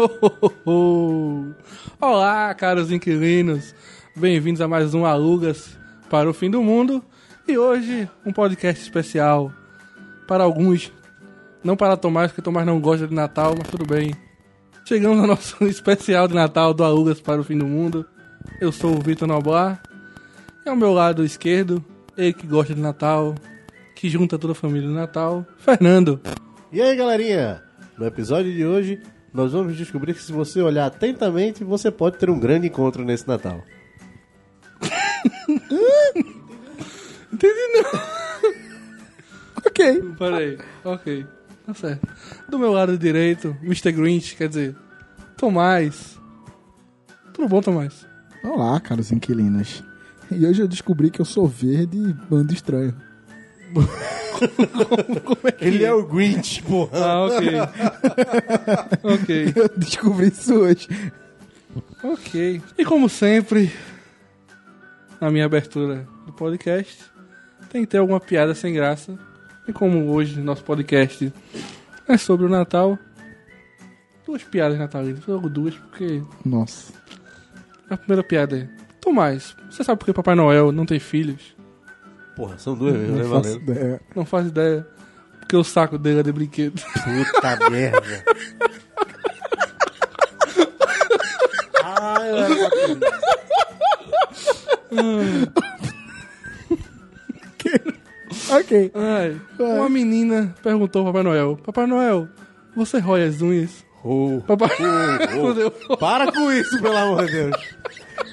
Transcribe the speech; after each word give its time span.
Olá, 2.00 2.54
caros 2.54 2.90
inquilinos. 2.90 3.74
Bem-vindos 4.16 4.62
a 4.62 4.68
mais 4.68 4.94
um 4.94 5.04
Alugas 5.04 5.76
para 6.08 6.30
o 6.30 6.32
Fim 6.32 6.50
do 6.50 6.62
Mundo. 6.62 7.04
E 7.46 7.58
hoje, 7.58 8.08
um 8.24 8.32
podcast 8.32 8.82
especial 8.82 9.52
para 10.26 10.42
alguns. 10.42 10.90
Não 11.62 11.76
para 11.76 11.98
Tomás, 11.98 12.30
porque 12.30 12.40
Tomás 12.40 12.64
não 12.64 12.80
gosta 12.80 13.06
de 13.06 13.14
Natal, 13.14 13.54
mas 13.58 13.68
tudo 13.68 13.84
bem. 13.84 14.14
Chegamos 14.86 15.18
ao 15.18 15.26
nosso 15.26 15.62
especial 15.68 16.26
de 16.26 16.34
Natal 16.34 16.72
do 16.72 16.82
Alugas 16.82 17.20
para 17.20 17.40
o 17.40 17.44
Fim 17.44 17.58
do 17.58 17.66
Mundo. 17.66 18.06
Eu 18.58 18.72
sou 18.72 18.96
o 18.96 19.02
Vitor 19.02 19.28
Noblar. 19.28 19.82
E 20.64 20.70
ao 20.70 20.76
meu 20.76 20.94
lado 20.94 21.22
esquerdo, 21.24 21.84
ele 22.16 22.32
que 22.32 22.46
gosta 22.46 22.74
de 22.74 22.80
Natal, 22.80 23.34
que 23.94 24.08
junta 24.08 24.38
toda 24.38 24.52
a 24.52 24.56
família 24.56 24.88
no 24.88 24.94
Natal, 24.94 25.44
Fernando. 25.58 26.18
E 26.72 26.80
aí, 26.80 26.96
galerinha? 26.96 27.62
No 27.98 28.06
episódio 28.06 28.50
de 28.50 28.64
hoje, 28.64 28.98
nós 29.32 29.52
vamos 29.52 29.76
descobrir 29.76 30.14
que 30.14 30.22
se 30.22 30.32
você 30.32 30.60
olhar 30.60 30.86
atentamente, 30.86 31.62
você 31.62 31.90
pode 31.90 32.18
ter 32.18 32.28
um 32.30 32.38
grande 32.38 32.66
encontro 32.66 33.04
nesse 33.04 33.26
Natal. 33.28 33.62
Entendi 37.32 37.60
não. 37.74 38.00
ok. 39.66 40.02
Peraí, 40.18 40.58
ok. 40.84 41.26
Tá 41.66 41.74
certo. 41.74 42.08
Do 42.48 42.58
meu 42.58 42.72
lado 42.72 42.98
direito, 42.98 43.56
Mr. 43.62 43.92
Grinch, 43.92 44.36
quer 44.36 44.48
dizer, 44.48 44.76
Tomás. 45.36 46.18
Tudo 47.32 47.48
bom, 47.48 47.60
Tomás? 47.60 48.06
Olá, 48.42 48.80
caros 48.80 49.12
inquilinos. 49.12 49.82
E 50.30 50.46
hoje 50.46 50.62
eu 50.62 50.68
descobri 50.68 51.10
que 51.10 51.20
eu 51.20 51.24
sou 51.24 51.46
verde 51.46 51.96
e 51.96 52.12
bando 52.12 52.52
estranho. 52.52 52.94
Ele 55.60 55.84
é 55.84 55.92
o 55.92 56.02
Grinch, 56.06 56.62
porra. 56.62 56.90
Ah, 56.92 57.26
ok. 57.26 57.48
ok. 59.14 59.52
Eu 59.54 59.68
descobri 59.76 60.28
isso 60.28 60.54
hoje. 60.54 60.88
Ok. 62.02 62.62
E 62.78 62.84
como 62.84 63.08
sempre, 63.08 63.72
na 65.20 65.30
minha 65.30 65.44
abertura 65.44 66.06
do 66.26 66.32
podcast, 66.32 67.04
tem 67.70 67.82
que 67.82 67.88
ter 67.88 67.98
alguma 67.98 68.20
piada 68.20 68.54
sem 68.54 68.72
graça. 68.72 69.18
E 69.68 69.72
como 69.72 70.10
hoje 70.10 70.40
nosso 70.40 70.64
podcast 70.64 71.32
é 72.08 72.16
sobre 72.16 72.46
o 72.46 72.48
Natal, 72.48 72.98
duas 74.26 74.42
piadas 74.42 74.78
natalinas. 74.78 75.24
Logo 75.26 75.48
duas, 75.48 75.74
porque 75.74 76.22
Nossa. 76.44 76.92
a 77.88 77.96
primeira 77.96 78.24
piada 78.24 78.58
é: 78.58 78.68
Tomás, 79.00 79.54
você 79.70 79.84
sabe 79.84 79.98
por 79.98 80.06
que 80.06 80.12
Papai 80.12 80.34
Noel 80.34 80.72
não 80.72 80.86
tem 80.86 80.98
filhos? 80.98 81.54
Porra, 82.40 82.56
são 82.56 82.74
duas 82.74 82.94
mesmo, 82.94 83.16
né, 83.16 83.22
Não 83.22 83.28
faço 83.30 83.42
valendo? 83.50 83.70
ideia. 83.70 84.00
Não 84.16 84.24
faz 84.24 84.46
ideia. 84.46 84.86
Porque 85.40 85.56
o 85.58 85.62
saco 85.62 85.98
dele 85.98 86.20
é 86.20 86.22
de 86.22 86.32
brinquedo. 86.32 86.80
Puta 86.80 87.58
merda. 87.68 88.24
Ai, 91.84 92.30
eu 92.30 92.70
Ok. 98.58 98.90
Ai, 98.94 99.38
uma 99.58 99.90
menina 99.90 100.54
perguntou 100.62 101.00
ao 101.00 101.12
Papai 101.12 101.22
Noel: 101.22 101.58
Papai 101.62 101.86
Noel, 101.86 102.26
você 102.74 102.98
rói 102.98 103.24
as 103.24 103.42
unhas? 103.42 103.84
Oh, 104.02 104.40
Papai 104.46 104.70
oh, 104.80 105.72
oh. 105.92 105.96
Para 105.98 106.32
com 106.32 106.50
isso, 106.50 106.80
pelo 106.80 106.96
amor 106.96 107.26
de 107.26 107.32
Deus. 107.32 107.56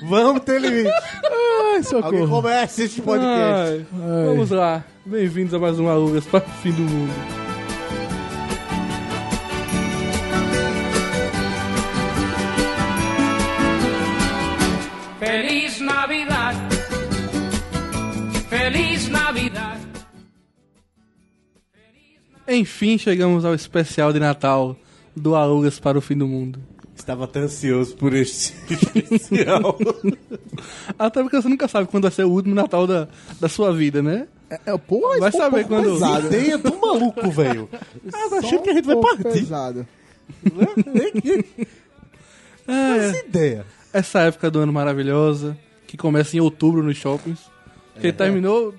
Vamos 0.04 0.44
ter 0.44 0.62
limite. 0.62 0.90
Ai, 1.78 1.84
Alguém 2.02 2.22
socorro. 2.22 2.42
comece 2.42 2.84
esse 2.84 3.02
podcast. 3.02 3.86
Ai, 3.94 4.26
Vamos 4.26 4.50
lá. 4.50 4.84
Bem-vindos 5.06 5.54
a 5.54 5.60
mais 5.60 5.80
um 5.80 5.88
Alugas 5.88 6.26
para 6.26 6.44
o 6.44 6.50
Fim 6.62 6.72
do 6.72 6.82
Mundo. 6.82 7.14
Feliz 15.20 15.80
Navidad. 15.82 16.56
Feliz 18.50 19.08
Navidad. 19.10 19.78
Enfim, 22.48 22.98
chegamos 22.98 23.44
ao 23.44 23.54
especial 23.54 24.14
de 24.14 24.20
Natal 24.20 24.76
do 25.16 25.36
Alugas 25.36 25.80
para 25.80 25.98
o 25.98 26.02
Fim 26.02 26.18
do 26.18 26.28
Mundo. 26.28 26.60
Estava 27.08 27.26
tão 27.26 27.44
ansioso 27.44 27.96
por 27.96 28.14
este 28.14 28.54
especial. 28.70 29.78
Até 31.00 31.22
porque 31.24 31.42
você 31.42 31.48
nunca 31.48 31.66
sabe 31.70 31.88
quando 31.88 32.04
vai 32.04 32.12
ser 32.12 32.26
o 32.26 32.30
último 32.30 32.54
Natal 32.54 32.86
da, 32.86 33.08
da 33.40 33.48
sua 33.48 33.72
vida, 33.72 34.04
né? 34.04 34.28
É, 34.50 34.60
é, 34.66 34.78
pô, 34.78 35.10
isso 35.12 35.20
Vai 35.22 35.30
um 35.30 35.32
saber 35.32 35.66
pouco 35.68 35.70
quando- 35.86 35.94
Pesado. 35.94 36.28
Ideia 36.28 36.58
do 36.58 36.78
maluco, 36.82 37.32
velho. 37.32 37.70
Ah, 38.14 38.28
Só 38.30 38.38
achei 38.40 38.60
que 38.60 38.70
a 38.70 38.74
um 38.74 38.76
gente 38.76 38.86
vai 38.86 38.98
partir. 38.98 39.24
Pesado. 39.24 39.88
Essa 42.68 43.18
ideia. 43.26 43.66
Essa 43.94 44.20
época 44.24 44.52
do 44.52 44.60
ano 44.60 44.74
maravilhosa, 44.74 45.58
que 45.88 45.96
começa 45.96 46.36
em 46.36 46.42
outubro 46.42 46.84
nos 46.84 46.98
shoppings. 46.98 47.40
Que 48.02 48.12
terminou, 48.12 48.76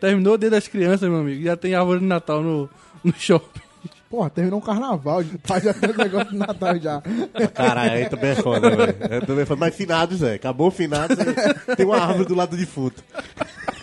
terminou 0.00 0.34
o 0.34 0.38
dia 0.38 0.48
das 0.50 0.68
crianças, 0.68 1.08
meu 1.10 1.18
amigo. 1.18 1.42
Já 1.42 1.56
tem 1.56 1.74
árvore 1.74 1.98
de 1.98 2.06
Natal 2.06 2.42
no, 2.44 2.70
no 3.02 3.12
shopping. 3.18 3.60
Porra, 4.16 4.30
terminou 4.30 4.60
um 4.60 4.62
carnaval. 4.62 5.22
Tá 5.46 5.60
já 5.60 5.74
tem 5.74 5.94
negócio 5.94 6.30
de 6.30 6.38
Natal 6.38 6.78
já. 6.80 7.02
Caralho, 7.52 7.92
aí 7.92 8.08
também 8.08 8.30
é 8.30 8.34
foda, 8.36 8.74
velho. 8.74 8.96
Aí 9.10 9.20
também 9.20 9.42
é 9.42 9.44
foda. 9.44 9.60
Mas 9.60 9.74
finados, 9.74 10.22
é. 10.22 10.34
Acabou 10.36 10.70
finados, 10.70 11.18
aí 11.18 11.76
tem 11.76 11.84
uma 11.84 11.98
árvore 11.98 12.24
do 12.26 12.34
lado 12.34 12.56
de 12.56 12.64
fundo. 12.64 12.94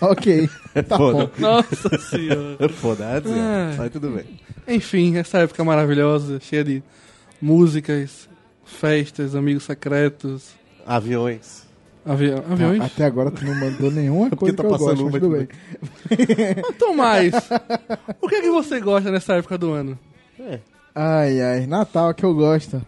ok. 0.02 0.50
Tá 0.90 0.98
foda. 0.98 1.26
bom. 1.28 1.32
Nossa 1.38 2.00
senhora. 2.00 2.58
É 2.58 2.68
foda, 2.68 3.06
é 3.06 3.20
dizer. 3.22 3.40
Ah. 3.40 3.76
Mas 3.78 3.92
tudo 3.92 4.10
bem. 4.10 4.26
Enfim, 4.68 5.18
essa 5.18 5.38
época 5.38 5.64
maravilhosa, 5.64 6.40
cheia 6.40 6.64
de 6.64 6.82
músicas, 7.40 8.28
festas, 8.66 9.36
amigos 9.36 9.66
secretos, 9.66 10.50
Aviões. 10.84 11.68
avi 12.04 12.32
aviões. 12.34 12.82
Até 12.82 13.06
agora 13.06 13.30
tu 13.30 13.46
não 13.46 13.54
mandou 13.54 13.92
nenhuma 13.92 14.32
coisa 14.32 14.58
tá 14.58 14.64
que 14.64 14.68
eu 14.68 14.72
passando 14.72 15.04
gosto, 15.04 15.12
mas 15.12 15.22
tudo 15.22 15.38
bem. 15.38 15.48
Tomás, 16.80 17.34
o 18.20 18.28
que 18.28 18.36
é 18.36 18.42
que 18.42 18.50
você 18.50 18.80
gosta 18.80 19.12
nessa 19.12 19.36
época 19.36 19.60
do 19.60 19.72
ano? 19.72 20.00
Ai, 20.96 21.42
ai, 21.42 21.68
Natal 21.68 22.12
é 22.12 22.14
que 22.14 22.24
eu 22.24 22.34
gosto. 22.36 22.82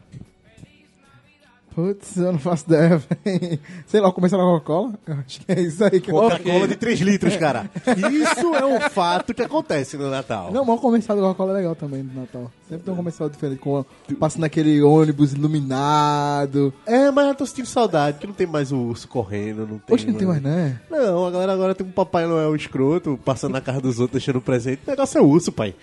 Putz, 1.73 2.15
eu 2.15 2.31
não 2.31 2.39
faço 2.39 2.63
ideia, 2.67 3.01
velho. 3.25 3.59
Sei 3.85 3.99
lá, 3.99 4.09
começar 4.09 4.37
na 4.37 4.43
Coca-Cola? 4.43 4.93
Acho 5.25 5.41
que 5.41 5.51
é 5.51 5.59
isso 5.59 5.83
aí 5.83 5.99
que 5.99 6.09
eu 6.09 6.15
Coca-Cola 6.15 6.55
Ok. 6.55 6.67
de 6.67 6.75
3 6.77 6.99
litros, 7.01 7.35
cara. 7.35 7.69
Isso 8.09 8.55
é 8.55 8.65
um 8.65 8.79
fato 8.79 9.33
que 9.33 9.41
acontece 9.41 9.97
no 9.97 10.09
Natal. 10.09 10.53
Não, 10.53 10.63
mas 10.63 10.77
o 10.77 10.79
comercial 10.79 11.17
da 11.17 11.23
Coca-Cola 11.23 11.51
é 11.51 11.55
legal 11.57 11.75
também 11.75 12.01
do 12.01 12.17
Natal. 12.17 12.49
Sempre 12.69 12.85
tem 12.85 12.93
um 12.93 12.97
comercial 12.97 13.29
diferente, 13.29 13.59
com, 13.59 13.83
passa 14.17 14.39
naquele 14.39 14.81
ônibus 14.81 15.33
iluminado. 15.33 16.73
É, 16.85 17.11
mas 17.11 17.27
eu 17.27 17.35
tô 17.35 17.45
sentindo 17.45 17.67
saudade, 17.67 18.19
que 18.19 18.27
não 18.27 18.33
tem 18.33 18.47
mais 18.47 18.71
o 18.71 18.77
urso 18.77 19.05
correndo, 19.09 19.67
não 19.67 19.77
tem 19.77 19.93
Hoje 19.93 20.07
não 20.07 20.13
tem 20.13 20.27
mais, 20.27 20.41
né? 20.41 20.79
Não, 20.89 21.25
a 21.25 21.31
galera 21.31 21.51
agora 21.51 21.75
tem 21.75 21.85
um 21.85 21.91
Papai 21.91 22.25
Noel 22.25 22.55
escroto, 22.55 23.19
passando 23.25 23.51
na 23.51 23.59
casa 23.59 23.81
dos 23.81 23.99
outros, 23.99 24.23
deixando 24.23 24.39
presente. 24.39 24.81
O 24.87 24.91
negócio 24.91 25.17
é 25.17 25.21
urso, 25.21 25.51
pai. 25.51 25.75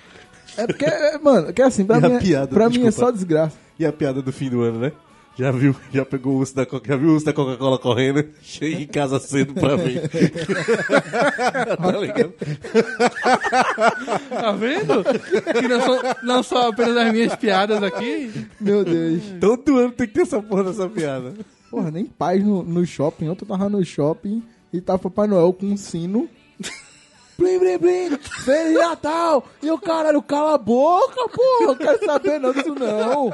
É 0.56 0.66
porque, 0.66 0.84
é, 0.84 1.18
mano, 1.18 1.52
que 1.52 1.62
assim, 1.62 1.84
pra, 1.84 1.98
E 1.98 2.00
mim, 2.02 2.12
é- 2.12 2.18
piada, 2.20 2.46
pra 2.48 2.68
mim 2.68 2.86
é 2.86 2.90
só 2.90 3.10
desgraça. 3.10 3.56
E 3.78 3.86
a 3.86 3.92
piada 3.92 4.20
do 4.22 4.32
fim 4.32 4.48
do 4.50 4.62
ano, 4.62 4.78
né? 4.78 4.92
Já 5.34 5.50
viu, 5.50 5.74
já 5.90 6.04
pegou 6.04 6.34
o 6.34 6.38
urso 6.40 6.54
da 6.54 6.66
Coca, 6.66 6.86
já 6.86 6.94
viu 6.96 7.08
o 7.08 7.12
urso 7.14 7.24
da 7.24 7.32
Coca-Cola 7.32 7.78
correndo? 7.78 8.22
Chega 8.42 8.82
em 8.82 8.86
casa 8.86 9.18
cedo 9.18 9.54
pra 9.54 9.78
mim. 9.78 9.94
tá 11.78 11.98
ligado? 11.98 12.34
Tá 14.28 14.52
vendo? 14.52 15.04
Que 15.58 15.68
não 15.68 15.80
são, 15.80 16.00
não 16.22 16.42
são 16.42 16.66
apenas 16.68 16.96
as 16.96 17.12
minhas 17.12 17.34
piadas 17.36 17.82
aqui. 17.82 18.30
Meu 18.60 18.84
Deus. 18.84 19.22
Todo 19.40 19.78
ano 19.78 19.92
tem 19.92 20.06
que 20.06 20.12
ter 20.12 20.22
essa 20.22 20.42
porra 20.42 20.64
dessa 20.64 20.86
piada. 20.88 21.32
Porra, 21.70 21.90
nem 21.90 22.04
paz 22.04 22.44
no, 22.44 22.62
no 22.62 22.84
shopping. 22.84 23.28
Ontem 23.28 23.44
eu 23.44 23.48
tava 23.48 23.68
no 23.70 23.82
shopping 23.84 24.42
e 24.70 24.80
tava 24.82 24.98
Papai 24.98 25.26
Noel 25.26 25.52
com 25.54 25.66
um 25.66 25.76
sino. 25.78 26.28
Blim, 27.42 27.58
blim, 27.58 27.78
blim. 27.78 28.18
Feliz 28.44 28.78
Natal! 28.78 29.44
E 29.60 29.68
o 29.70 29.76
caralho, 29.78 30.22
cala 30.22 30.54
a 30.54 30.58
boca, 30.58 31.28
porra. 31.28 31.72
Eu 31.72 31.76
quero 31.76 32.04
saber 32.04 32.38
não 32.38 32.52
disso 32.52 32.72
não. 32.74 33.32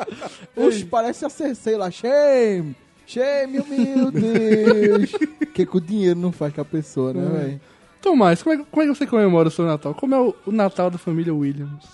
Oxe, 0.57 0.85
parece 0.87 1.27
a 1.27 1.29
ser, 1.29 1.55
sei 1.55 1.77
lá, 1.77 1.91
shame. 1.91 2.75
Shame, 3.07 3.63
meu 3.69 4.11
Deus. 4.11 5.13
que 5.53 5.67
com 5.67 5.77
o 5.77 5.81
dinheiro 5.81 6.19
não 6.19 6.33
faz 6.33 6.55
com 6.55 6.63
a 6.63 6.65
pessoa, 6.65 7.13
né, 7.13 7.39
velho? 7.39 7.61
Tomás, 8.01 8.43
como 8.43 8.55
é, 8.55 8.65
como 8.71 8.83
é 8.83 8.87
que 8.87 8.95
você 8.95 9.07
comemora 9.07 9.49
o 9.49 9.51
seu 9.51 9.67
Natal? 9.67 9.95
Como 9.95 10.15
é 10.15 10.19
o, 10.21 10.35
o 10.47 10.53
Natal 10.53 10.91
da 10.91 10.97
família 10.97 11.35
Williams? 11.35 11.85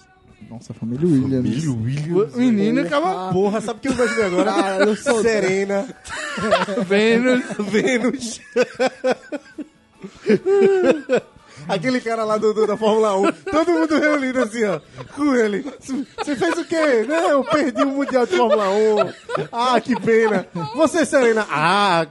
Nossa, 0.48 0.72
família 0.74 1.04
Williams. 1.08 1.66
Williams. 1.66 2.34
O 2.34 2.38
menino 2.38 2.82
acaba 2.82 3.32
Porra, 3.32 3.60
sabe 3.60 3.78
o 3.78 3.82
que 3.82 3.88
eu 3.88 3.92
imaginei 3.92 4.24
agora? 4.26 4.52
Cara, 4.54 4.84
eu 4.84 4.96
sou- 4.96 5.20
Serena, 5.22 5.88
vendo. 6.86 7.42
Vênus. 7.64 8.40
Aquele 11.68 12.00
cara 12.00 12.24
lá 12.24 12.36
do, 12.38 12.52
do- 12.54 12.66
da 12.66 12.76
Fórmula 12.76 13.16
1, 13.18 13.32
todo 13.50 13.70
mundo 13.72 13.98
reunido 13.98 14.40
assim, 14.42 14.64
ó, 14.64 14.80
com 15.14 15.34
ele. 15.34 15.64
Você 16.18 16.36
fez 16.36 16.58
o 16.58 16.64
quê? 16.64 17.04
Não, 17.08 17.30
eu 17.30 17.44
perdi 17.44 17.82
o 17.82 17.86
Mundial 17.86 18.26
de 18.26 18.36
Fórmula 18.36 18.68
1. 18.70 19.12
Ah, 19.52 19.80
que 19.80 19.98
pena. 20.00 20.46
Você, 20.74 21.04
Serena? 21.06 21.46
Ah, 21.50 22.06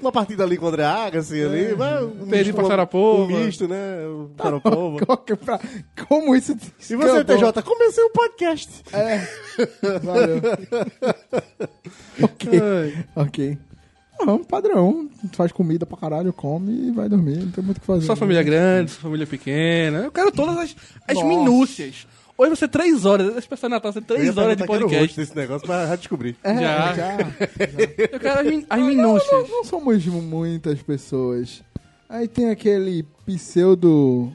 uma 0.00 0.10
partida 0.10 0.44
ali 0.44 0.56
contra 0.56 0.88
a 0.88 1.04
Agassi 1.04 1.42
ali, 1.44 1.74
vai 1.74 2.02
um 2.02 2.10
Perdi 2.26 2.50
misto, 2.50 2.54
pra 2.54 2.64
Sarapova. 2.66 3.22
Um 3.22 3.26
misto, 3.44 3.68
né? 3.68 3.98
Sarapova. 4.40 5.04
Qual 5.04 5.18
que 5.18 5.32
é 5.34 5.36
Como 6.08 6.34
isso... 6.34 6.56
E 6.90 6.96
você, 6.96 7.24
TJ, 7.24 7.62
comecei 7.62 8.02
um 8.04 8.10
podcast. 8.10 8.82
É. 8.92 9.18
Valeu. 10.02 10.40
ok. 12.22 12.60
Ai. 12.62 13.04
Ok. 13.14 13.58
Não, 14.26 14.42
padrão. 14.44 15.08
Faz 15.32 15.52
comida 15.52 15.84
pra 15.86 15.96
caralho, 15.96 16.32
come 16.32 16.88
e 16.88 16.90
vai 16.90 17.08
dormir. 17.08 17.38
Não 17.38 17.50
tem 17.50 17.64
muito 17.64 17.78
o 17.78 17.80
que 17.80 17.86
fazer. 17.86 18.06
Sua 18.06 18.16
família 18.16 18.40
é 18.40 18.44
grande, 18.44 18.90
sua 18.92 19.02
família 19.02 19.24
é 19.24 19.26
pequena. 19.26 19.98
Eu 19.98 20.12
quero 20.12 20.30
todas 20.32 20.56
as, 20.58 20.76
as 21.08 21.14
Nossa. 21.16 21.26
minúcias. 21.28 22.06
Hoje 22.36 22.48
vai 22.48 22.56
ser 22.56 22.68
três 22.68 23.04
horas. 23.04 23.28
Esse 23.28 23.38
especial 23.40 23.68
de 23.68 23.74
Natal 23.76 23.92
vai 23.92 24.02
ser 24.02 24.10
Eu 24.10 24.16
ia 24.16 24.22
três 24.22 24.36
horas 24.36 24.56
de 24.56 24.64
podcast. 24.66 25.16
desse 25.16 25.36
negócio, 25.36 25.68
mas 25.68 25.88
já 25.88 25.96
descobri. 25.96 26.36
É, 26.42 26.54
Já. 26.54 26.94
já. 26.94 27.16
Eu 28.12 28.18
quero 28.20 28.40
as, 28.40 28.46
min- 28.46 28.66
as 28.68 28.80
Não, 28.80 28.86
minúcias. 28.88 29.30
não, 29.30 29.48
não 29.48 29.64
somos 29.64 30.04
muitas 30.06 30.82
pessoas. 30.82 31.62
Aí 32.08 32.26
tem 32.26 32.50
aquele 32.50 33.04
pseudo 33.24 34.32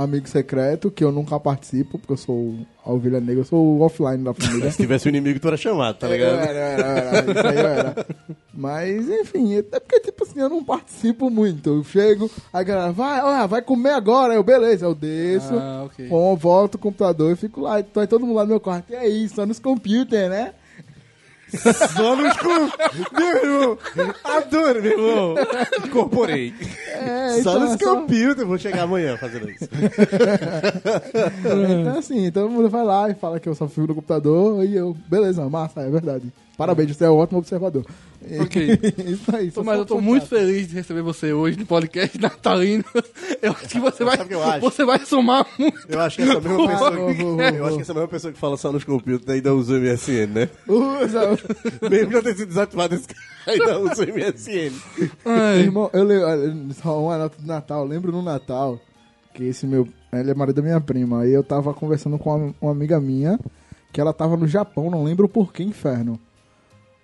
amigo 0.00 0.28
secreto 0.28 0.90
que 0.90 1.02
eu 1.04 1.12
nunca 1.12 1.38
participo, 1.38 1.98
porque 1.98 2.12
eu 2.12 2.16
sou 2.16 2.54
a 2.84 2.92
ovelha 2.92 3.20
negra, 3.20 3.40
eu 3.40 3.44
sou 3.44 3.64
o 3.64 3.80
offline 3.82 4.22
da 4.24 4.32
família. 4.34 4.70
Se 4.72 4.78
tivesse 4.78 5.06
um 5.06 5.10
inimigo, 5.10 5.38
tu 5.40 5.48
era 5.48 5.56
chamado, 5.56 5.96
tá 5.98 6.06
Eu 6.08 6.12
ligado? 6.12 6.38
era, 6.38 6.58
era, 6.58 6.86
era, 6.86 7.30
isso 7.32 7.46
aí 7.46 7.56
eu 7.58 7.66
era. 7.66 8.06
Mas, 8.52 9.08
enfim, 9.08 9.56
é 9.56 9.62
porque, 9.62 10.00
tipo 10.00 10.24
assim, 10.24 10.40
eu 10.40 10.48
não 10.48 10.62
participo 10.64 11.30
muito. 11.30 11.70
Eu 11.70 11.84
chego, 11.84 12.30
a 12.52 12.62
galera, 12.62 12.92
vai, 12.92 13.22
olha, 13.22 13.46
vai 13.46 13.62
comer 13.62 13.90
agora. 13.92 14.34
Eu, 14.34 14.42
beleza, 14.42 14.84
eu 14.86 14.94
desço, 14.94 15.54
Ah, 15.54 15.84
ok. 15.86 16.08
bom, 16.08 16.36
volto 16.36 16.74
o 16.74 16.78
computador 16.78 17.32
e 17.32 17.36
fico 17.36 17.60
lá. 17.62 17.80
Então, 17.80 18.00
aí 18.00 18.06
todo 18.06 18.26
mundo 18.26 18.36
lá 18.36 18.42
no 18.42 18.48
meu 18.50 18.60
quarto, 18.60 18.90
e 18.90 18.94
é 18.96 19.08
isso, 19.08 19.36
só 19.36 19.46
nos 19.46 19.58
computers, 19.58 20.28
né? 20.30 20.52
Só 21.94 22.16
nos 22.16 22.36
cu. 22.36 22.48
Meu 23.18 23.36
irmão. 23.36 23.78
Adoro, 24.24 24.82
meu 24.82 24.92
irmão. 24.92 25.34
Incorporei. 25.84 26.54
É, 26.88 27.40
Só 27.42 27.56
então, 27.56 27.60
nos 27.60 27.74
é 27.74 27.78
só- 27.84 27.94
computers. 27.96 28.46
Vou 28.48 28.58
chegar 28.58 28.82
amanhã 28.82 29.16
fazendo 29.16 29.50
isso. 29.50 29.68
Então, 31.80 31.98
assim, 31.98 32.30
todo 32.30 32.50
mundo 32.50 32.68
vai 32.68 32.84
lá 32.84 33.08
e 33.10 33.14
fala 33.14 33.40
que 33.40 33.48
eu 33.48 33.54
só 33.54 33.66
fico 33.68 33.86
no 33.86 33.94
computador 33.94 34.64
e 34.64 34.76
eu, 34.76 34.96
beleza, 35.08 35.48
massa, 35.48 35.80
é 35.82 35.90
verdade. 35.90 36.24
Parabéns, 36.60 36.94
você 36.94 37.06
é 37.06 37.10
um 37.10 37.16
ótimo 37.16 37.38
observador. 37.38 37.86
Ok. 38.38 38.78
Isso 39.08 39.34
aí. 39.34 39.50
só 39.50 39.64
Mas 39.64 39.78
eu 39.78 39.86
tô 39.86 39.98
muito 39.98 40.26
feliz 40.26 40.68
de 40.68 40.74
receber 40.74 41.00
você 41.00 41.32
hoje 41.32 41.58
no 41.58 41.64
podcast 41.64 42.20
natalino. 42.20 42.84
Eu 43.40 43.52
acho 43.52 43.66
que 43.66 43.80
você 43.80 44.04
vai, 44.04 44.18
que 44.18 44.60
você 44.60 44.84
vai 44.84 44.98
somar 45.06 45.46
muito. 45.58 45.78
Eu 45.88 46.00
acho 46.02 46.16
que 46.16 46.22
essa 46.24 46.38
mesma 46.38 46.68
pessoa. 46.68 46.90
vou, 46.90 47.40
Eu 47.40 47.64
acho 47.64 47.76
que 47.76 47.80
essa 47.80 47.94
mesma 47.94 48.08
pessoa 48.08 48.32
que 48.34 48.38
fala 48.38 48.58
só 48.58 48.70
nos 48.70 48.84
computers 48.84 49.26
ainda 49.26 49.54
usa 49.54 49.72
o 49.72 49.80
MSN, 49.80 50.26
né? 50.34 50.50
Usa. 50.68 51.30
Mesmo 51.90 52.12
já 52.12 52.22
ter 52.22 52.36
sido 52.36 52.48
desativado, 52.48 52.94
esse 52.94 53.08
cara 53.08 53.20
ainda 53.46 53.78
usa 53.78 54.04
o 54.04 54.06
MSN. 54.06 55.10
Ai, 55.24 55.60
Irmão, 55.60 55.88
eu 55.94 56.04
lembro, 56.04 56.74
só 56.74 57.02
uma 57.02 57.16
nota 57.16 57.40
de 57.40 57.48
Natal, 57.48 57.80
eu 57.80 57.88
lembro 57.88 58.12
no 58.12 58.20
Natal 58.20 58.78
que 59.32 59.44
esse 59.44 59.66
meu, 59.66 59.88
ele 60.12 60.30
é 60.30 60.34
marido 60.34 60.56
da 60.56 60.62
minha 60.62 60.78
prima, 60.78 61.22
aí 61.22 61.32
eu 61.32 61.42
tava 61.42 61.72
conversando 61.72 62.18
com 62.18 62.36
uma, 62.36 62.54
uma 62.60 62.72
amiga 62.72 63.00
minha, 63.00 63.40
que 63.90 63.98
ela 63.98 64.12
tava 64.12 64.36
no 64.36 64.46
Japão, 64.46 64.90
não 64.90 65.02
lembro 65.02 65.26
por 65.26 65.54
que 65.54 65.62
inferno. 65.62 66.20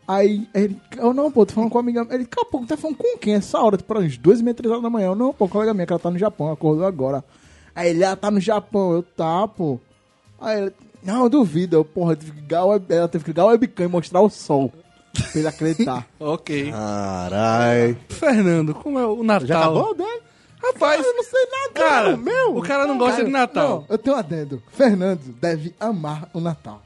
Aí 0.08 0.49
ele, 0.55 0.81
eu 0.97 1.12
não, 1.12 1.32
pô, 1.32 1.44
tô 1.44 1.55
falando 1.55 1.70
com 1.70 1.79
uma 1.79 1.82
amiga, 1.82 2.06
ele, 2.14 2.26
cara, 2.26 2.47
pô, 2.49 2.64
tá 2.64 2.76
falando 2.76 2.97
com 2.97 3.19
quem 3.19 3.35
essa 3.35 3.58
hora? 3.58 3.76
Tipo, 3.76 3.99
uns 3.99 4.17
duas 4.17 4.38
e 4.41 4.44
meia, 4.44 4.55
três 4.55 4.70
horas 4.70 4.82
da 4.82 4.88
manhã, 4.91 5.08
eu, 5.08 5.14
não, 5.17 5.32
pô, 5.32 5.49
colega 5.49 5.75
minha, 5.75 5.85
que 5.87 5.93
ela 5.93 5.99
tá 5.99 6.11
no 6.11 6.19
Japão, 6.19 6.50
acordou 6.53 6.87
agora. 6.87 7.25
Aí 7.75 7.91
ele, 7.91 8.05
ah, 8.05 8.14
tá 8.14 8.31
no 8.31 8.38
Japão, 8.41 8.93
eu, 8.93 9.03
tá, 9.03 9.49
pô. 9.49 9.81
Aí 10.41 10.61
ele, 10.62 10.73
não, 11.03 11.25
eu 11.25 11.29
duvido, 11.29 11.76
eu, 11.76 11.85
porra, 11.85 12.14
tive 12.14 12.32
que 12.32 12.41
ligar 12.41 12.64
o 12.64 12.69
web- 12.69 12.87
ela 12.94 13.08
teve 13.08 13.25
que 13.25 13.31
ligar 13.31 13.44
o 13.47 13.49
webcam 13.49 13.85
e 13.85 13.88
mostrar 13.88 14.20
o 14.20 14.31
sol, 14.31 14.73
pra 15.12 15.26
ele 15.41 15.49
acreditar. 15.49 16.06
ok. 16.20 16.70
Carai. 16.70 17.97
Fernando, 18.08 18.75
como 18.75 18.99
é 18.99 19.06
o 19.06 19.23
Natal? 19.25 19.47
Já 19.49 19.58
acabou, 19.58 19.97
né? 19.97 20.19
Rapaz, 20.62 21.05
eu 21.05 21.14
não 21.14 21.23
sei 21.25 21.47
nada, 21.50 21.73
cara, 21.75 22.11
não, 22.12 22.19
meu. 22.19 22.56
o 22.56 22.62
cara 22.62 22.87
não 22.87 22.97
gosta 22.97 23.17
Cara, 23.17 23.25
de 23.26 23.31
Natal. 23.31 23.69
não, 23.69 23.85
eu 23.88 23.99
tenho 23.99 24.17
um 24.17 24.19
adendo. 24.19 24.62
Fernando 24.73 25.20
deve 25.41 25.75
amar 25.79 26.29
o 26.32 26.41
Natal. 26.41 26.81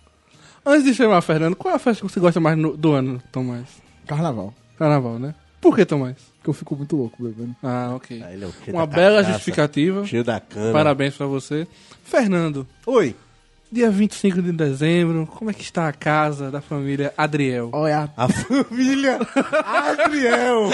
Antes 0.70 0.84
de 0.84 0.94
chamar 0.94 1.20
Fernando, 1.22 1.56
qual 1.56 1.72
é 1.72 1.76
a 1.76 1.80
festa 1.80 2.04
que 2.06 2.12
você 2.12 2.20
gosta 2.20 2.38
mais 2.40 2.56
no- 2.56 2.76
do 2.76 2.92
ano, 2.92 3.20
Tomás? 3.32 3.66
Carnaval. 4.06 4.54
Carnaval, 4.78 5.18
né? 5.18 5.34
Por 5.60 5.74
que, 5.74 5.84
Tomás? 5.84 6.16
Porque 6.38 6.48
eu 6.50 6.54
fico 6.54 6.74
muito 6.76 6.96
louco 6.96 7.22
bebendo. 7.22 7.54
Ah, 7.62 7.92
ok. 7.94 8.22
Ah, 8.24 8.32
ele 8.32 8.44
é 8.44 8.46
o 8.46 8.52
quê? 8.52 8.70
Uma 8.70 8.86
Da 8.86 8.96
bela 8.96 9.16
cachaça, 9.16 9.32
justificativa. 9.34 10.06
Cheio 10.06 10.24
da 10.24 10.40
cana. 10.40 10.72
Parabéns 10.72 11.14
pra 11.16 11.26
você. 11.26 11.66
Fernando, 12.04 12.66
Oi. 12.86 13.14
dia 13.70 13.90
25 13.90 14.40
de 14.40 14.52
dezembro, 14.52 15.26
como 15.26 15.50
é 15.50 15.54
que 15.54 15.62
está 15.62 15.86
a 15.88 15.92
casa 15.92 16.50
da 16.50 16.60
família 16.62 17.12
Adriel? 17.16 17.70
Olha, 17.72 18.10
A 18.16 18.28
família 18.28 19.18
Adriel. 19.64 20.70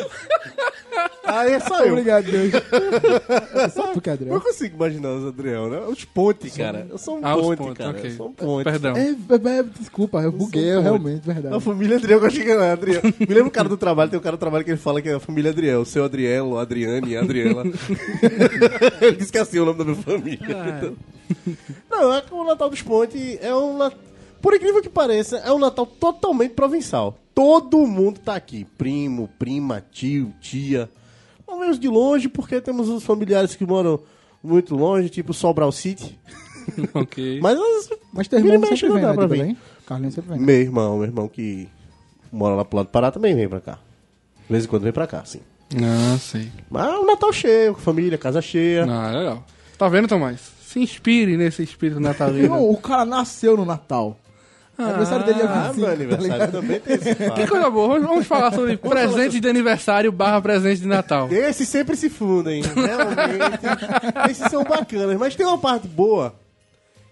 Aí 1.24 1.52
é 1.52 1.60
só 1.60 1.84
eu. 1.84 1.92
obrigado, 1.92 2.24
Deus. 2.30 2.52
Só 3.74 3.88
tu 3.92 4.00
que 4.00 4.08
é 4.08 4.12
Eu 4.12 4.14
Adriano. 4.14 4.40
consigo 4.40 4.76
imaginar 4.76 5.10
os 5.10 5.26
Adriel, 5.26 5.68
né? 5.68 5.80
Os 5.88 6.04
pontes, 6.04 6.56
cara. 6.56 6.86
Eu 6.88 6.98
sou 6.98 7.18
um 7.18 7.20
Ah, 7.22 7.34
ponte, 7.34 7.58
pontos, 7.58 7.78
cara. 7.78 7.90
ok. 7.90 8.10
Eu 8.10 8.16
sou 8.16 8.28
um 8.28 8.32
ponte. 8.32 8.64
Perdão. 8.64 8.94
É, 8.96 9.08
é, 9.10 9.58
é, 9.58 9.62
desculpa, 9.62 10.20
eu 10.22 10.30
buguei, 10.32 10.70
eu 10.70 10.76
ponte. 10.76 10.82
realmente, 10.84 11.30
A 11.30 11.32
verdade. 11.32 11.60
família 11.64 11.96
Adriel, 11.96 12.18
que 12.20 12.24
eu 12.24 12.28
achei 12.28 12.44
que 12.44 12.50
era 12.50 12.72
Adriel. 12.72 13.02
Me 13.02 13.26
lembra 13.26 13.48
o 13.48 13.50
cara 13.50 13.68
do 13.68 13.76
trabalho, 13.76 14.10
tem 14.10 14.18
um 14.18 14.22
cara 14.22 14.36
do 14.36 14.40
trabalho 14.40 14.64
que 14.64 14.70
ele 14.70 14.78
fala 14.78 15.02
que 15.02 15.08
é 15.08 15.14
a 15.14 15.20
família 15.20 15.50
Adriel. 15.50 15.80
O 15.80 15.86
seu 15.86 16.04
Adrielo, 16.04 16.58
Adriane, 16.58 17.16
Adriela. 17.16 17.64
ele 19.00 19.16
disse 19.16 19.32
que 19.32 19.38
é 19.38 19.40
assim 19.42 19.58
o 19.58 19.64
nome 19.64 19.78
da 19.78 19.84
minha 19.84 19.96
família. 19.96 20.56
Ah, 20.56 20.92
Não, 21.90 22.14
é 22.14 22.20
que 22.20 22.32
o 22.32 22.44
Natal 22.44 22.70
dos 22.70 22.82
Pontes 22.82 23.38
é 23.42 23.54
um 23.54 23.76
Natal... 23.78 23.98
Por 24.46 24.54
incrível 24.54 24.80
que 24.80 24.88
pareça, 24.88 25.38
é 25.38 25.50
um 25.52 25.58
Natal 25.58 25.84
totalmente 25.84 26.52
provincial. 26.54 27.18
Todo 27.34 27.78
mundo 27.84 28.20
tá 28.20 28.36
aqui. 28.36 28.64
Primo, 28.78 29.28
prima, 29.40 29.84
tio, 29.90 30.32
tia. 30.40 30.88
Ao 31.44 31.58
menos 31.58 31.80
de 31.80 31.88
longe, 31.88 32.28
porque 32.28 32.60
temos 32.60 32.88
os 32.88 33.02
familiares 33.02 33.56
que 33.56 33.66
moram 33.66 33.98
muito 34.40 34.76
longe, 34.76 35.08
tipo 35.08 35.34
Sobral 35.34 35.72
City. 35.72 36.16
ok. 36.94 37.40
Mas 37.42 37.58
as- 37.58 37.90
Mas 38.12 38.28
teu 38.28 38.38
irmão 38.38 38.60
sempre 38.76 38.88
vem, 38.92 39.02
né, 39.02 39.14
pra 39.14 39.26
vir. 39.26 39.56
Carlinhos 39.84 40.14
sempre 40.14 40.30
vem. 40.36 40.40
Meu 40.40 40.60
irmão, 40.60 40.94
meu 40.98 41.06
irmão 41.06 41.26
que 41.26 41.68
mora 42.30 42.54
lá 42.54 42.64
pro 42.64 42.76
lado 42.76 42.86
do 42.86 42.90
Pará 42.92 43.10
também 43.10 43.34
vem 43.34 43.48
pra 43.48 43.60
cá. 43.60 43.80
De 44.46 44.52
vez 44.52 44.64
em 44.64 44.68
quando 44.68 44.84
vem 44.84 44.92
pra 44.92 45.08
cá, 45.08 45.24
sim. 45.24 45.40
Ah, 45.74 46.16
sei. 46.20 46.52
Mas 46.70 46.86
é 46.86 46.96
um 46.96 47.04
Natal 47.04 47.32
cheio, 47.32 47.74
família, 47.74 48.16
casa 48.16 48.40
cheia. 48.40 48.84
Ah, 48.88 49.10
legal. 49.10 49.44
Tá 49.76 49.88
vendo, 49.88 50.06
Tomás? 50.06 50.40
Se 50.62 50.78
inspire 50.78 51.36
nesse 51.36 51.64
espírito 51.64 51.98
natalino. 51.98 52.44
Irmão, 52.44 52.70
o 52.70 52.76
cara 52.76 53.04
nasceu 53.04 53.56
no 53.56 53.64
Natal. 53.64 54.16
O 54.78 54.82
aniversário 54.82 55.24
dele 55.26 55.40
é 55.40 55.44
Ah, 55.44 55.72
25, 55.72 55.76
meu 55.76 55.86
tá 55.86 55.92
aniversário 55.92 56.32
ligado? 56.32 56.52
também 56.52 56.80
tem 56.80 56.94
esse 56.96 57.14
fato. 57.14 57.34
Que 57.40 57.46
coisa 57.46 57.70
boa. 57.70 57.88
Vamos, 57.88 58.06
vamos 58.08 58.26
falar 58.26 58.52
sobre 58.52 58.76
presente 58.78 59.40
de 59.40 59.48
aniversário 59.48 60.12
barra 60.12 60.40
presente 60.42 60.82
de 60.82 60.86
Natal. 60.88 61.28
Esses 61.32 61.68
sempre 61.68 61.96
se 61.96 62.10
fundem, 62.10 62.62
realmente. 62.62 64.30
Esses 64.30 64.50
são 64.50 64.62
bacanas, 64.64 65.16
mas 65.18 65.34
tem 65.34 65.46
uma 65.46 65.58
parte 65.58 65.88
boa 65.88 66.34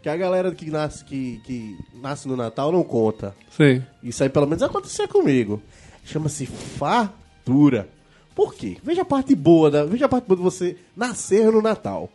que 0.02 0.08
a 0.10 0.16
galera 0.16 0.54
que 0.54 0.70
nasce, 0.70 1.02
que, 1.02 1.40
que 1.46 1.78
nasce 2.02 2.28
no 2.28 2.36
Natal 2.36 2.70
não 2.70 2.82
conta. 2.82 3.34
Sei. 3.56 3.82
Isso 4.02 4.22
aí 4.22 4.28
pelo 4.28 4.46
menos 4.46 4.62
acontecia 4.62 5.08
comigo. 5.08 5.62
Chama-se 6.04 6.44
fartura. 6.44 7.88
Por 8.34 8.54
quê? 8.54 8.76
Veja 8.82 9.00
a 9.02 9.04
parte 9.06 9.34
boa, 9.34 9.70
da, 9.70 9.84
veja 9.84 10.04
a 10.04 10.08
parte 10.08 10.26
boa 10.26 10.36
de 10.36 10.42
você 10.42 10.76
nascer 10.94 11.50
no 11.50 11.62
Natal. 11.62 12.10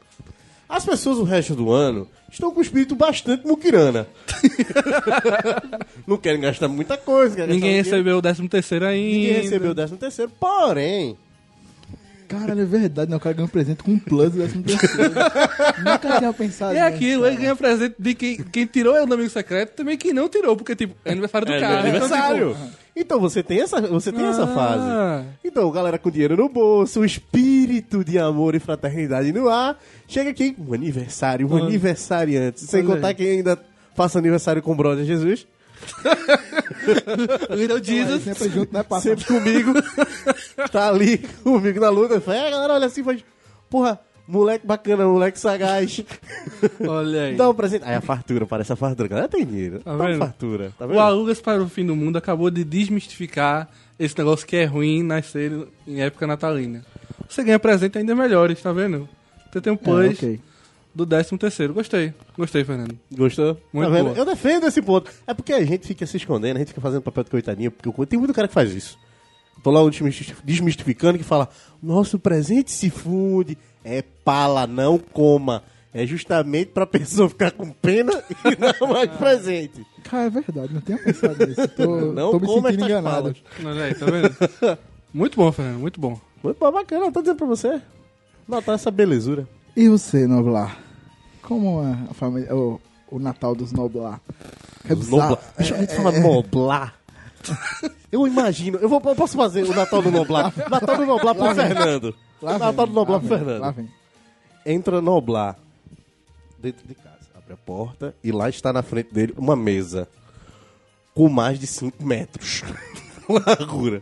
As 0.68 0.86
pessoas 0.86 1.18
o 1.18 1.24
resto 1.24 1.56
do 1.56 1.72
ano 1.72 2.08
estão 2.32 2.52
com 2.52 2.60
o 2.60 2.62
espírito 2.62 2.96
bastante 2.96 3.46
muquirana. 3.46 4.08
não 6.08 6.18
querem 6.18 6.42
gastar 6.42 6.68
muita 6.68 6.98
coisa. 6.98 7.36
querem 7.36 7.56
Ninguém 7.56 7.78
gastar 7.78 7.92
recebeu 7.98 8.18
o 8.18 8.22
13 8.22 8.48
terceiro 8.48 8.86
ainda. 8.86 9.18
Ninguém 9.18 9.42
recebeu 9.42 9.72
o 9.72 9.76
13 9.76 9.98
terceiro, 9.98 10.32
porém, 10.40 11.18
Caralho, 12.30 12.62
é 12.62 12.66
verdade, 12.66 13.10
né? 13.10 13.18
O 13.18 13.20
cara 13.20 13.34
ganha 13.34 13.46
um 13.48 13.50
presente 13.50 13.82
com 13.82 13.90
um 13.90 13.98
plus 13.98 14.32
do 14.32 14.38
décimo 14.38 14.64
terceiro. 14.64 15.14
Nunca 15.84 16.18
tinha 16.20 16.32
pensado 16.32 16.76
É 16.76 16.84
nisso, 16.84 16.96
aquilo, 16.96 17.24
cara. 17.24 17.34
ele 17.34 17.42
ganha 17.42 17.56
presente 17.56 17.96
de 17.98 18.14
quem, 18.14 18.38
quem 18.38 18.66
tirou 18.68 18.96
é 18.96 19.04
o 19.04 19.12
amigo 19.12 19.30
secreto, 19.32 19.72
também 19.72 19.98
quem 19.98 20.14
não 20.14 20.30
tirou, 20.30 20.56
porque, 20.56 20.76
tipo, 20.76 20.96
é 21.04 21.12
aniversário 21.12 21.48
do 21.48 21.54
é 21.54 21.60
cara. 21.60 21.82
meu 21.82 21.92
aniversário. 21.92 22.50
Então, 22.52 22.68
tipo, 22.68 22.80
Então 23.02 23.20
você 23.20 23.42
tem 23.42 23.62
essa, 23.62 23.80
você 23.82 24.12
tem 24.12 24.26
essa 24.26 24.44
Ah. 24.44 24.48
fase. 24.48 25.28
Então, 25.44 25.72
galera 25.72 25.98
com 25.98 26.12
dinheiro 26.12 26.36
no 26.36 26.50
bolso, 26.50 27.00
o 27.00 27.06
espírito 27.06 28.04
de 28.04 28.20
amor 28.20 28.56
e 28.56 28.60
fraternidade 28.60 29.32
no 29.32 29.48
ar, 29.50 29.80
chega 30.08 30.30
aqui, 30.30 30.56
um 30.60 30.74
aniversário, 30.74 31.48
um 31.48 31.54
Olha. 31.54 31.64
aniversariante. 31.66 32.60
Sem 32.62 32.82
Olha 32.86 32.96
contar 32.96 33.14
quem 33.14 33.30
ainda 33.30 33.58
passa 33.96 34.20
aniversário 34.20 34.62
com 34.62 34.74
o 34.74 34.76
brother 34.76 35.06
Jesus. 35.06 35.48
Little 37.56 37.78
Aí, 37.78 37.84
Jesus. 37.84 38.24
sempre 38.24 38.50
junto, 38.50 38.74
né, 38.74 38.84
sempre 39.02 39.26
comigo. 39.26 39.74
tá 40.72 40.90
ali 40.90 41.18
comigo 41.44 41.80
na 41.80 41.90
luta. 41.90 42.20
Fala, 42.20 42.38
é, 42.38 42.52
galera, 42.52 42.74
olha 42.74 42.88
assim, 42.88 43.04
faz. 43.04 43.24
Porra, 43.70 44.00
moleque 44.30 44.66
bacana, 44.66 45.06
moleque 45.08 45.40
sagaz. 45.40 46.04
Olha 46.88 47.24
aí. 47.24 47.36
Dá 47.36 47.50
um 47.50 47.54
presente. 47.54 47.84
Aí 47.86 47.96
a 47.96 48.02
fartura, 48.02 48.46
parece 48.46 48.72
a 48.72 48.76
fartura. 48.76 49.08
Galera 49.08 49.28
tem 49.28 49.46
dinheiro. 49.46 49.80
Tá 49.80 49.92
Dá 49.92 49.98
uma 49.98 50.08
vendo? 50.10 50.20
fartura. 50.20 50.72
Tá 50.78 50.86
O 50.86 50.88
vendo? 50.90 51.00
Alugas 51.00 51.42
para 51.42 51.62
o 51.62 51.68
Fim 51.70 51.86
do 51.86 51.96
Mundo 51.96 52.18
acabou 52.18 52.50
de 52.50 52.64
desmistificar 52.64 53.68
esse 53.98 54.18
negócio 54.18 54.46
que 54.48 54.56
é 54.56 54.66
ruim 54.66 55.04
nascer 55.04 55.52
em 55.88 56.02
época 56.02 56.26
natalina. 56.28 56.86
Você 57.28 57.44
ganha 57.44 57.60
presente 57.60 57.98
ainda 57.98 58.16
melhores, 58.16 58.62
tá 58.62 58.72
vendo? 58.72 59.08
Você 59.52 59.60
tem 59.62 59.74
um 59.74 59.78
plus 59.78 60.06
É, 60.06 60.10
ok. 60.26 60.40
do 60.96 61.06
13 61.06 61.38
terceiro. 61.38 61.74
Gostei. 61.74 62.14
Gostei, 62.38 62.64
Fernando. 62.64 62.98
Gostou? 63.12 63.58
Muito 63.74 63.88
tá 63.90 63.96
vendo? 63.96 64.10
Eu 64.16 64.26
defendo 64.26 64.66
esse 64.68 64.82
ponto. 64.82 65.12
É 65.28 65.34
porque 65.34 65.54
a 65.54 65.64
gente 65.66 65.88
fica 65.88 66.06
se 66.06 66.18
escondendo, 66.18 66.56
a 66.56 66.60
gente 66.60 66.70
fica 66.70 66.82
fazendo 66.82 67.02
papel 67.02 67.24
de 67.24 67.30
coitadinho, 67.32 67.72
porque 67.72 67.90
o- 67.90 68.06
tem 68.06 68.18
muito 68.18 68.34
cara 68.34 68.48
que 68.48 68.54
faz 68.54 68.74
isso. 68.74 68.98
Tô 69.62 69.72
lá 69.72 69.88
desmisti- 69.90 70.34
desmistificando 70.44 71.18
que 71.18 71.24
fala: 71.24 71.50
nosso 71.84 72.18
presente 72.18 72.72
se 72.72 72.90
funde. 72.90 73.58
É 73.84 74.02
pala, 74.02 74.68
não 74.68 74.98
coma. 74.98 75.64
É 75.94 76.06
justamente 76.06 76.68
pra 76.68 76.86
pessoa 76.86 77.28
ficar 77.30 77.52
com 77.52 77.72
pena 77.72 78.12
e 78.46 78.80
não 78.80 78.90
mais 78.90 79.10
presente. 79.12 79.86
Cara, 80.04 80.26
é 80.26 80.30
verdade, 80.30 80.74
não 80.74 80.82
tinha 80.82 80.98
pensado 81.00 81.48
nisso. 81.48 81.68
Tô, 81.70 81.96
Não 82.14 82.32
tô 82.32 82.40
me 82.40 82.46
coma 82.48 82.70
sentindo 82.70 82.86
enganado. 82.86 83.34
palas. 83.34 83.38
Olha 83.66 83.84
aí, 83.86 83.96
tá 83.96 84.06
vendo? 84.06 84.78
muito 85.14 85.36
bom, 85.36 85.52
Fernando, 85.52 85.80
muito 85.80 86.00
bom. 86.00 86.20
Muito 86.44 86.58
bom, 86.58 86.72
bacana, 86.72 87.06
eu 87.06 87.12
tô 87.12 87.22
dizendo 87.22 87.38
pra 87.38 87.48
você. 87.48 87.82
Notar 88.48 88.76
essa 88.76 88.92
belezura. 88.92 89.48
E 89.76 89.88
você, 89.90 90.28
Noblar? 90.28 90.78
Como 91.42 91.84
é 91.84 91.98
a 92.10 92.14
família, 92.14 92.56
o, 92.56 92.80
o 93.10 93.18
Natal 93.20 93.56
dos 93.56 93.72
Noblar? 93.72 94.22
É 94.88 94.94
bizarro. 94.94 95.18
Noblar. 95.18 95.54
Deixa 95.58 95.76
eu 95.76 95.88
falar 95.88 96.20
Noblar. 96.20 96.96
Eu 98.12 98.28
imagino, 98.28 98.78
eu, 98.80 98.90
vou, 98.90 99.02
eu 99.06 99.16
posso 99.16 99.36
fazer 99.36 99.64
o 99.64 99.74
Natal 99.74 100.02
do 100.02 100.12
Noblar. 100.12 100.54
Natal 100.70 100.98
do 100.98 101.06
Noblar 101.06 101.34
pro 101.36 101.56
Fernando. 101.56 102.16
Lá 102.42 102.52
vem, 102.52 102.60
Natal 102.60 102.88
do 102.88 102.94
Noblar 102.94 103.22
lá 103.22 103.28
vem, 103.28 103.38
Fernando. 103.38 103.62
Lá 103.62 103.72
vem. 103.72 103.90
Entra 104.66 105.02
Noblar 105.02 105.58
dentro 106.58 106.88
de 106.88 106.96
casa, 106.96 107.30
abre 107.36 107.54
a 107.54 107.58
porta 107.58 108.16
e 108.24 108.32
lá 108.32 108.50
está 108.50 108.72
na 108.74 108.82
frente 108.84 109.14
dele 109.14 109.34
uma 109.38 109.56
mesa 109.56 110.08
com 111.14 111.28
mais 111.30 111.60
de 111.60 111.68
5 111.68 112.04
metros 112.04 112.64
de 113.28 113.34
largura. 113.34 114.02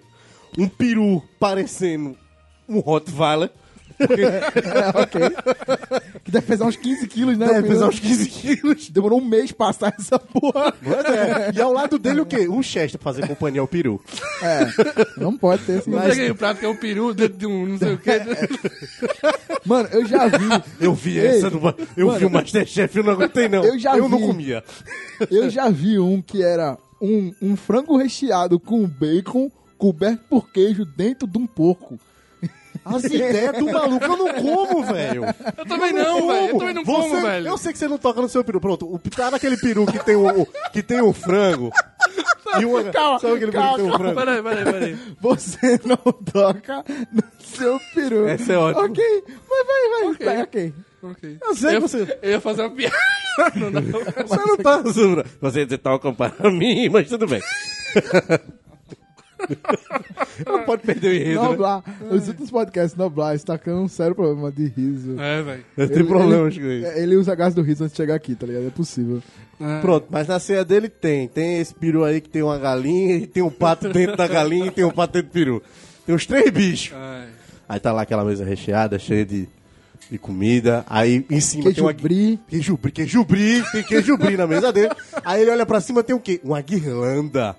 Um 0.57 0.67
peru 0.67 1.23
parecendo 1.39 2.17
um 2.67 2.79
Rottweiler. 2.79 3.51
É, 3.99 4.89
ok. 4.99 5.21
Que 6.23 6.31
deve 6.31 6.45
pesar 6.45 6.65
uns 6.65 6.75
15 6.75 7.07
quilos, 7.07 7.37
né? 7.37 7.47
Deve 7.47 7.67
pesar 7.67 7.87
uns 7.87 7.99
15 7.99 8.29
quilos. 8.29 8.89
Demorou 8.89 9.19
um 9.19 9.25
mês 9.25 9.51
pra 9.51 9.67
passar 9.67 9.93
essa 9.97 10.19
porra. 10.19 10.73
Mas 10.81 11.05
é. 11.05 11.51
E 11.55 11.61
ao 11.61 11.71
lado 11.71 11.97
dele 11.97 12.21
o 12.21 12.25
quê? 12.25 12.47
Um 12.47 12.61
Chester 12.61 12.99
pra 12.99 13.13
fazer 13.13 13.27
companhia 13.27 13.61
ao 13.61 13.67
peru. 13.67 14.01
É, 14.41 14.67
não 15.17 15.37
pode 15.37 15.63
ter 15.63 15.79
esse... 15.79 15.89
Eu 15.89 15.99
peguei 16.01 16.29
o 16.29 16.35
prato 16.35 16.59
que 16.59 16.65
é 16.65 16.69
um 16.69 16.75
peru 16.75 17.13
dentro 17.13 17.37
de 17.37 17.45
um 17.45 17.65
não 17.65 17.77
sei 17.77 17.93
o 17.93 17.97
quê. 17.97 18.21
Mano, 19.65 19.89
eu 19.91 20.05
já 20.05 20.27
vi... 20.27 20.47
Eu 20.79 20.93
vi 20.93 21.17
Ei, 21.17 21.27
essa, 21.27 21.49
no, 21.49 21.75
eu 21.95 22.11
vi 22.11 22.25
o 22.25 22.29
Masterchef, 22.29 22.95
eu 22.97 23.03
não 23.03 23.13
aguentei 23.13 23.49
não. 23.49 23.63
Eu 23.63 23.79
já 23.79 23.95
não 23.97 24.09
vi. 24.09 24.25
comia. 24.25 24.63
Eu 25.31 25.49
já 25.49 25.69
vi 25.69 25.99
um 25.99 26.21
que 26.21 26.43
era 26.43 26.77
um, 27.01 27.33
um 27.41 27.55
frango 27.55 27.97
recheado 27.97 28.59
com 28.59 28.87
bacon 28.87 29.51
coberto 29.77 30.23
por 30.29 30.51
queijo 30.51 30.85
dentro 30.85 31.27
de 31.27 31.37
um 31.37 31.45
porco. 31.45 31.99
As 32.95 33.03
ideias 33.03 33.57
do 33.57 33.65
maluco 33.65 34.05
eu 34.05 34.17
não 34.17 34.33
como, 34.33 34.83
velho. 34.83 35.23
Eu 35.57 35.65
também 35.65 35.93
não, 35.93 36.27
velho. 36.27 36.47
Eu 36.49 36.57
também 36.57 36.73
não 36.73 36.83
como, 36.83 37.09
Você- 37.09 37.21
velho. 37.21 37.47
Eu 37.47 37.57
sei 37.57 37.71
que 37.73 37.77
você 37.79 37.87
não 37.87 37.97
toca 37.97 38.21
no 38.21 38.29
seu 38.29 38.43
peru. 38.43 38.59
Pronto, 38.61 38.85
o 38.93 38.99
tá 38.99 39.31
naquele 39.31 39.57
peru 39.57 39.85
que 39.85 39.99
tem 40.03 40.15
o, 40.15 40.41
o- 40.41 40.47
que 40.71 40.81
tem 40.83 41.01
o 41.01 41.11
frango. 41.13 41.71
e 42.59 42.65
uma, 42.65 42.83
Calma, 42.85 43.19
sabe 43.19 43.33
aquele 43.35 43.51
peru 43.51 43.63
que 43.69 43.75
tem 43.75 43.89
o 43.91 43.97
frango? 43.97 44.15
Peraí, 44.15 44.43
peraí, 44.43 44.63
peraí. 44.65 44.97
Você 45.21 45.79
não 45.85 45.97
toca 45.97 46.83
no 47.11 47.23
seu 47.43 47.79
peru. 47.93 48.27
Essa 48.27 48.53
é 48.53 48.57
ótima. 48.57 48.85
Ok, 48.85 49.03
mas 49.27 49.67
vai, 49.67 49.89
vai. 49.89 50.09
Ok. 50.11 50.25
vai, 50.25 50.41
ok. 50.43 50.73
Ok. 51.03 51.37
Eu 51.41 51.55
sei 51.55 51.69
que 51.71 51.75
eu, 51.75 51.81
você- 51.81 52.17
eu 52.23 52.31
ia 52.31 52.41
fazer 52.41 52.61
uma 52.63 52.71
piada. 52.71 52.95
Não 53.55 53.71
dá. 53.71 53.81
Você 53.81 54.35
não 54.47 54.57
tá 54.57 54.81
usando. 54.83 55.23
Você 55.39 55.59
ia 55.63 55.77
toca 55.77 56.11
para 56.11 56.49
mim, 56.49 56.89
mas 56.89 57.07
tudo 57.07 57.27
bem. 57.27 57.39
não 60.45 60.63
pode 60.63 60.83
perder 60.83 61.07
o 61.09 61.13
enredo. 61.13 61.41
né? 61.41 61.47
Noblar, 61.47 61.83
os 62.11 62.27
últimos 62.27 62.49
podcasts, 62.51 62.97
Noblar 62.97 63.35
está 63.35 63.57
com 63.57 63.71
um 63.71 63.87
sério 63.87 64.15
problema 64.15 64.51
de 64.51 64.67
riso. 64.67 65.19
É, 65.19 65.41
velho. 65.41 65.65
Eu 65.77 65.89
tenho 65.89 66.07
problemas 66.07 66.53
com 66.57 66.61
isso. 66.61 66.87
Ele, 66.87 66.99
ele 66.99 67.15
usa 67.15 67.35
gás 67.35 67.53
do 67.53 67.61
riso 67.61 67.83
antes 67.83 67.93
de 67.93 67.97
chegar 67.97 68.15
aqui, 68.15 68.35
tá 68.35 68.45
ligado? 68.47 68.67
É 68.67 68.71
possível. 68.71 69.21
É. 69.59 69.79
Pronto, 69.81 70.07
mas 70.09 70.27
na 70.27 70.39
ceia 70.39 70.63
dele 70.63 70.89
tem. 70.89 71.27
Tem 71.27 71.59
esse 71.59 71.73
peru 71.73 72.03
aí 72.03 72.21
que 72.21 72.29
tem 72.29 72.41
uma 72.41 72.57
galinha, 72.57 73.15
e 73.15 73.27
tem 73.27 73.43
um 73.43 73.49
pato 73.49 73.89
dentro 73.89 74.15
da 74.15 74.27
galinha 74.27 74.67
e 74.67 74.71
tem 74.71 74.83
um 74.83 74.91
pato 74.91 75.13
dentro 75.13 75.29
do 75.29 75.33
peru. 75.33 75.63
Tem 76.05 76.13
os 76.15 76.25
três 76.25 76.49
bichos. 76.51 76.93
Ai. 76.95 77.27
Aí 77.69 77.79
tá 77.79 77.91
lá 77.91 78.03
aquela 78.03 78.23
mesa 78.23 78.45
recheada, 78.45 78.97
cheia 78.97 79.25
de, 79.25 79.47
de 80.09 80.17
comida. 80.17 80.85
Aí 80.89 81.25
em 81.29 81.39
cima 81.41 81.63
Queijo 81.63 81.75
tem 81.75 81.83
uma... 81.83 81.93
brie. 81.93 82.39
Queijo 82.47 82.77
brie, 82.77 82.91
queijo 82.93 83.25
brie, 83.25 83.63
tem 83.71 83.83
queijo 83.83 84.17
brie 84.17 84.37
na 84.37 84.47
mesa 84.47 84.71
dele. 84.71 84.93
Aí 85.25 85.41
ele 85.41 85.51
olha 85.51 85.65
pra 85.65 85.81
cima, 85.81 86.01
tem 86.03 86.15
o 86.15 86.19
quê? 86.19 86.39
Uma 86.43 86.61
guirlanda. 86.61 87.55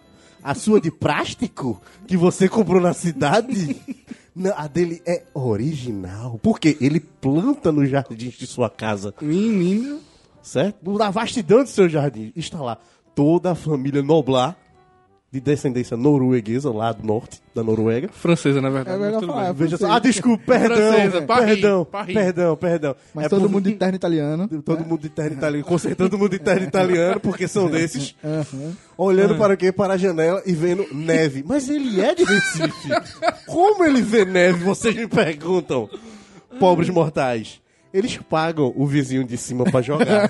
A 0.49 0.55
sua 0.55 0.81
de 0.81 0.91
plástico 0.91 1.79
que 2.07 2.17
você 2.17 2.49
comprou 2.49 2.81
na 2.81 2.95
cidade? 2.95 3.77
Não, 4.35 4.55
a 4.57 4.67
dele 4.67 5.03
é 5.07 5.25
original. 5.35 6.39
Por 6.43 6.59
quê? 6.59 6.75
Ele 6.81 7.01
planta 7.01 7.71
nos 7.71 7.91
jardins 7.91 8.33
de 8.33 8.47
sua 8.47 8.71
casa, 8.71 9.13
Menino. 9.21 10.01
certo? 10.41 10.91
Na 10.97 11.11
vastidão 11.11 11.63
do 11.63 11.69
seu 11.69 11.87
jardim. 11.87 12.33
Está 12.35 12.63
lá 12.63 12.79
toda 13.15 13.51
a 13.51 13.55
família 13.55 14.03
Noblar, 14.03 14.57
de 15.31 15.41
descendência 15.41 15.95
norueguesa, 15.95 16.71
lá 16.73 16.91
do 16.91 17.07
norte 17.07 17.43
da 17.55 17.63
Noruega. 17.63 18.09
Francesa, 18.11 18.63
na 18.63 18.71
verdade. 18.71 18.97
É 18.97 18.99
mas 18.99 19.07
melhor 19.09 19.21
tudo 19.21 19.31
falar, 19.33 19.43
bem. 19.43 19.51
é 19.51 19.53
Veja 19.53 19.77
só. 19.77 19.93
Ah, 19.93 19.99
desculpa, 19.99 20.43
perdão. 20.47 20.77
Francesa, 20.93 21.23
Paris, 21.23 21.45
perdão, 21.47 21.85
Paris. 21.85 22.15
perdão, 22.15 22.57
perdão. 22.57 22.97
Mas 23.15 23.27
É 23.27 23.29
todo 23.29 23.43
por- 23.43 23.51
mundo 23.51 23.65
de 23.69 23.75
terno 23.77 23.95
italiano. 23.97 24.49
Todo 24.65 24.85
mundo 24.87 25.01
de 25.03 25.09
terno 25.11 25.37
italiano, 25.37 25.65
consertando 25.67 26.09
todo 26.11 26.19
mundo 26.19 26.31
de 26.31 26.39
terno 26.39 26.67
italiano, 26.67 27.21
porque 27.21 27.47
são 27.47 27.69
desses. 27.71 28.15
Aham. 28.25 28.73
Olhando 28.97 29.37
para 29.37 29.55
quê? 29.55 29.71
Para 29.71 29.95
a 29.95 29.97
janela 29.99 30.43
e 30.47 30.53
vendo 30.55 30.87
neve. 30.95 31.45
Mas 31.47 31.69
ele 31.69 32.01
é 32.01 32.15
de 32.15 32.25
Recife. 32.25 32.89
Como 33.47 33.85
ele 33.85 34.01
vê 34.01 34.25
neve? 34.25 34.65
Vocês 34.65 34.95
me 34.97 35.07
perguntam, 35.07 35.91
pobres 36.59 36.89
mortais. 36.89 37.61
Eles 37.93 38.19
pagam 38.19 38.73
o 38.77 38.87
vizinho 38.87 39.25
de 39.25 39.37
cima 39.37 39.65
pra 39.65 39.81
jogar. 39.81 40.29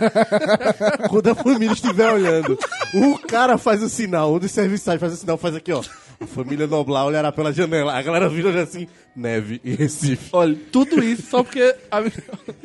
Quando 1.10 1.28
a 1.28 1.34
família 1.34 1.72
estiver 1.72 2.12
olhando, 2.12 2.56
o 2.94 3.18
cara 3.18 3.58
faz 3.58 3.82
o 3.82 3.88
sinal, 3.88 4.34
um 4.34 4.38
dos 4.38 4.52
serviçais 4.52 5.00
faz 5.00 5.12
o 5.12 5.16
sinal, 5.16 5.36
faz 5.36 5.56
aqui, 5.56 5.72
ó. 5.72 5.82
A 6.20 6.26
família 6.26 6.66
Noblar 6.66 7.06
olhará 7.06 7.30
pela 7.30 7.52
janela. 7.52 7.92
A 7.92 8.02
galera 8.02 8.28
vira 8.28 8.48
olha 8.48 8.62
assim, 8.62 8.88
neve 9.14 9.60
em 9.64 9.74
Recife. 9.74 10.30
Olha, 10.32 10.56
tudo 10.72 11.02
isso 11.02 11.22
só 11.22 11.42
porque 11.42 11.74
a, 11.90 12.02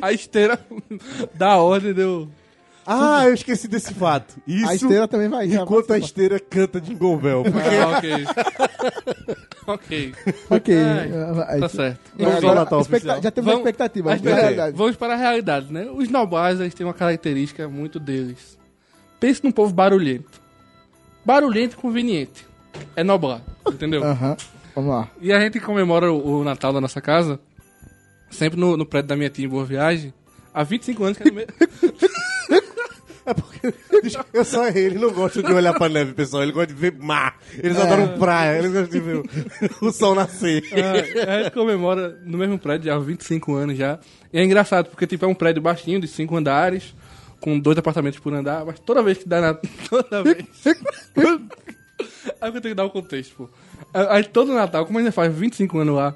a 0.02 0.12
esteira 0.12 0.60
da 1.36 1.58
ordem 1.58 1.94
deu. 1.94 2.28
Ah, 2.86 3.26
eu 3.26 3.34
esqueci 3.34 3.68
desse 3.68 3.94
fato. 3.94 4.36
Isso 4.48 4.68
A 4.70 4.76
esteira 4.76 5.08
também 5.08 5.30
vai. 5.30 5.46
enquanto 5.48 5.92
a 5.94 5.98
esteira 5.98 6.40
canta 6.40 6.82
Jingle 6.82 7.18
Bell. 7.18 7.44
Ah, 7.48 7.98
ok. 7.98 8.26
ok. 9.68 10.14
Ok. 10.50 10.76
Ai, 10.78 11.12
Aí- 11.56 11.60
Tá 11.62 11.70
certo. 11.70 12.00
Vamos 12.18 12.36
Agora, 12.36 12.56
Natal 12.56 12.82
expecta-. 12.82 13.22
Já 13.22 13.32
teve 13.32 13.48
uma 13.48 13.54
Vamos- 13.54 13.68
expectativa. 13.68 14.10
Mas 14.10 14.76
vamos 14.76 14.96
para 14.96 15.14
a 15.14 15.18
realidade, 15.18 15.72
né? 15.72 15.88
Os 15.94 16.10
nobais, 16.10 16.60
eles 16.60 16.74
têm 16.74 16.86
uma 16.86 16.94
característica 16.94 17.68
muito 17.70 18.00
deles. 18.00 18.58
Pense 19.20 19.44
num 19.44 19.52
povo 19.52 19.74
barulhento. 19.74 20.42
Barulhento 21.26 21.76
e 21.76 21.80
conveniente. 21.80 22.46
É 22.96 23.04
noblar, 23.04 23.42
entendeu? 23.68 24.04
Aham. 24.04 24.36
Vamos 24.76 24.90
lá. 24.92 25.08
E 25.22 25.32
a 25.32 25.40
gente 25.40 25.60
comemora 25.60 26.12
o, 26.12 26.40
o 26.40 26.44
Natal 26.44 26.74
da 26.74 26.82
nossa 26.82 27.00
casa, 27.00 27.40
sempre 28.30 28.60
no, 28.60 28.76
no 28.76 28.86
prédio 28.86 29.10
da 29.10 29.16
minha 29.16 29.30
tia 29.30 29.46
em 29.46 29.48
Boa 29.48 29.64
Viagem, 29.64 30.12
há 30.54 30.64
25 30.64 31.04
anos 31.04 31.18
que 31.18 31.24
é 31.28 31.32
no 31.32 31.36
mesmo... 31.36 31.54
É 33.26 33.34
porque 33.34 33.74
eu 34.34 34.44
só 34.44 34.68
errei, 34.68 34.86
ele 34.86 35.00
não 35.00 35.12
gosta 35.12 35.42
de 35.42 35.54
olhar 35.54 35.74
pra 35.74 35.88
neve, 35.88 36.14
pessoal. 36.14 36.44
Ele 36.44 36.52
gosta 36.52 36.74
de 36.74 36.80
ver 36.80 36.94
mar. 36.98 37.40
Eles 37.58 37.80
adoram 37.80 38.18
praia, 38.18 38.60
eles 38.60 38.72
gostam 38.72 38.90
de 38.90 39.00
ver 39.00 39.18
o, 39.18 39.88
o 39.88 39.92
sol 39.92 40.14
nascer. 40.14 40.64
É, 40.72 41.24
a 41.24 41.44
gente 41.44 41.54
comemora 41.54 42.20
no 42.26 42.38
mesmo 42.38 42.60
prédio 42.60 42.94
há 42.94 43.00
25 43.00 43.56
anos 43.56 43.78
já. 43.78 44.00
E 44.32 44.40
é 44.40 44.44
engraçado, 44.44 44.90
porque 44.90 45.08
tipo, 45.08 45.24
é 45.24 45.28
um 45.28 45.36
prédio 45.36 45.62
baixinho, 45.62 46.02
de 46.02 46.08
5 46.08 46.36
andares, 46.36 46.94
com 47.40 47.58
dois 47.58 47.78
apartamentos 47.78 48.20
por 48.20 48.34
andar, 48.34 48.66
mas 48.66 48.80
toda 48.80 49.02
vez 49.02 49.18
que 49.20 49.28
dá 49.28 49.40
na. 49.40 49.54
Toda 49.90 50.24
vez. 50.24 50.46
Aí 52.42 52.50
eu 52.50 52.62
tenho 52.62 52.62
que 52.62 52.74
dar 52.74 52.86
o 52.86 52.90
contexto, 52.90 53.36
pô. 53.36 53.50
Aí 53.94 54.24
todo 54.24 54.54
Natal, 54.54 54.86
como 54.86 55.00
a 55.00 55.02
gente 55.02 55.14
faz 55.14 55.34
25 55.34 55.78
anos 55.80 55.96
lá, 55.96 56.16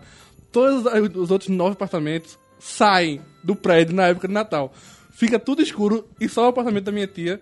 todos 0.51 0.85
os 1.15 1.31
outros 1.31 1.49
nove 1.49 1.73
apartamentos 1.73 2.37
saem 2.59 3.21
do 3.43 3.55
prédio 3.55 3.95
na 3.95 4.07
época 4.07 4.27
de 4.27 4.33
Natal. 4.33 4.73
Fica 5.17 5.39
tudo 5.39 5.61
escuro 5.61 6.07
e 6.21 6.29
só 6.29 6.45
o 6.45 6.49
apartamento 6.49 6.85
da 6.85 6.91
minha 6.91 7.07
tia. 7.07 7.41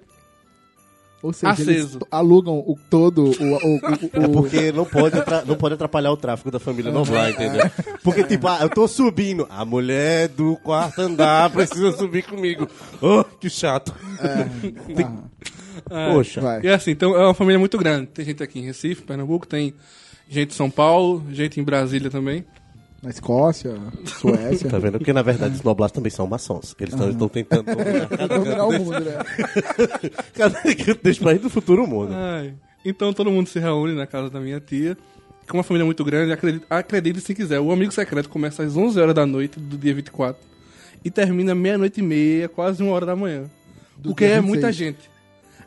Ou 1.22 1.34
seja, 1.34 1.60
eles 1.62 1.78
Aceso. 1.86 2.00
t- 2.00 2.06
alugam 2.12 2.60
o 2.60 2.78
todo 2.90 3.26
o, 3.26 3.30
o, 3.32 3.56
o- 3.56 3.76
o- 4.20 4.24
É 4.24 4.28
porque 4.28 4.72
não 4.72 4.86
pode, 4.86 5.16
não 5.48 5.56
pode 5.56 5.74
atrapalhar 5.74 6.12
o 6.12 6.18
tráfego 6.18 6.52
da 6.52 6.60
família 6.60 6.92
Noblar, 6.92 7.32
entendeu? 7.32 7.64
Porque, 8.04 8.24
tipo, 8.24 8.48
ah, 8.48 8.60
eu 8.62 8.70
tô 8.70 8.88
subindo. 8.88 9.48
A 9.50 9.66
mulher 9.66 10.28
do 10.28 10.56
quarto 10.58 11.00
andar 11.02 11.50
precisa 11.50 11.92
subir 11.94 12.24
comigo. 12.24 12.68
Oh, 13.02 13.24
que 13.24 13.50
chato. 13.50 13.94
É. 14.22 14.94
Poxa. 16.14 16.42
Vai. 16.42 16.62
E 16.64 16.70
assim, 16.70 16.92
então 16.92 17.16
é 17.16 17.26
uma 17.26 17.34
família 17.34 17.60
muito 17.60 17.78
grande. 17.78 18.08
Tem 18.08 18.24
gente 18.26 18.42
aqui 18.44 18.60
em 18.60 18.64
Recife, 18.66 19.02
Pernambuco, 19.02 19.48
tem 19.48 19.74
gente 20.30 20.52
em 20.52 20.56
São 20.56 20.70
Paulo, 20.70 21.24
gente 21.32 21.60
em 21.60 21.64
Brasília 21.64 22.10
também. 22.10 22.46
Na 23.06 23.12
Escócia, 23.12 23.76
Suécia. 24.06 24.70
Tá 24.70 24.80
vendo? 24.80 24.98
Porque, 24.98 25.14
na 25.14 25.22
verdade, 25.22 25.56
os 25.56 25.62
Noblar 25.62 25.92
também 25.92 26.10
são 26.10 26.26
maçons. 26.26 26.76
Eles 26.80 26.94
estão 26.94 27.30
tentando 27.30 27.64
dominar 27.64 28.10
cada 28.10 28.28
Dominar 28.40 28.66
o 28.66 28.72
mundo, 28.74 29.00
né? 29.00 29.14
cada 30.34 30.62
canto 30.62 31.04
desse 31.04 31.20
país 31.20 31.40
do 31.40 31.50
futuro 31.50 31.86
mundo. 31.86 32.12
Ai. 32.14 32.56
Então 32.84 33.14
todo 33.14 33.32
mundo 33.32 33.48
se 33.48 33.60
reúne 33.60 33.94
na 33.94 34.08
casa 34.08 34.30
da 34.30 34.40
minha 34.40 34.60
tia. 34.60 34.98
Com 35.48 35.58
uma 35.58 35.64
família 35.64 35.86
muito 35.86 36.04
grande, 36.04 36.32
acredite, 36.32 36.66
acredite 36.68 37.22
se 37.22 37.36
quiser. 37.36 37.60
O 37.60 37.72
Amigo 37.72 37.92
Secreto 37.92 38.28
começa 38.28 38.64
às 38.64 38.76
11 38.76 39.00
horas 39.00 39.14
da 39.14 39.26
noite 39.26 39.60
do 39.60 39.78
dia 39.78 39.94
24 39.94 40.42
e 41.04 41.12
termina 41.12 41.54
meia-noite 41.54 42.00
e 42.00 42.04
meia, 42.04 42.50
quase 42.50 42.82
uma 42.82 42.92
hora 42.92 43.06
da 43.06 43.16
manhã. 43.16 43.44
Porque 44.02 44.26
dia 44.26 44.36
é 44.36 44.42
26. 44.42 44.46
muita 44.48 44.72
gente. 44.72 45.12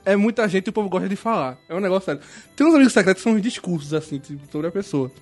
É 0.04 0.16
muita 0.16 0.48
gente 0.48 0.66
e 0.66 0.70
o 0.70 0.72
povo 0.72 0.88
gosta 0.88 1.08
de 1.08 1.14
falar. 1.14 1.56
É 1.68 1.74
um 1.74 1.80
negócio 1.80 2.06
sério. 2.06 2.20
Tem 2.56 2.66
uns 2.66 2.74
amigos 2.74 2.92
secretos 2.92 3.22
que 3.22 3.28
são 3.28 3.36
uns 3.36 3.42
discursos, 3.42 3.94
assim, 3.94 4.20
sobre 4.50 4.66
a 4.66 4.70
pessoa. 4.72 5.12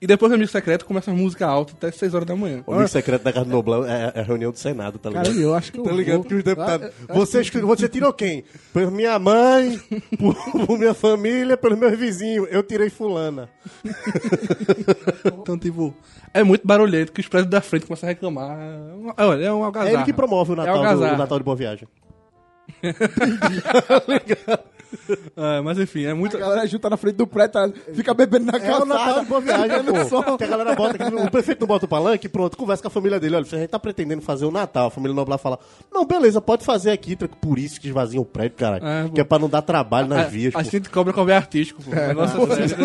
E 0.00 0.06
depois 0.06 0.30
do 0.30 0.34
Amigo 0.36 0.50
Secreto 0.50 0.84
começa 0.84 1.10
a 1.10 1.14
música 1.14 1.46
alta 1.46 1.72
até 1.72 1.90
6 1.90 2.14
horas 2.14 2.26
da 2.26 2.34
manhã. 2.36 2.62
O 2.66 2.72
amigo 2.72 2.88
secreto 2.88 3.22
da 3.22 3.32
Casa 3.32 3.44
do 3.46 3.50
Noblão 3.52 3.84
é 3.86 4.12
é 4.14 4.20
a 4.20 4.22
reunião 4.22 4.50
do 4.52 4.58
Senado, 4.58 4.98
tá 4.98 5.08
ligado? 5.08 5.26
Cara, 5.26 5.36
eu 5.36 5.54
acho 5.54 5.72
que 5.72 5.78
eu 5.78 5.84
Tá 5.84 5.92
ligado 5.92 6.16
vou- 6.16 6.24
que 6.24 6.34
os 6.34 6.42
deputados. 6.44 6.90
Ah, 7.08 7.14
Você, 7.14 7.40
escolhe- 7.40 7.64
você 7.64 7.88
tirou 7.88 8.12
quem? 8.12 8.44
Por 8.72 8.90
minha 8.90 9.18
mãe, 9.18 9.80
por, 10.18 10.34
por 10.66 10.78
minha 10.78 10.94
família, 10.94 11.56
pelos 11.56 11.78
meus 11.78 11.98
vizinhos. 11.98 12.46
Eu 12.50 12.62
tirei 12.62 12.90
fulana. 12.90 13.48
Então, 15.40 15.58
tipo, 15.58 15.94
é 16.32 16.42
muito 16.42 16.66
barulhento 16.66 17.12
que 17.12 17.20
os 17.20 17.28
prédios 17.28 17.50
da 17.50 17.60
frente 17.60 17.86
começam 17.86 18.08
a 18.08 18.12
reclamar. 18.12 18.56
Olha, 19.16 19.44
é 19.44 19.52
um 19.52 19.62
É 19.62 19.64
algazarra. 19.64 19.92
ele 19.94 20.04
que 20.04 20.12
promove 20.12 20.52
o 20.52 20.54
É 20.54 20.56
Natal, 20.56 20.74
do, 20.74 20.78
algazarra. 20.80 21.14
o 21.14 21.18
Natal 21.18 21.38
de 21.38 21.44
Boa 21.44 21.56
Viagem. 21.56 21.88
É, 25.36 25.60
mas 25.60 25.78
enfim, 25.78 26.04
é 26.06 26.14
muito... 26.14 26.34
A 26.38 26.40
galera 26.40 26.66
junta 26.66 26.88
na 26.88 26.96
frente 26.96 27.16
do 27.16 27.26
prédio, 27.26 27.52
tá- 27.52 27.70
fica 27.92 28.14
bebendo 28.14 28.46
na 28.46 28.56
É 28.56 28.74
o 28.74 28.86
Natal 28.86 28.96
calçada. 28.96 29.20
de 29.20 29.26
Boa 29.26 29.40
Viagem, 29.42 29.84
pô. 29.84 30.04
som. 30.06 30.36
Que 30.38 30.44
a 30.44 30.46
galera 30.46 30.74
bota 30.74 31.04
aqui, 31.04 31.14
o 31.14 31.30
prefeito 31.30 31.60
não 31.60 31.66
bota 31.66 31.84
o 31.84 31.88
palanque, 31.88 32.26
pronto, 32.26 32.56
conversa 32.56 32.82
com 32.82 32.88
a 32.88 32.90
família 32.90 33.20
dele. 33.20 33.36
Olha, 33.36 33.44
a 33.44 33.56
gente 33.58 33.68
tá 33.68 33.78
pretendendo 33.78 34.22
fazer 34.22 34.46
o 34.46 34.50
Natal. 34.50 34.86
A 34.86 34.90
família 34.90 35.14
Noblar 35.14 35.38
fala: 35.38 35.58
Não, 35.92 36.06
beleza, 36.06 36.40
pode 36.40 36.64
fazer 36.64 36.90
aqui, 36.90 37.16
por 37.16 37.58
isso 37.58 37.78
que 37.78 37.88
esvaziam 37.88 38.22
o 38.22 38.24
prédio, 38.24 38.56
caralho. 38.56 38.82
É, 38.84 39.08
que 39.10 39.20
é 39.20 39.24
pra 39.24 39.38
não 39.38 39.48
dar 39.50 39.60
trabalho 39.60 40.08
nas 40.08 40.26
a, 40.26 40.28
vias, 40.30 40.54
a 40.54 40.62
pô. 40.64 40.70
gente 40.70 40.88
cobra 40.88 41.12
convés 41.12 41.36
artístico, 41.36 41.82
pô. 41.82 41.94
É, 41.94 42.08
Negócio 42.08 42.46
sério. 42.54 42.76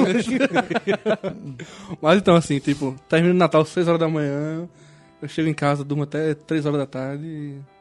Mas 2.02 2.18
então, 2.18 2.36
assim, 2.36 2.60
tipo, 2.60 2.96
termina 3.08 3.34
o 3.34 3.38
Natal 3.38 3.64
6 3.64 3.88
horas 3.88 4.00
da 4.02 4.10
manhã, 4.10 4.68
eu 5.22 5.28
chego 5.30 5.48
em 5.48 5.54
casa, 5.54 5.86
durmo 5.86 6.04
até 6.04 6.34
3 6.34 6.66
horas 6.66 6.80
da 6.80 6.86
tarde. 6.86 7.26
e- 7.26 7.73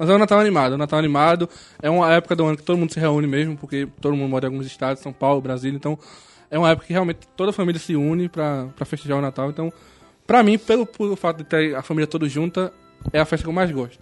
Mas 0.00 0.08
é 0.08 0.14
um 0.14 0.18
Natal 0.18 0.40
animado, 0.40 0.72
é 0.72 0.74
um 0.76 0.78
Natal 0.78 0.98
animado. 0.98 1.46
É 1.82 1.90
uma 1.90 2.10
época 2.10 2.34
do 2.34 2.46
ano 2.46 2.56
que 2.56 2.62
todo 2.62 2.78
mundo 2.78 2.90
se 2.90 2.98
reúne 2.98 3.26
mesmo, 3.26 3.54
porque 3.54 3.86
todo 4.00 4.16
mundo 4.16 4.30
mora 4.30 4.46
em 4.46 4.50
alguns 4.50 4.64
estados, 4.64 5.02
São 5.02 5.12
Paulo, 5.12 5.42
Brasília, 5.42 5.76
então 5.76 5.98
é 6.50 6.58
uma 6.58 6.70
época 6.70 6.86
que 6.86 6.92
realmente 6.94 7.28
toda 7.36 7.50
a 7.50 7.52
família 7.52 7.78
se 7.78 7.94
une 7.94 8.26
pra, 8.26 8.68
pra 8.74 8.86
festejar 8.86 9.18
o 9.18 9.20
Natal. 9.20 9.50
Então, 9.50 9.70
pra 10.26 10.42
mim, 10.42 10.56
pelo, 10.56 10.86
pelo 10.86 11.16
fato 11.16 11.36
de 11.36 11.44
ter 11.44 11.76
a 11.76 11.82
família 11.82 12.06
toda 12.06 12.26
junta, 12.26 12.72
é 13.12 13.20
a 13.20 13.26
festa 13.26 13.44
que 13.44 13.50
eu 13.50 13.52
mais 13.52 13.70
gosto. 13.70 14.00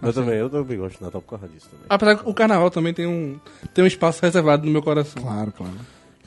Eu 0.00 0.14
também, 0.14 0.36
eu 0.36 0.48
também 0.48 0.78
gosto 0.78 0.98
do 0.98 1.04
Natal 1.04 1.20
por 1.20 1.38
causa 1.38 1.46
disso 1.46 1.68
também. 1.68 1.84
Apesar 1.90 2.16
que 2.16 2.26
o 2.26 2.32
carnaval 2.32 2.70
também 2.70 2.94
tem 2.94 3.06
um, 3.06 3.38
tem 3.74 3.84
um 3.84 3.86
espaço 3.86 4.22
reservado 4.22 4.64
no 4.64 4.72
meu 4.72 4.82
coração. 4.82 5.22
Claro, 5.22 5.52
claro. 5.52 5.74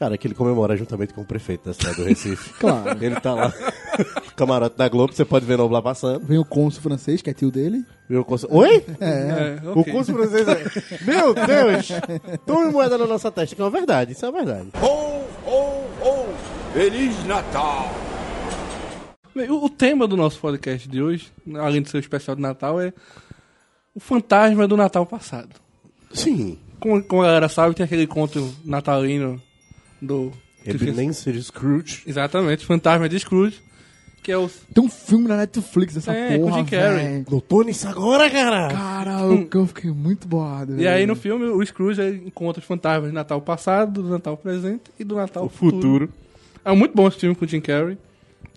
Cara, 0.02 0.16
é 0.16 0.18
que 0.18 0.26
ele 0.26 0.34
comemora 0.34 0.76
juntamente 0.76 1.14
com 1.14 1.22
o 1.22 1.26
prefeito 1.26 1.66
da 1.66 1.74
cidade 1.76 1.98
do 1.98 2.06
Recife. 2.06 2.54
Claro. 2.60 2.98
Ele 3.00 3.20
tá 3.20 3.36
lá, 3.36 3.54
camarote 4.36 4.76
da 4.76 4.90
Globo, 4.90 5.14
você 5.14 5.24
pode 5.24 5.46
ver 5.46 5.60
Noblar 5.60 5.84
passando. 5.84 6.26
Vem 6.26 6.40
o 6.40 6.44
cônsul 6.44 6.82
francês, 6.82 7.22
que 7.22 7.30
é 7.30 7.34
tio 7.36 7.52
dele. 7.52 7.86
Viu 8.10 8.22
o 8.22 8.26
cônsul- 8.26 8.50
Oi? 8.52 8.84
É, 9.00 9.60
O 9.64 9.82
ok. 9.82 9.94
curso 9.94 10.12
francês 10.12 10.48
é... 10.48 10.64
Meu 11.06 11.36
Deus! 11.36 11.90
Tome 12.48 12.72
moeda 12.72 12.98
na 12.98 13.06
nossa 13.06 13.32
testa, 13.32 13.56
que 13.56 13.62
é 13.62 13.64
uma 13.64 13.70
verdade, 13.70 14.14
isso 14.14 14.26
é 14.26 14.30
uma 14.30 14.44
verdade. 14.44 14.70
Ho, 14.82 15.24
ho, 15.48 15.86
ho! 16.02 16.26
Feliz 16.74 17.24
Natal! 17.26 17.92
O, 19.36 19.66
o 19.66 19.70
tema 19.70 20.08
do 20.08 20.18
nosso 20.18 20.40
podcast 20.40 20.90
de 20.90 21.00
hoje, 21.00 21.32
além 21.60 21.84
de 21.84 21.92
ser 21.92 21.98
o 21.98 22.00
especial 22.00 22.36
de 22.36 22.42
Natal, 22.42 22.82
é 22.82 22.92
o 23.94 24.00
fantasma 24.00 24.68
do 24.68 24.76
Natal 24.76 25.06
passado. 25.06 25.50
Sim. 26.12 26.58
Como, 26.80 27.04
como 27.04 27.22
a 27.22 27.26
galera 27.28 27.48
sabe, 27.48 27.76
tem 27.76 27.84
aquele 27.84 28.08
conto 28.08 28.52
natalino 28.66 29.40
do... 30.02 30.32
que 30.64 30.78
fez- 30.78 30.82
Ebenezer 30.92 31.42
Scrooge. 31.44 32.04
Exatamente, 32.08 32.66
Fantasma 32.66 33.08
de 33.08 33.20
Scrooge, 33.20 33.62
que 34.24 34.32
é 34.32 34.38
o... 34.38 34.50
Tem 34.74 34.84
um 34.84 34.90
filme 34.90 35.28
na 35.28 35.38
Netflix 35.38 35.94
dessa 35.96 36.14
É, 36.14 36.38
com 36.38 36.46
porra, 36.46 36.60
Jim 36.60 36.66
Carrey. 36.66 37.26
Notou 37.30 37.64
nisso 37.64 37.88
agora, 37.88 38.30
cara? 38.30 38.68
Cara, 38.74 39.20
eu, 39.22 39.50
eu 39.54 39.68
fiquei 39.68 39.92
muito 39.92 40.28
boado. 40.28 40.80
E 40.80 40.88
aí 40.88 41.06
no 41.06 41.16
filme 41.16 41.46
o 41.46 41.66
Scrooge 41.66 42.02
encontra 42.26 42.60
os 42.62 42.68
fantasmas 42.68 43.10
do 43.12 43.14
Natal 43.16 43.42
passado, 43.42 44.02
do 44.04 44.10
Natal 44.10 44.38
presente 44.38 44.84
e 45.00 45.04
do 45.04 45.16
Natal 45.16 45.48
futuro. 45.50 46.10
É 46.64 46.72
um 46.72 46.76
muito 46.76 46.96
bom 46.96 47.08
esse 47.08 47.18
filme 47.18 47.36
com 47.36 47.46
o 47.46 47.48
Jim 47.48 47.62
Carrey, 47.62 47.98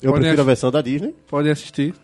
Eu 0.02 0.10
Podem 0.12 0.20
prefiro 0.24 0.42
a 0.42 0.44
versão 0.44 0.70
da 0.70 0.82
Disney. 0.82 1.14
podem 1.28 1.50
assistir. 1.50 1.94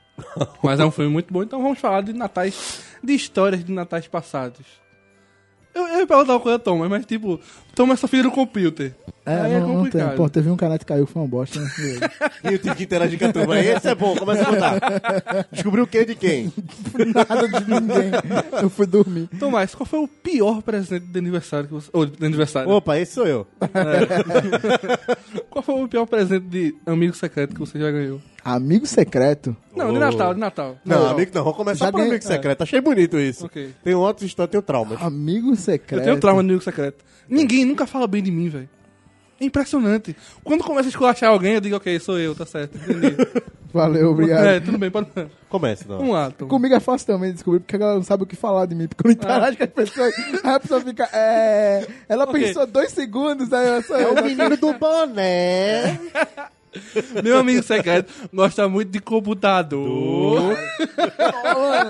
Mas 0.62 0.78
é 0.78 0.84
um 0.84 0.90
filme 0.90 1.10
muito 1.10 1.32
bom, 1.32 1.42
então 1.42 1.60
vamos 1.62 1.78
falar 1.78 2.02
de 2.02 2.12
natais, 2.12 2.82
de 3.02 3.12
histórias 3.14 3.64
de 3.64 3.72
natais 3.72 4.06
passados. 4.06 4.64
Eu, 5.74 5.82
eu 5.88 5.98
ia 6.00 6.06
perguntar 6.06 6.34
uma 6.34 6.40
coisa, 6.40 6.58
Thomas, 6.58 6.90
mas 6.90 7.06
tipo, 7.06 7.40
Thomas 7.74 7.98
é 7.98 8.00
só 8.00 8.08
filho 8.08 8.24
do 8.24 8.30
computer. 8.30 8.94
É, 9.24 9.34
Aí 9.42 9.52
é 9.52 9.60
não, 9.60 9.60
não 9.60 9.66
tem. 9.68 9.76
complicado. 9.84 10.16
Pô, 10.16 10.28
teve 10.28 10.50
um 10.50 10.56
canal 10.56 10.78
que 10.78 10.84
caiu, 10.84 11.06
foi 11.06 11.22
uma 11.22 11.28
bosta. 11.28 11.60
Né? 11.60 11.68
E 12.44 12.48
eu 12.54 12.58
tive 12.58 12.74
que 12.74 12.82
interagir 12.84 13.18
com 13.18 13.26
a 13.26 13.32
turma. 13.32 13.58
Esse 13.60 13.88
é 13.88 13.94
bom, 13.94 14.16
começa 14.16 14.42
a 14.42 14.46
contar. 14.46 14.80
Descobriu 15.52 15.84
o 15.84 15.86
que 15.86 16.04
de 16.04 16.14
quem? 16.14 16.52
Nada 17.14 17.46
de 17.48 17.70
ninguém. 17.70 18.10
Eu 18.62 18.70
fui 18.70 18.86
dormir. 18.86 19.28
Tomás, 19.38 19.74
qual 19.74 19.86
foi 19.86 20.00
o 20.00 20.08
pior 20.08 20.62
presente 20.62 21.06
de 21.06 21.18
aniversário 21.18 21.66
que 21.68 21.74
você. 21.74 21.90
Ou 21.92 22.06
de 22.06 22.24
aniversário? 22.24 22.70
Opa, 22.70 22.98
esse 22.98 23.12
sou 23.14 23.26
eu. 23.26 23.46
Qual 25.50 25.62
foi 25.62 25.74
o 25.82 25.88
pior 25.88 26.06
presente 26.06 26.46
de 26.46 26.74
amigo 26.86 27.14
secreto 27.14 27.54
que 27.54 27.60
você 27.60 27.78
já 27.78 27.90
ganhou? 27.90 28.20
Amigo 28.44 28.86
secreto. 28.86 29.54
Não, 29.76 29.92
de 29.92 29.98
Natal, 29.98 30.32
de 30.34 30.40
Natal. 30.40 30.76
Não, 30.84 31.08
amigo 31.08 31.30
não. 31.34 31.42
Vamos 31.44 31.56
começar 31.56 31.86
Já 31.86 31.90
por 31.92 31.98
ganhei- 31.98 32.12
amigo 32.12 32.24
secreto. 32.26 32.62
Achei 32.62 32.80
bonito 32.80 33.18
isso. 33.18 33.46
Ok. 33.46 33.70
Tem 33.84 33.94
outros 33.94 34.26
histórias, 34.26 34.52
tem 34.52 34.62
traumas. 34.62 35.00
Amigo 35.02 35.54
secreto. 35.56 36.00
Eu 36.00 36.04
tenho 36.04 36.20
trauma 36.20 36.42
de 36.42 36.48
amigo 36.50 36.62
secreto. 36.64 37.04
Ninguém 37.28 37.59
nunca 37.64 37.86
fala 37.86 38.06
bem 38.06 38.22
de 38.22 38.30
mim, 38.30 38.48
velho. 38.48 38.68
É 39.40 39.44
impressionante. 39.46 40.14
Quando 40.44 40.62
começa 40.62 40.88
a 40.88 40.90
esculachar 40.90 41.30
alguém, 41.30 41.54
eu 41.54 41.60
digo, 41.62 41.76
ok, 41.76 41.98
sou 41.98 42.18
eu, 42.18 42.34
tá 42.34 42.44
certo, 42.44 42.76
entendi. 42.76 43.16
Valeu, 43.72 44.10
obrigado. 44.10 44.44
é, 44.46 44.58
tudo 44.60 44.76
bem, 44.76 44.90
pode. 44.90 45.08
Não. 45.14 45.30
Vamos 45.96 46.12
lá, 46.12 46.30
Tom. 46.30 46.48
Comigo 46.48 46.74
é 46.74 46.80
fácil 46.80 47.06
também 47.06 47.32
descobrir, 47.32 47.60
porque 47.60 47.76
a 47.76 47.78
galera 47.78 47.96
não 47.98 48.04
sabe 48.04 48.24
o 48.24 48.26
que 48.26 48.34
falar 48.36 48.66
de 48.66 48.74
mim, 48.74 48.88
porque 48.88 49.06
eu 49.06 49.08
não 49.08 49.12
interajo 49.12 49.56
com 49.56 49.62
as 49.64 49.70
pessoas. 49.70 50.14
Aí 50.44 50.54
a 50.54 50.60
pessoa 50.60 50.80
fica, 50.80 51.08
é... 51.12 51.86
Ela 52.08 52.24
Ok. 52.24 52.40
pensou 52.42 52.66
dois 52.66 52.90
segundos, 52.90 53.52
aí 53.52 53.66
eu 53.68 53.82
sou 53.82 53.96
É 53.96 54.06
o 54.08 54.24
menino 54.24 54.56
do 54.56 54.72
boné. 54.74 55.98
Meu 57.22 57.38
amigo 57.38 57.62
secreto 57.64 58.12
gosta 58.32 58.68
muito 58.68 58.90
de 58.90 59.00
computador. 59.00 60.56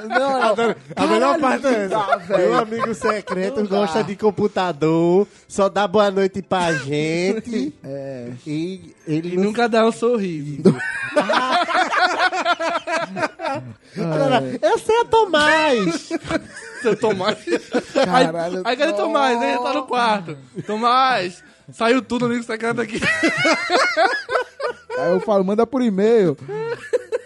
Não. 0.08 0.54
A 0.96 1.06
melhor 1.06 1.38
parte 1.38 1.66
é 1.66 1.84
essa. 1.84 2.38
Meu 2.38 2.58
amigo 2.58 2.94
secreto 2.94 3.56
Não 3.60 3.64
dá. 3.66 3.76
gosta 3.80 4.02
de 4.02 4.16
computador, 4.16 5.26
só 5.46 5.68
dá 5.68 5.86
boa 5.86 6.10
noite 6.10 6.40
pra 6.42 6.72
gente. 6.72 7.74
É. 7.84 8.30
E 8.46 8.94
ele 9.06 9.34
E 9.34 9.36
não 9.36 9.44
nunca 9.44 9.68
dá 9.68 9.84
um 9.86 9.92
sorriso. 9.92 10.62
Galera, 13.96 14.58
eu 14.62 14.78
sei 14.78 15.00
a 15.00 15.04
Tomás. 15.04 16.08
Seu 16.82 16.96
Tomás. 16.96 17.38
Caralho, 17.92 18.58
aí, 18.58 18.62
aí 18.64 18.76
cadê 18.76 18.92
Tomás? 18.92 19.42
Ele 19.42 19.58
tá 19.58 19.72
no 19.74 19.82
quarto. 19.86 20.36
Tomás, 20.66 21.42
saiu 21.72 22.02
tudo 22.02 22.26
amigo 22.26 22.42
secreto 22.44 22.80
aqui. 22.80 23.00
Aí 24.98 25.10
eu 25.12 25.20
falo, 25.20 25.44
manda 25.44 25.66
por 25.66 25.82
e-mail. 25.82 26.36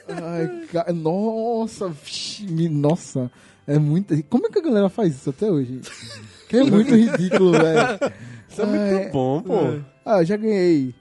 Ai, 0.08 0.66
ca- 0.72 0.92
nossa, 0.92 1.88
vixi, 1.88 2.68
nossa, 2.68 3.30
é 3.66 3.78
muito. 3.78 4.14
Como 4.24 4.46
é 4.46 4.50
que 4.50 4.58
a 4.58 4.62
galera 4.62 4.88
faz 4.88 5.14
isso 5.14 5.30
até 5.30 5.50
hoje? 5.50 5.80
Que 6.48 6.58
é 6.58 6.64
muito 6.64 6.94
ridículo, 6.94 7.52
velho. 7.52 7.98
Isso 8.48 8.62
é 8.62 8.66
muito 8.66 9.12
bom, 9.12 9.42
pô. 9.42 9.54
Ah, 10.04 10.20
eu 10.20 10.24
já 10.24 10.36
ganhei, 10.36 10.94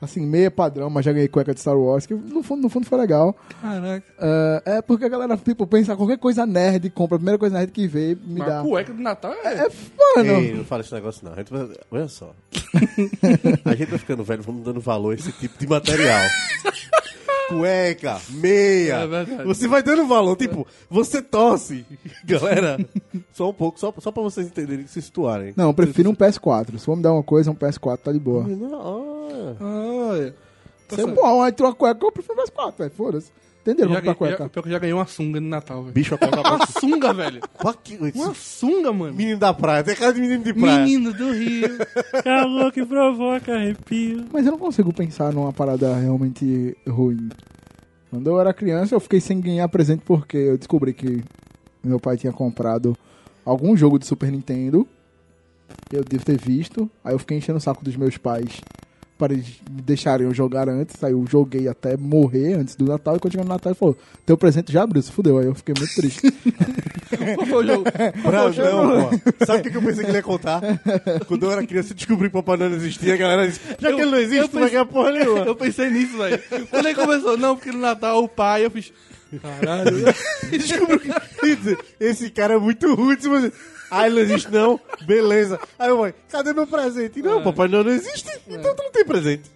assim, 0.00 0.26
meia 0.26 0.50
padrão, 0.50 0.88
mas 0.88 1.04
já 1.04 1.12
ganhei 1.12 1.28
cueca 1.28 1.54
de 1.54 1.60
Star 1.60 1.76
Wars, 1.76 2.06
que 2.06 2.14
no 2.14 2.42
fundo, 2.42 2.62
no 2.62 2.68
fundo 2.68 2.86
foi 2.86 2.98
legal. 2.98 3.36
Caraca. 3.60 4.04
Ah, 4.18 4.62
é 4.64 4.82
porque 4.82 5.04
a 5.04 5.08
galera, 5.08 5.36
tipo, 5.36 5.66
pensa 5.66 5.96
qualquer 5.96 6.18
coisa 6.18 6.46
nerd, 6.46 6.88
compra 6.90 7.16
a 7.16 7.18
primeira 7.18 7.38
coisa 7.38 7.58
nerd 7.58 7.72
que 7.72 7.86
vê, 7.86 8.16
me 8.24 8.38
Mas 8.38 8.48
dá. 8.48 8.62
cueca 8.62 8.92
de 8.92 9.02
Natal 9.02 9.32
é. 9.44 9.54
É, 9.54 10.22
mano. 10.22 10.40
Ei, 10.40 10.54
não 10.54 10.64
fala 10.64 10.82
esse 10.82 10.94
negócio 10.94 11.24
não. 11.24 11.32
A 11.32 11.36
gente 11.36 11.52
vai... 11.52 11.68
Olha 11.90 12.08
só. 12.08 12.34
a 13.64 13.74
gente 13.74 13.90
vai 13.90 13.98
ficando 13.98 14.24
velho, 14.24 14.42
vamos 14.42 14.64
dando 14.64 14.80
valor 14.80 15.12
a 15.12 15.14
esse 15.14 15.32
tipo 15.32 15.58
de 15.58 15.66
material. 15.66 16.20
Cueca, 17.50 18.20
meia. 18.30 18.94
É 18.94 19.06
verdade. 19.06 19.44
você 19.44 19.66
vai 19.68 19.82
dando 19.82 20.06
valor, 20.06 20.36
tipo, 20.36 20.66
você 20.88 21.20
tosse. 21.20 21.84
Galera, 22.24 22.78
só 23.32 23.50
um 23.50 23.54
pouco, 23.54 23.78
só, 23.78 23.92
só 23.98 24.10
pra 24.12 24.22
vocês 24.22 24.46
entenderem, 24.46 24.86
se 24.86 25.02
situarem. 25.02 25.52
Não, 25.56 25.66
eu 25.66 25.74
prefiro 25.74 26.10
um 26.10 26.14
PS4. 26.14 26.78
Se 26.78 26.84
for 26.84 26.96
me 26.96 27.02
dar 27.02 27.12
uma 27.12 27.22
coisa, 27.22 27.50
um 27.50 27.54
PS4 27.54 27.98
tá 27.98 28.12
de 28.12 28.18
boa. 28.18 28.44
Não, 28.46 29.56
Olha. 29.60 30.34
Você, 30.88 31.06
pô, 31.06 31.42
aí 31.42 31.52
tu 31.52 31.64
uma 31.64 31.74
cueca, 31.74 32.04
eu 32.04 32.12
prefiro 32.12 32.34
um 32.40 32.44
PS4, 32.44 32.74
velho. 32.78 32.90
Foda-se. 32.90 33.32
Entenderam? 33.62 33.92
Já, 33.92 34.00
Vamos 34.00 34.02
pra 34.02 34.12
já, 34.12 34.14
cueca. 34.36 34.48
pior 34.48 34.62
que 34.62 34.68
eu 34.68 34.72
já 34.72 34.78
ganhei 34.78 34.94
uma 34.94 35.06
sunga 35.06 35.40
de 35.40 35.46
Natal, 35.46 35.82
velho. 35.82 35.92
Bicho, 35.94 36.16
Uma 36.20 36.66
sunga, 36.80 37.12
velho. 37.12 37.40
Uma 38.14 38.34
sunga, 38.34 38.92
mano. 38.92 39.14
Menino 39.14 39.38
da 39.38 39.52
praia, 39.52 39.84
tem 39.84 39.94
cara 39.94 40.12
de 40.14 40.20
menino 40.20 40.42
de 40.42 40.54
praia. 40.54 40.78
Menino 40.84 41.12
do 41.12 41.32
Rio. 41.32 41.68
Calor 42.24 42.72
que 42.72 42.84
provoca 42.86 43.54
arrepio. 43.54 44.24
Mas 44.32 44.46
eu 44.46 44.52
não 44.52 44.58
consigo 44.58 44.92
pensar 44.92 45.32
numa 45.32 45.52
parada 45.52 45.94
realmente 45.94 46.76
ruim. 46.88 47.28
Quando 48.10 48.28
eu 48.28 48.40
era 48.40 48.52
criança, 48.54 48.94
eu 48.94 49.00
fiquei 49.00 49.20
sem 49.20 49.40
ganhar 49.40 49.68
presente 49.68 50.02
porque 50.04 50.36
eu 50.36 50.56
descobri 50.58 50.92
que 50.94 51.22
meu 51.84 52.00
pai 52.00 52.16
tinha 52.16 52.32
comprado 52.32 52.96
algum 53.44 53.76
jogo 53.76 53.98
de 53.98 54.06
Super 54.06 54.32
Nintendo. 54.32 54.88
Eu 55.92 56.02
devo 56.02 56.24
ter 56.24 56.38
visto. 56.38 56.90
Aí 57.04 57.14
eu 57.14 57.18
fiquei 57.18 57.36
enchendo 57.36 57.58
o 57.58 57.60
saco 57.60 57.84
dos 57.84 57.94
meus 57.94 58.16
pais 58.16 58.60
para 59.20 59.34
eles 59.34 59.46
me 59.70 59.82
deixarem 59.82 60.26
eu 60.26 60.32
jogar 60.32 60.66
antes. 60.66 61.04
Aí 61.04 61.12
eu 61.12 61.22
joguei 61.28 61.68
até 61.68 61.94
morrer 61.94 62.54
antes 62.54 62.74
do 62.74 62.86
Natal. 62.86 63.16
E 63.16 63.18
quando 63.18 63.32
chegou 63.32 63.44
no 63.44 63.52
Natal, 63.52 63.70
ele 63.70 63.78
falou: 63.78 63.96
Teu 64.24 64.38
presente 64.38 64.72
já 64.72 64.82
abriu, 64.82 65.02
se 65.02 65.12
fudeu. 65.12 65.38
Aí 65.38 65.44
eu 65.44 65.54
fiquei 65.54 65.74
muito 65.76 65.94
triste. 65.94 66.32
Qual 67.34 67.46
foi 67.46 67.64
o 67.64 67.66
jogo? 67.66 67.84
Brandão, 68.22 69.10
pô. 69.10 69.44
Sabe 69.44 69.60
o 69.60 69.62
que 69.62 69.70
que 69.70 69.76
eu 69.76 69.82
pensei 69.82 70.04
que 70.04 70.10
ele 70.10 70.18
ia 70.18 70.22
contar? 70.22 70.62
Quando 71.28 71.44
eu 71.44 71.52
era 71.52 71.66
criança, 71.66 71.92
eu 71.92 71.96
descobri 71.96 72.30
que 72.30 72.36
o 72.36 72.42
Papai 72.42 72.56
Noel 72.56 72.70
não 72.70 72.76
existia. 72.78 73.12
A 73.12 73.18
galera 73.18 73.46
disse, 73.46 73.60
já 73.78 73.92
que 73.92 74.00
ele 74.00 74.10
não 74.10 74.18
existe, 74.18 74.48
tu 74.48 74.58
vai 74.58 74.70
ganhar 74.70 74.86
porra 74.86 75.12
nenhuma. 75.12 75.40
Eu 75.40 75.54
pensei 75.54 75.90
nisso, 75.90 76.16
velho. 76.16 76.40
Quando 76.70 76.86
ele 76.86 76.94
começou, 76.94 77.36
não, 77.36 77.56
porque 77.56 77.70
no 77.70 77.78
Natal 77.78 78.24
o 78.24 78.28
pai, 78.28 78.64
eu 78.64 78.70
fiz. 78.70 78.90
Caralho. 79.42 80.04
Descobriu 80.50 80.98
que... 80.98 81.10
Esse 82.00 82.30
cara 82.30 82.54
é 82.54 82.58
muito 82.58 82.94
ruim. 82.94 83.16
Tipo 83.16 83.34
ah, 83.90 84.06
ele 84.06 84.14
não 84.16 84.22
existe 84.22 84.50
não? 84.52 84.80
Beleza. 85.06 85.58
Aí 85.78 85.88
eu 85.88 85.98
mãe, 85.98 86.14
cadê 86.30 86.52
meu 86.52 86.66
presente? 86.66 87.20
Não, 87.22 87.42
Papai 87.42 87.68
Noel 87.68 87.84
não 87.84 87.92
existe, 87.92 88.30
então 88.48 88.74
tu 88.74 88.82
não 88.82 88.90
tem 88.90 89.04
presente. 89.04 89.50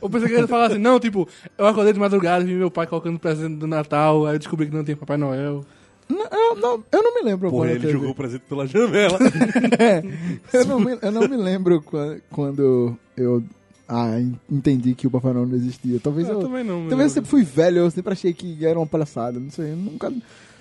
Eu 0.00 0.08
pensei 0.08 0.28
que 0.28 0.34
ele 0.34 0.42
ia 0.42 0.48
falar 0.48 0.66
assim, 0.68 0.78
não, 0.78 0.98
tipo, 0.98 1.28
eu 1.58 1.66
acordei 1.66 1.92
de 1.92 1.98
madrugada 1.98 2.42
e 2.42 2.46
vi 2.46 2.54
meu 2.54 2.70
pai 2.70 2.86
colocando 2.86 3.18
presente 3.18 3.56
do 3.56 3.66
Natal, 3.66 4.24
aí 4.26 4.34
eu 4.34 4.38
descobri 4.38 4.66
que 4.66 4.74
não 4.74 4.84
tem 4.84 4.96
Papai 4.96 5.16
Noel. 5.18 5.64
Não, 6.08 6.26
eu, 6.26 6.56
não, 6.56 6.84
eu 6.90 7.02
não 7.02 7.14
me 7.14 7.22
lembro 7.22 7.50
Porra, 7.50 7.64
quando 7.66 7.70
ele 7.70 7.80
teve. 7.80 7.92
jogou 7.92 8.10
o 8.10 8.14
presente 8.14 8.42
pela 8.48 8.66
janela. 8.66 9.18
eu, 10.52 10.64
não 10.64 10.80
me, 10.80 10.98
eu 11.00 11.12
não 11.12 11.28
me 11.28 11.36
lembro 11.36 11.80
qua- 11.82 12.16
quando 12.30 12.96
eu 13.16 13.42
ah, 13.86 14.18
en- 14.20 14.38
entendi 14.50 14.94
que 14.94 15.06
o 15.06 15.10
Papai 15.10 15.32
Noel 15.32 15.46
não 15.46 15.56
existia. 15.56 16.00
Talvez 16.02 16.28
Eu 16.28 16.34
eu. 16.34 16.40
também 16.40 16.64
não, 16.64 16.88
Talvez 16.88 17.10
eu 17.10 17.14
sempre 17.14 17.30
fui 17.30 17.42
velho, 17.42 17.78
eu 17.78 17.90
sempre 17.90 18.12
achei 18.12 18.32
que 18.32 18.64
era 18.64 18.78
uma 18.78 18.86
palhaçada. 18.86 19.38
Não 19.38 19.50
sei, 19.50 19.72
eu 19.72 19.76
nunca. 19.76 20.12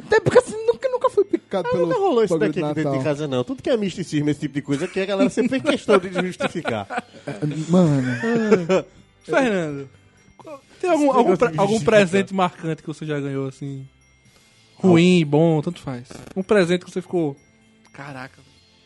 Até 0.05 0.19
porque 0.19 0.39
assim, 0.39 0.55
nunca, 0.67 0.78
nunca 1.57 1.69
fui 1.69 1.69
picado 1.69 1.69
pelo. 1.69 1.87
Não 1.87 1.99
rolou 1.99 2.23
isso 2.23 2.37
daqui 2.37 2.53
de 2.59 2.63
aqui 2.63 2.73
dentro 2.75 2.97
de 2.97 3.03
casa, 3.03 3.27
não. 3.27 3.43
Tudo 3.43 3.61
que 3.63 3.69
é 3.69 3.77
misticismo, 3.77 4.29
esse 4.29 4.39
tipo 4.41 4.53
de 4.55 4.61
coisa, 4.61 4.85
aqui 4.85 4.99
a 4.99 5.05
galera 5.05 5.29
sempre 5.29 5.59
fez 5.59 5.63
questão 5.63 5.97
de 5.97 6.09
justificar. 6.13 6.87
Mano, 7.69 8.03
Fernando, 9.23 9.89
tem 10.79 10.89
algum, 10.89 11.11
algum, 11.11 11.35
pre- 11.37 11.53
algum 11.57 11.79
presente 11.81 12.33
marcante 12.33 12.81
que 12.81 12.87
você 12.87 13.05
já 13.05 13.19
ganhou, 13.19 13.47
assim? 13.47 13.87
Ruim, 14.75 15.25
bom, 15.25 15.61
tanto 15.61 15.81
faz. 15.81 16.07
Um 16.35 16.41
presente 16.43 16.85
que 16.85 16.91
você 16.91 17.01
ficou. 17.01 17.35
Caraca. 17.91 18.39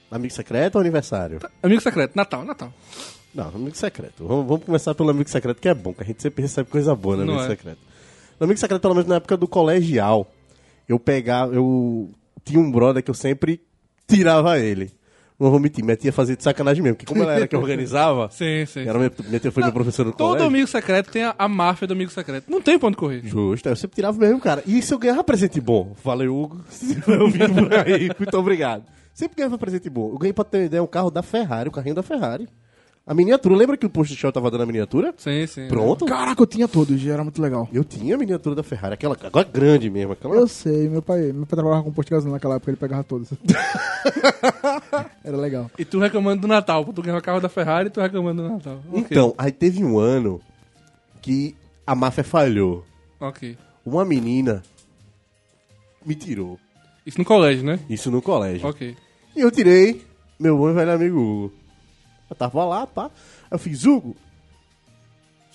Amigo 0.09 0.33
secreto 0.33 0.75
ou 0.75 0.81
aniversário? 0.81 1.39
Amigo 1.61 1.81
secreto, 1.81 2.15
Natal, 2.15 2.43
Natal. 2.43 2.73
Não, 3.33 3.47
amigo 3.47 3.75
secreto. 3.75 4.27
Vamos, 4.27 4.47
vamos 4.47 4.63
começar 4.65 4.93
pelo 4.95 5.09
amigo 5.09 5.29
secreto, 5.29 5.59
que 5.59 5.67
é 5.67 5.73
bom, 5.73 5.93
que 5.93 6.03
a 6.03 6.05
gente 6.05 6.21
sempre 6.21 6.41
recebe 6.43 6.69
coisa 6.69 6.95
boa 6.95 7.15
no 7.17 7.25
Não 7.25 7.33
amigo 7.33 7.45
é? 7.45 7.55
secreto. 7.55 7.79
No 8.39 8.43
amigo 8.45 8.59
secreto, 8.59 8.81
pelo 8.81 8.93
menos 8.95 9.07
na 9.09 9.15
época 9.15 9.37
do 9.37 9.47
colegial, 9.47 10.31
eu 10.87 10.99
pegava, 10.99 11.53
eu 11.53 12.09
tinha 12.43 12.59
um 12.59 12.71
brother 12.71 13.03
que 13.03 13.09
eu 13.11 13.15
sempre 13.15 13.61
tirava 14.07 14.59
ele. 14.59 14.91
Não 15.39 15.49
vou 15.49 15.59
mentir, 15.59 15.83
minha 15.83 15.97
tia 15.97 16.13
fazia 16.13 16.37
de 16.37 16.43
sacanagem 16.43 16.81
mesmo, 16.81 16.95
porque 16.95 17.11
como 17.11 17.23
ela 17.23 17.33
era 17.33 17.47
que 17.47 17.55
organizava, 17.55 18.29
Sim, 18.31 18.65
sim. 18.67 18.81
era 18.87 18.97
minha, 18.97 19.11
minha 19.27 19.39
tia 19.39 19.51
foi 19.51 19.63
minha 19.63 19.73
professora 19.73 20.09
no 20.09 20.15
Todo 20.15 20.27
colégio. 20.27 20.47
amigo 20.47 20.67
secreto 20.67 21.11
tem 21.11 21.23
a, 21.23 21.35
a 21.37 21.47
máfia 21.49 21.87
do 21.87 21.93
amigo 21.93 22.11
secreto. 22.11 22.49
Não 22.49 22.61
tem 22.61 22.79
onde 22.81 22.95
correr. 22.95 23.21
Justo, 23.25 23.67
eu 23.67 23.75
sempre 23.75 23.95
tirava 23.95 24.17
mesmo, 24.17 24.39
cara. 24.39 24.63
E 24.65 24.81
se 24.81 24.93
eu 24.93 24.99
ganhava 24.99 25.23
presente 25.23 25.59
bom? 25.59 25.93
Valeu, 26.03 26.35
Hugo. 26.37 26.61
Se 26.69 26.95
ouvindo 27.19 27.53
por 27.55 27.73
aí, 27.73 28.09
muito 28.17 28.37
obrigado. 28.37 28.83
Sempre 29.13 29.37
ganhava 29.37 29.57
presente 29.57 29.89
bom. 29.89 30.11
Eu 30.13 30.17
ganhei, 30.19 30.33
pra 30.33 30.43
ter 30.43 30.59
uma 30.59 30.65
ideia, 30.65 30.83
um 30.83 30.87
carro 30.87 31.09
da 31.11 31.21
Ferrari, 31.23 31.67
o 31.67 31.71
carrinho 31.71 31.95
da 31.95 32.03
Ferrari. 32.03 32.47
A 33.05 33.13
miniatura, 33.13 33.53
lembra 33.53 33.75
que 33.75 33.85
o 33.85 33.89
posto 33.89 34.11
de 34.11 34.17
show 34.17 34.31
tava 34.31 34.49
dando 34.49 34.63
a 34.63 34.65
miniatura? 34.65 35.13
Sim, 35.17 35.45
sim. 35.45 35.67
Pronto. 35.67 36.05
caraca, 36.05 36.41
eu 36.41 36.47
tinha 36.47 36.69
todos, 36.69 36.97
já 37.01 37.11
era 37.13 37.23
muito 37.23 37.41
legal. 37.41 37.67
Eu 37.73 37.83
tinha 37.83 38.15
a 38.15 38.17
miniatura 38.17 38.55
da 38.55 38.63
Ferrari, 38.63 38.93
aquela 38.93 39.17
agora 39.21 39.45
grande 39.51 39.89
mesmo. 39.89 40.13
Aquela... 40.13 40.35
Eu 40.35 40.47
sei, 40.47 40.87
meu 40.87 41.01
pai, 41.01 41.33
meu 41.33 41.45
pai 41.45 41.57
trabalhava 41.57 41.83
com 41.83 41.91
posto 41.91 42.07
de 42.07 42.15
gasolina 42.15 42.35
naquela 42.37 42.55
época, 42.55 42.71
ele 42.71 42.77
pegava 42.77 43.03
todos. 43.03 43.27
era 45.21 45.35
legal. 45.35 45.69
E 45.77 45.83
tu 45.83 45.99
reclamando 45.99 46.43
do 46.43 46.47
Natal. 46.47 46.85
Tu 46.93 47.01
ganhou 47.01 47.19
o 47.19 47.21
carro 47.21 47.41
da 47.41 47.49
Ferrari 47.49 47.87
e 47.87 47.91
tu 47.91 47.99
reclamando 47.99 48.41
do 48.41 48.49
Natal. 48.49 48.81
Ok. 48.89 49.07
Então, 49.11 49.35
aí 49.37 49.51
teve 49.51 49.83
um 49.83 49.99
ano 49.99 50.39
que 51.21 51.57
a 51.85 51.93
máfia 51.93 52.23
falhou. 52.23 52.85
Ok. 53.19 53.57
Uma 53.85 54.05
menina 54.05 54.63
me 56.05 56.15
tirou. 56.15 56.57
Isso 57.05 57.19
no 57.19 57.25
colégio, 57.25 57.65
né? 57.65 57.79
Isso 57.89 58.09
no 58.09 58.21
colégio. 58.21 58.65
Ok. 58.65 58.95
E 59.35 59.41
eu 59.41 59.51
tirei 59.51 60.01
meu 60.39 60.57
bom 60.57 60.69
e 60.69 60.73
velho 60.73 60.91
amigo 60.91 61.19
Hugo. 61.19 61.62
Eu 62.33 62.35
tava 62.35 62.65
lá, 62.65 62.87
pá. 62.87 63.11
Eu 63.49 63.59
fiz, 63.59 63.85
Hugo. 63.85 64.17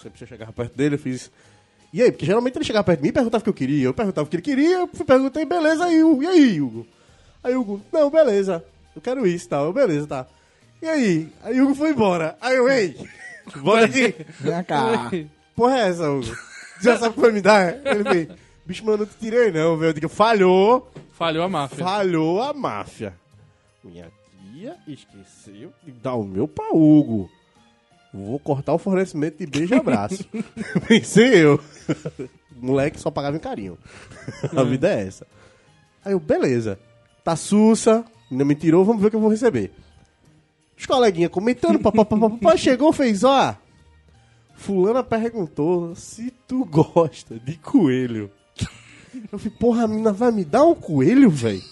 Sempre 0.00 0.22
eu 0.22 0.28
chegava 0.28 0.52
perto 0.52 0.76
dele, 0.76 0.94
eu 0.94 0.98
fiz. 0.98 1.28
E 1.92 2.00
aí? 2.00 2.12
Porque 2.12 2.24
geralmente 2.24 2.56
ele 2.56 2.64
chegava 2.64 2.84
perto 2.84 3.00
de 3.00 3.02
mim 3.02 3.08
e 3.08 3.12
perguntava 3.12 3.40
o 3.40 3.44
que 3.44 3.50
eu 3.50 3.54
queria. 3.54 3.84
Eu 3.86 3.94
perguntava 3.94 4.26
o 4.26 4.30
que 4.30 4.36
ele 4.36 4.42
queria, 4.42 4.78
eu 4.78 4.88
perguntei, 4.88 5.44
beleza, 5.44 5.84
aí, 5.84 6.02
Hugo. 6.02 6.22
E 6.22 6.26
aí, 6.26 6.60
Hugo? 6.60 6.86
Aí 7.42 7.56
Hugo, 7.56 7.80
não, 7.92 8.08
beleza. 8.08 8.64
Eu 8.94 9.02
quero 9.02 9.26
isso 9.26 9.46
e 9.46 9.48
tal. 9.48 9.64
Eu, 9.66 9.72
beleza, 9.72 10.06
tá. 10.06 10.26
E 10.80 10.86
aí? 10.88 11.32
Aí 11.42 11.60
Hugo 11.60 11.74
foi 11.74 11.90
embora. 11.90 12.36
Aí 12.40 12.56
eu, 12.56 12.68
ei, 12.68 12.96
bora 13.58 13.86
aqui. 13.86 14.14
Vem 14.38 14.64
cá. 14.64 15.10
Porra 15.56 15.78
é 15.78 15.88
essa, 15.88 16.08
Hugo? 16.08 16.36
Já 16.80 16.96
sabe 16.96 17.10
o 17.10 17.14
que 17.14 17.20
vai 17.20 17.32
me 17.32 17.40
dar? 17.40 17.84
Ele 17.84 18.04
fez, 18.04 18.28
bicho, 18.64 18.84
mano, 18.84 18.98
não 18.98 19.06
te 19.06 19.16
tirei 19.18 19.50
não, 19.50 19.76
velho. 19.76 19.90
Eu 19.90 19.94
digo, 19.94 20.08
falhou. 20.08 20.88
Falhou 21.12 21.42
a 21.42 21.48
máfia. 21.48 21.84
Falhou 21.84 22.40
a 22.40 22.52
máfia. 22.52 23.14
Minha 23.82 24.08
tia 24.48 24.76
esqueceu 24.86 25.72
de 25.84 25.92
dar 25.92 26.14
o 26.14 26.24
meu 26.24 26.48
pra 26.48 26.70
Hugo. 26.72 27.30
Vou 28.12 28.38
cortar 28.38 28.72
o 28.72 28.78
fornecimento 28.78 29.38
de 29.38 29.46
beijo-abraço. 29.46 30.24
Pensei 30.88 31.44
eu. 31.44 31.60
Moleque 32.56 32.98
só 32.98 33.10
pagava 33.10 33.36
em 33.36 33.40
carinho. 33.40 33.78
a 34.56 34.62
vida 34.64 34.88
é 34.88 35.06
essa. 35.06 35.26
Aí 36.04 36.12
eu, 36.12 36.20
beleza. 36.20 36.78
Tá 37.22 37.36
sussa, 37.36 38.04
ainda 38.30 38.44
me 38.44 38.54
tirou, 38.54 38.84
vamos 38.84 39.00
ver 39.00 39.08
o 39.08 39.10
que 39.10 39.16
eu 39.16 39.20
vou 39.20 39.30
receber. 39.30 39.70
Os 40.76 40.86
coleguinhas 40.86 41.30
comentando, 41.30 41.78
papapá, 41.78 42.56
chegou, 42.56 42.92
fez, 42.92 43.22
ó. 43.24 43.56
Fulana 44.54 45.04
perguntou 45.04 45.94
se 45.94 46.32
tu 46.46 46.64
gosta 46.64 47.38
de 47.38 47.56
coelho. 47.56 48.30
Eu 49.30 49.38
falei, 49.38 49.56
porra, 49.58 49.84
a 49.84 49.88
menina 49.88 50.12
vai 50.12 50.32
me 50.32 50.44
dar 50.44 50.64
um 50.64 50.74
coelho, 50.74 51.30
velho? 51.30 51.62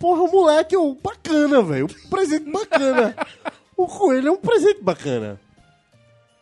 Porra, 0.00 0.22
o 0.22 0.32
moleque, 0.32 0.74
é 0.74 0.78
um 0.78 0.94
bacana, 0.94 1.62
velho. 1.62 1.84
Um 1.84 2.08
presente 2.08 2.50
bacana. 2.50 3.14
O 3.76 3.86
coelho 3.86 4.28
é 4.28 4.30
um 4.30 4.38
presente 4.38 4.82
bacana. 4.82 5.38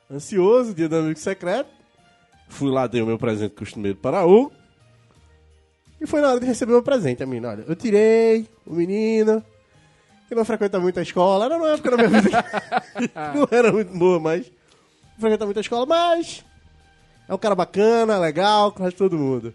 Ansioso, 0.08 0.72
dia 0.72 0.88
do 0.88 0.94
amigo 0.94 1.18
secreto. 1.18 1.68
Fui 2.48 2.70
lá, 2.70 2.86
dei 2.86 3.02
o 3.02 3.06
meu 3.06 3.18
presente 3.18 3.56
costumeiro 3.56 3.98
para 3.98 4.24
o. 4.24 4.52
E 6.00 6.06
foi 6.06 6.20
na 6.20 6.28
hora 6.28 6.38
de 6.38 6.46
receber 6.46 6.70
o 6.70 6.76
meu 6.76 6.84
presente, 6.84 7.20
a 7.20 7.26
menina. 7.26 7.48
Olha, 7.48 7.64
eu 7.66 7.74
tirei 7.74 8.48
o 8.64 8.74
menino, 8.74 9.44
que 10.28 10.36
não 10.36 10.44
frequenta 10.44 10.78
muito 10.78 11.00
a 11.00 11.02
escola. 11.02 11.46
Era 11.46 11.56
uma 11.56 11.70
época 11.70 11.90
da 11.90 11.96
minha 11.96 12.20
vida 12.20 12.44
não 13.34 13.48
era 13.50 13.72
muito 13.72 13.92
boa, 13.98 14.20
mas. 14.20 14.46
Não 14.46 15.20
frequenta 15.20 15.44
muito 15.44 15.58
a 15.58 15.62
escola, 15.62 15.84
mas. 15.84 16.44
É 17.28 17.34
um 17.34 17.38
cara 17.38 17.56
bacana, 17.56 18.20
legal, 18.20 18.72
de 18.72 18.92
todo 18.92 19.18
mundo. 19.18 19.52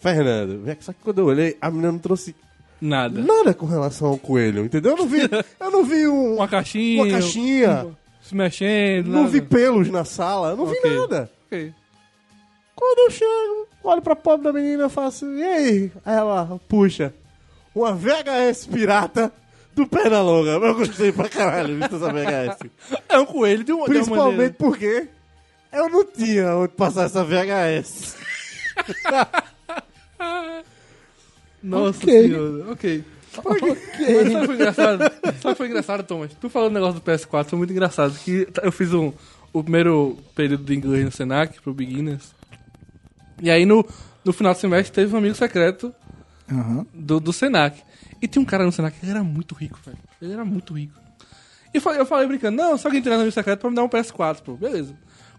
Fernando, 0.00 0.64
só 0.80 0.94
que 0.94 1.00
quando 1.02 1.18
eu 1.18 1.26
olhei, 1.26 1.58
a 1.60 1.70
menina 1.70 1.92
não 1.92 1.98
trouxe 1.98 2.34
Nada. 2.80 3.20
nada 3.20 3.52
com 3.54 3.66
relação 3.66 4.08
ao 4.08 4.18
coelho, 4.18 4.64
entendeu? 4.64 4.92
Eu 4.92 4.96
não 4.98 5.06
vi, 5.06 5.20
eu 5.60 5.70
não 5.70 5.84
vi 5.84 6.06
um, 6.08 6.36
Uma 6.36 6.48
caixinha. 6.48 7.02
uma 7.02 7.10
caixinha, 7.12 7.86
Se 8.22 8.34
mexendo. 8.34 9.08
não 9.08 9.20
nada. 9.22 9.28
vi 9.32 9.40
pelos 9.42 9.90
na 9.90 10.04
sala, 10.04 10.56
não 10.56 10.64
Ok. 10.64 10.80
vi 10.82 10.96
nada. 10.96 11.30
Ok. 11.46 11.74
Quando 12.74 12.98
eu 13.00 13.10
chego, 13.10 13.68
olho 13.84 14.00
pra 14.00 14.16
pobre 14.16 14.44
da 14.44 14.52
menina 14.52 14.86
e 14.86 14.88
faço, 14.88 15.26
e 15.34 15.42
aí? 15.42 15.92
Aí 16.04 16.16
ela, 16.16 16.58
puxa, 16.66 17.12
uma 17.74 17.92
VHS 17.92 18.66
pirata 18.66 19.30
do 19.74 19.86
Pernalonga. 19.86 20.52
Eu 20.52 20.74
gostei 20.74 21.12
pra 21.12 21.28
caralho 21.28 21.76
visto 21.76 21.96
essa 21.96 22.10
VHS. 22.12 22.70
É 23.08 23.18
um 23.18 23.26
coelho 23.26 23.62
de 23.64 23.72
uma, 23.72 23.84
de 23.86 23.90
uma 23.92 23.98
Principalmente 24.04 24.54
porque 24.54 25.08
eu 25.72 25.88
não 25.90 26.04
tinha 26.06 26.56
onde 26.56 26.72
passar 26.72 27.04
essa 27.04 27.22
VHS. 27.22 28.16
Nossa 31.62 31.98
Ok. 32.04 32.22
senhora. 32.22 32.72
Ok. 32.72 33.04
Mas 33.44 34.32
sabe 34.32 34.46
foi 34.46 34.54
engraçado? 34.56 34.98
Sabe 35.40 35.54
foi 35.56 35.66
engraçado, 35.68 36.02
Thomas? 36.04 36.32
Tu 36.40 36.48
falando 36.48 36.70
o 36.72 36.74
negócio 36.74 36.94
do 36.94 37.00
PS4 37.00 37.44
foi 37.44 37.58
muito 37.58 37.72
engraçado. 37.72 38.12
Que 38.18 38.48
eu 38.62 38.72
fiz 38.72 38.92
um, 38.92 39.12
o 39.52 39.62
primeiro 39.62 40.18
período 40.34 40.64
de 40.64 40.74
inglês 40.74 41.04
no 41.04 41.12
Senac, 41.12 41.60
pro 41.60 41.72
Beginners. 41.72 42.34
E 43.40 43.48
aí 43.50 43.64
no, 43.64 43.86
no 44.24 44.32
final 44.32 44.52
do 44.52 44.58
semestre 44.58 44.92
teve 44.92 45.14
um 45.14 45.18
amigo 45.18 45.34
secreto 45.36 45.94
Aham. 46.50 46.84
do, 46.92 47.20
do 47.20 47.32
Senac. 47.32 47.80
E 48.20 48.26
tinha 48.26 48.42
um 48.42 48.44
cara 48.44 48.64
no 48.64 48.72
Senac 48.72 48.98
que 48.98 49.04
ele 49.04 49.12
era 49.12 49.22
muito 49.22 49.54
rico, 49.54 49.78
velho. 49.86 49.98
Ele 50.20 50.32
era 50.32 50.44
muito 50.44 50.74
rico. 50.74 50.98
E 51.72 51.76
eu 51.76 51.80
falei, 51.80 52.00
eu 52.00 52.06
falei 52.06 52.26
brincando, 52.26 52.56
não, 52.56 52.76
só 52.76 52.88
alguém 52.88 53.00
tirando 53.00 53.18
no 53.18 53.22
amigo 53.22 53.34
secreto 53.34 53.60
pra 53.60 53.70
me 53.70 53.76
dar 53.76 53.84
um 53.84 53.88
PS4, 53.88 54.40
pô. 54.42 54.54
Beleza. 54.54 54.92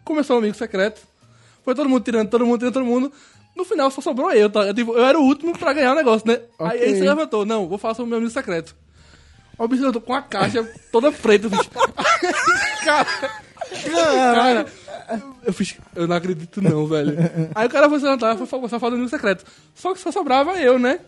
Começou 0.03 0.37
o 0.37 0.39
amigo 0.39 0.55
secreto. 0.55 1.01
Foi 1.63 1.75
todo 1.75 1.87
mundo 1.89 2.03
tirando, 2.03 2.29
todo 2.29 2.45
mundo 2.45 2.57
tirando, 2.57 2.73
todo 2.73 2.85
mundo. 2.85 3.11
No 3.55 3.65
final 3.65 3.91
só 3.91 4.01
sobrou 4.01 4.31
eu, 4.31 4.49
tá? 4.49 4.61
Eu, 4.61 4.73
tipo, 4.73 4.93
eu 4.93 5.05
era 5.05 5.19
o 5.19 5.23
último 5.23 5.57
pra 5.57 5.73
ganhar 5.73 5.91
o 5.91 5.95
negócio, 5.95 6.27
né? 6.27 6.41
Aí 6.59 6.77
Ok. 6.77 6.81
ele 6.81 6.95
se 6.95 7.01
levantou, 7.03 7.45
não, 7.45 7.67
vou 7.67 7.77
falar 7.77 7.93
sobre 7.93 8.07
o 8.07 8.09
meu 8.09 8.17
amigo 8.17 8.31
secreto. 8.31 8.75
O 9.57 9.67
bicho 9.67 9.81
levantou 9.81 10.01
com 10.01 10.13
a 10.13 10.21
caixa 10.21 10.63
toda 10.91 11.11
preta, 11.11 11.47
bicho. 11.49 11.69
cara, 12.83 13.07
cara, 14.33 14.65
eu 15.45 15.53
fiz, 15.53 15.75
eu 15.95 16.07
não 16.07 16.15
acredito 16.15 16.61
não, 16.61 16.87
velho. 16.87 17.15
Aí 17.53 17.67
o 17.67 17.69
cara 17.69 17.87
foi 17.89 17.99
se 17.99 18.05
levantar, 18.05 18.37
foi 18.37 18.47
começar 18.47 18.77
a 18.77 18.79
falar 18.79 18.91
do 18.91 18.95
amigo 18.95 19.09
secreto. 19.09 19.45
Só 19.75 19.93
que 19.93 19.99
só 19.99 20.11
sobrava 20.11 20.59
eu, 20.59 20.79
né? 20.79 20.99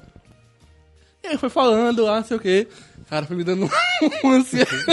E 1.24 1.28
aí 1.28 1.38
foi 1.38 1.50
falando 1.50 2.04
lá, 2.04 2.18
não 2.18 2.26
sei 2.26 2.38
o 2.38 2.40
quê. 2.40 2.68
Cara, 3.10 3.26
foi 3.26 3.36
me 3.36 3.44
dando 3.44 3.70
um 4.24 4.30
ansiedade. 4.32 4.86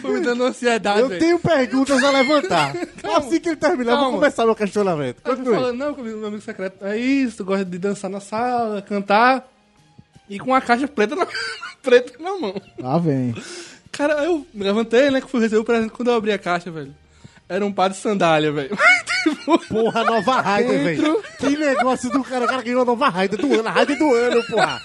Foi 0.00 0.12
me 0.12 0.20
dando 0.20 0.44
ansiedade, 0.44 1.00
Eu 1.00 1.08
velho. 1.08 1.20
tenho 1.20 1.38
perguntas 1.38 2.02
a 2.02 2.10
levantar. 2.10 2.74
assim 3.16 3.40
que 3.40 3.48
ele 3.48 3.56
terminar, 3.56 3.92
eu 3.92 3.96
vou 3.96 4.04
Calma. 4.06 4.18
começar 4.18 4.44
meu 4.44 4.54
questionamento. 4.54 5.16
Eu 5.24 5.36
Continue. 5.36 5.54
falando, 5.54 5.76
não, 5.78 5.96
meu 5.96 6.26
amigo 6.26 6.42
secreto, 6.42 6.84
é 6.84 6.96
isso, 6.96 7.38
tu 7.38 7.44
gosta 7.44 7.64
de 7.64 7.78
dançar 7.78 8.10
na 8.10 8.20
sala, 8.20 8.82
cantar, 8.82 9.48
e 10.28 10.38
com 10.38 10.54
a 10.54 10.60
caixa 10.60 10.86
preta 10.88 11.14
na, 11.16 11.26
preta 11.82 12.12
na 12.22 12.36
mão. 12.38 12.54
Lá 12.78 12.98
vem. 12.98 13.34
Cara, 13.92 14.24
eu 14.24 14.46
me 14.52 14.62
levantei, 14.64 15.10
né, 15.10 15.20
que 15.20 15.30
fui 15.30 15.40
receber 15.40 15.60
o 15.60 15.64
presente, 15.64 15.90
quando 15.92 16.08
eu 16.08 16.14
abri 16.14 16.32
a 16.32 16.38
caixa, 16.38 16.70
velho, 16.70 16.94
era 17.48 17.64
um 17.64 17.72
par 17.72 17.90
de 17.90 17.96
sandália, 17.96 18.50
velho. 18.52 18.76
Porra, 19.68 20.04
nova 20.04 20.40
Raider, 20.40 20.82
velho. 20.84 21.22
Que 21.38 21.56
negócio 21.56 22.10
do 22.10 22.22
cara. 22.22 22.44
O 22.44 22.48
cara 22.48 22.62
ganhou 22.62 22.82
a 22.82 22.84
nova 22.84 23.08
Raider 23.08 23.40
do 23.40 23.52
ano. 23.52 23.68
A 23.68 23.72
Raider 23.72 23.98
do 23.98 24.14
ano, 24.14 24.42
porra. 24.46 24.82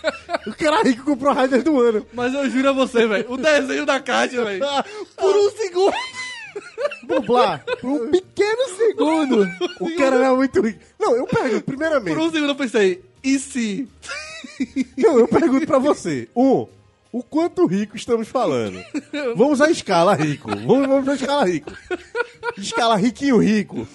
O 0.47 0.53
cara 0.55 0.81
rico 0.83 1.03
comprou 1.03 1.31
a 1.31 1.35
Raider 1.35 1.63
do 1.63 1.79
ano. 1.79 2.05
Mas 2.13 2.33
eu 2.33 2.49
juro 2.49 2.69
a 2.69 2.71
você, 2.73 3.05
velho, 3.07 3.31
o 3.31 3.37
desenho 3.37 3.85
da 3.85 3.99
caixa, 3.99 4.41
velho, 4.45 4.65
por 5.15 5.35
um 5.35 5.51
segundo. 5.51 5.93
Dublar. 7.03 7.63
Por 7.79 7.89
um 7.89 8.11
pequeno 8.11 8.67
segundo. 8.77 9.47
O 9.79 9.95
cara 9.95 10.15
era 10.17 10.35
muito 10.35 10.61
rico. 10.61 10.79
Não, 10.99 11.15
eu 11.15 11.25
pergunto, 11.25 11.63
Por 11.63 11.75
primeiramente. 11.75 12.17
um 12.17 12.31
segundo 12.31 12.49
eu 12.49 12.55
pensei, 12.55 13.01
e 13.23 13.37
se? 13.39 13.87
Não, 14.97 15.19
eu 15.19 15.27
pergunto 15.27 15.65
pra 15.67 15.77
você. 15.79 16.27
Um, 16.35 16.67
o 17.11 17.21
quanto 17.21 17.65
rico 17.65 17.95
estamos 17.95 18.27
falando? 18.27 18.83
Vamos 19.35 19.61
à 19.61 19.69
escala 19.69 20.13
rico. 20.13 20.49
Vamos, 20.49 20.87
vamos 20.87 21.07
à 21.07 21.15
escala 21.15 21.45
rico. 21.45 21.71
Escala 22.57 22.95
riquinho 22.95 23.37
rico. 23.37 23.87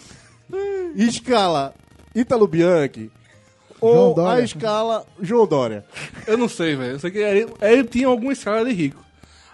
Escala 0.94 1.74
Ítalo 2.14 2.46
Bianchi. 2.46 3.10
Ou 3.80 4.26
a 4.26 4.40
escala 4.40 5.06
João 5.20 5.46
Dória. 5.46 5.84
Eu 6.26 6.38
não 6.38 6.48
sei, 6.48 6.76
velho. 6.76 6.92
Eu 6.92 6.98
sei 6.98 7.10
que 7.10 7.18
ele, 7.18 7.46
ele 7.60 7.84
tinha 7.84 8.06
alguma 8.06 8.32
escala 8.32 8.64
de 8.64 8.72
rico. 8.72 9.04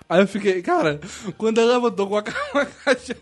Aí 0.09 0.21
eu 0.21 0.29
fiquei, 0.29 0.61
cara, 0.63 1.01
quando 1.39 1.59
ele 1.59 1.73
levantou 1.73 2.07
com 2.09 2.17
a 2.17 2.23
caixa 2.23 3.17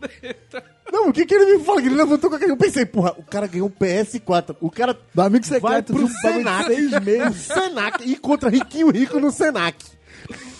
preta. 0.00 0.73
Não, 0.94 1.08
o 1.08 1.12
que 1.12 1.26
que 1.26 1.34
ele 1.34 1.56
me 1.58 1.64
fala? 1.64 1.82
Que 1.82 1.88
ele 1.88 1.96
levantou 1.96 2.30
com 2.30 2.36
a 2.36 2.38
Eu 2.40 2.56
pensei, 2.56 2.86
porra, 2.86 3.12
o 3.18 3.22
cara 3.24 3.48
ganhou 3.48 3.66
um 3.66 3.70
PS4. 3.70 4.54
O 4.60 4.70
cara 4.70 4.96
Do 5.12 5.22
amigo 5.22 5.44
vai 5.44 5.58
secreto 5.60 5.92
pro 5.92 6.06
bagulho 6.06 6.14
de 6.14 6.20
Senac. 6.20 6.64
seis 6.66 6.90
meses. 7.04 7.36
Senac. 7.42 8.04
E 8.08 8.12
encontra 8.12 8.48
riquinho 8.48 8.90
rico 8.90 9.18
no 9.18 9.32
Senac. 9.32 9.76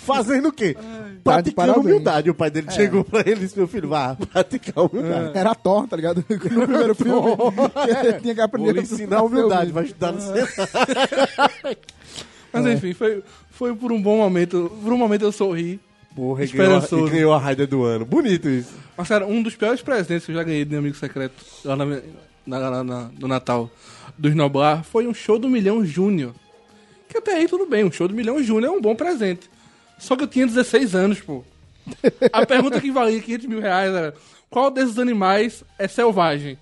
Fazendo 0.04 0.48
o 0.48 0.52
quê? 0.52 0.74
Tá 0.74 0.82
Praticando 1.22 1.54
parabéns. 1.54 1.86
humildade. 1.86 2.28
O 2.30 2.34
pai 2.34 2.50
dele 2.50 2.70
chegou 2.70 3.04
pra 3.04 3.20
ele 3.20 3.32
e 3.32 3.38
disse, 3.38 3.56
meu 3.56 3.66
filho, 3.68 3.88
vá 3.88 4.14
praticar 4.16 4.84
humildade. 4.84 5.38
Era 5.38 5.54
Thor, 5.54 5.86
tá 5.88 5.96
ligado? 5.96 6.22
No 6.28 6.38
primeiro 6.66 6.94
filme. 6.94 7.30
Ele 7.88 8.12
tinha 8.20 8.34
que 8.34 8.40
aprender 8.40 8.72
Vou 8.72 8.74
lhe 8.74 8.80
ensinar 8.82 9.22
humildade, 9.22 9.72
vai 9.72 9.84
estudar 9.84 10.12
no 10.12 10.20
Senac. 10.20 10.52
Mas 12.52 12.66
enfim, 12.66 12.92
foi, 12.92 13.22
foi 13.50 13.74
por 13.74 13.92
um 13.92 14.02
bom 14.02 14.18
momento. 14.18 14.70
Por 14.82 14.92
um 14.92 14.98
momento 14.98 15.22
eu 15.24 15.32
sorri. 15.32 15.80
Porra, 16.14 16.44
e 16.44 16.46
ganhou, 16.46 16.76
a- 16.76 16.78
e 17.06 17.10
ganhou 17.10 17.32
a 17.32 17.38
Raider 17.38 17.66
do 17.66 17.82
ano. 17.84 18.04
Bonito 18.04 18.48
isso. 18.48 18.72
Mas, 18.96 19.08
cara, 19.08 19.26
um 19.26 19.42
dos 19.42 19.56
piores 19.56 19.82
presentes 19.82 20.24
que 20.26 20.30
eu 20.32 20.36
já 20.36 20.42
ganhei 20.44 20.64
do 20.64 20.70
meu 20.70 20.78
amigo 20.78 20.96
secreto 20.96 21.34
lá 21.64 21.74
na, 21.76 21.84
na, 21.84 22.00
na- 22.70 22.84
na- 22.84 23.10
no 23.18 23.26
Natal 23.28 23.68
do 24.16 24.28
Snoblar 24.28 24.84
foi 24.84 25.06
um 25.08 25.14
show 25.14 25.38
do 25.38 25.48
Milhão 25.48 25.84
Júnior. 25.84 26.32
Que 27.08 27.18
até 27.18 27.32
aí 27.36 27.48
tudo 27.48 27.66
bem, 27.66 27.84
um 27.84 27.90
show 27.92 28.06
do 28.06 28.14
Milhão 28.14 28.42
Júnior 28.42 28.72
é 28.72 28.76
um 28.76 28.80
bom 28.80 28.94
presente. 28.94 29.50
Só 29.98 30.16
que 30.16 30.22
eu 30.24 30.28
tinha 30.28 30.46
16 30.46 30.94
anos, 30.94 31.20
pô. 31.20 31.44
A 32.32 32.46
pergunta 32.46 32.80
que 32.80 32.90
valia 32.90 33.20
500 33.20 33.46
mil 33.46 33.60
reais 33.60 33.92
era: 33.94 34.14
qual 34.48 34.70
desses 34.70 34.98
animais 34.98 35.62
é 35.78 35.86
selvagem? 35.88 36.56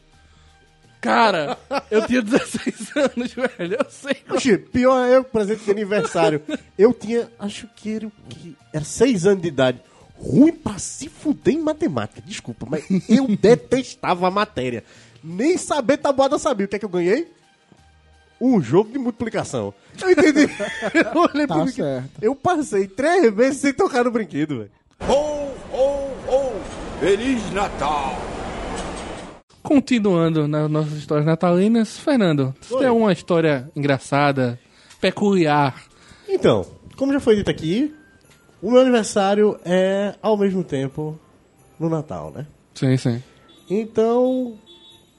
Cara, 1.03 1.59
eu 1.91 2.07
tinha 2.07 2.23
16 2.23 2.91
anos, 2.97 3.33
velho. 3.35 3.77
Eu 3.79 3.87
sei. 3.91 4.17
Oxi, 4.31 4.57
pior 4.57 5.05
é 5.07 5.17
eu, 5.17 5.25
presente 5.25 5.65
de 5.65 5.71
aniversário. 5.73 6.41
Eu 6.79 6.95
tinha, 6.95 7.29
acho 7.38 7.69
que 7.77 7.97
era, 7.97 8.07
o 8.07 8.12
que 8.29 8.57
era 8.73 8.85
seis 8.85 9.27
anos 9.27 9.43
de 9.43 9.49
idade. 9.49 9.81
Ruim 10.17 10.53
pra 10.53 10.79
se 10.79 11.09
fuder 11.09 11.55
em 11.55 11.61
matemática. 11.61 12.23
Desculpa, 12.25 12.67
mas 12.71 12.85
eu 13.09 13.27
detestava 13.37 14.29
a 14.29 14.31
matéria. 14.31 14.85
Nem 15.25 15.59
saber 15.59 15.97
tabuada 15.99 16.37
eu 16.37 16.38
sabia. 16.38 16.67
O 16.67 16.69
que 16.69 16.77
é 16.77 16.79
que 16.79 16.85
eu 16.85 16.88
ganhei? 16.88 17.29
Um 18.41 18.61
jogo 18.61 18.91
de 18.93 18.99
multiplicação. 18.99 19.75
Eu 20.01 20.11
entendi. 20.11 20.49
Eu 20.95 21.21
olhei 21.21 21.47
Tá 21.47 21.55
pro 21.55 21.65
brinquedo. 21.65 21.85
certo. 21.85 22.11
Eu 22.23 22.35
passei 22.35 22.87
três 22.88 23.33
vezes 23.35 23.61
sem 23.61 23.73
tocar 23.73 24.05
no 24.05 24.11
brinquedo, 24.11 24.59
velho. 24.59 24.71
Ho, 25.09 25.53
ho, 25.73 26.11
ho! 26.29 26.53
Feliz 27.01 27.53
Natal! 27.53 28.17
Continuando 29.73 30.47
nas 30.47 30.71
nossas 30.71 30.93
histórias 30.99 31.25
natalinas, 31.25 31.97
Fernando, 31.99 32.55
você 32.61 32.75
Oi. 32.75 32.81
tem 32.81 32.89
alguma 32.89 33.11
história 33.11 33.71
engraçada, 33.75 34.61
peculiar? 35.01 35.87
Então, 36.29 36.67
como 36.95 37.11
já 37.11 37.19
foi 37.19 37.37
dito 37.37 37.51
aqui, 37.51 37.91
o 38.61 38.71
meu 38.71 38.83
aniversário 38.83 39.59
é 39.65 40.15
ao 40.21 40.37
mesmo 40.37 40.63
tempo 40.63 41.19
no 41.81 41.89
Natal, 41.89 42.31
né? 42.31 42.47
Sim, 42.75 42.99
sim. 42.99 43.23
Então, 43.71 44.59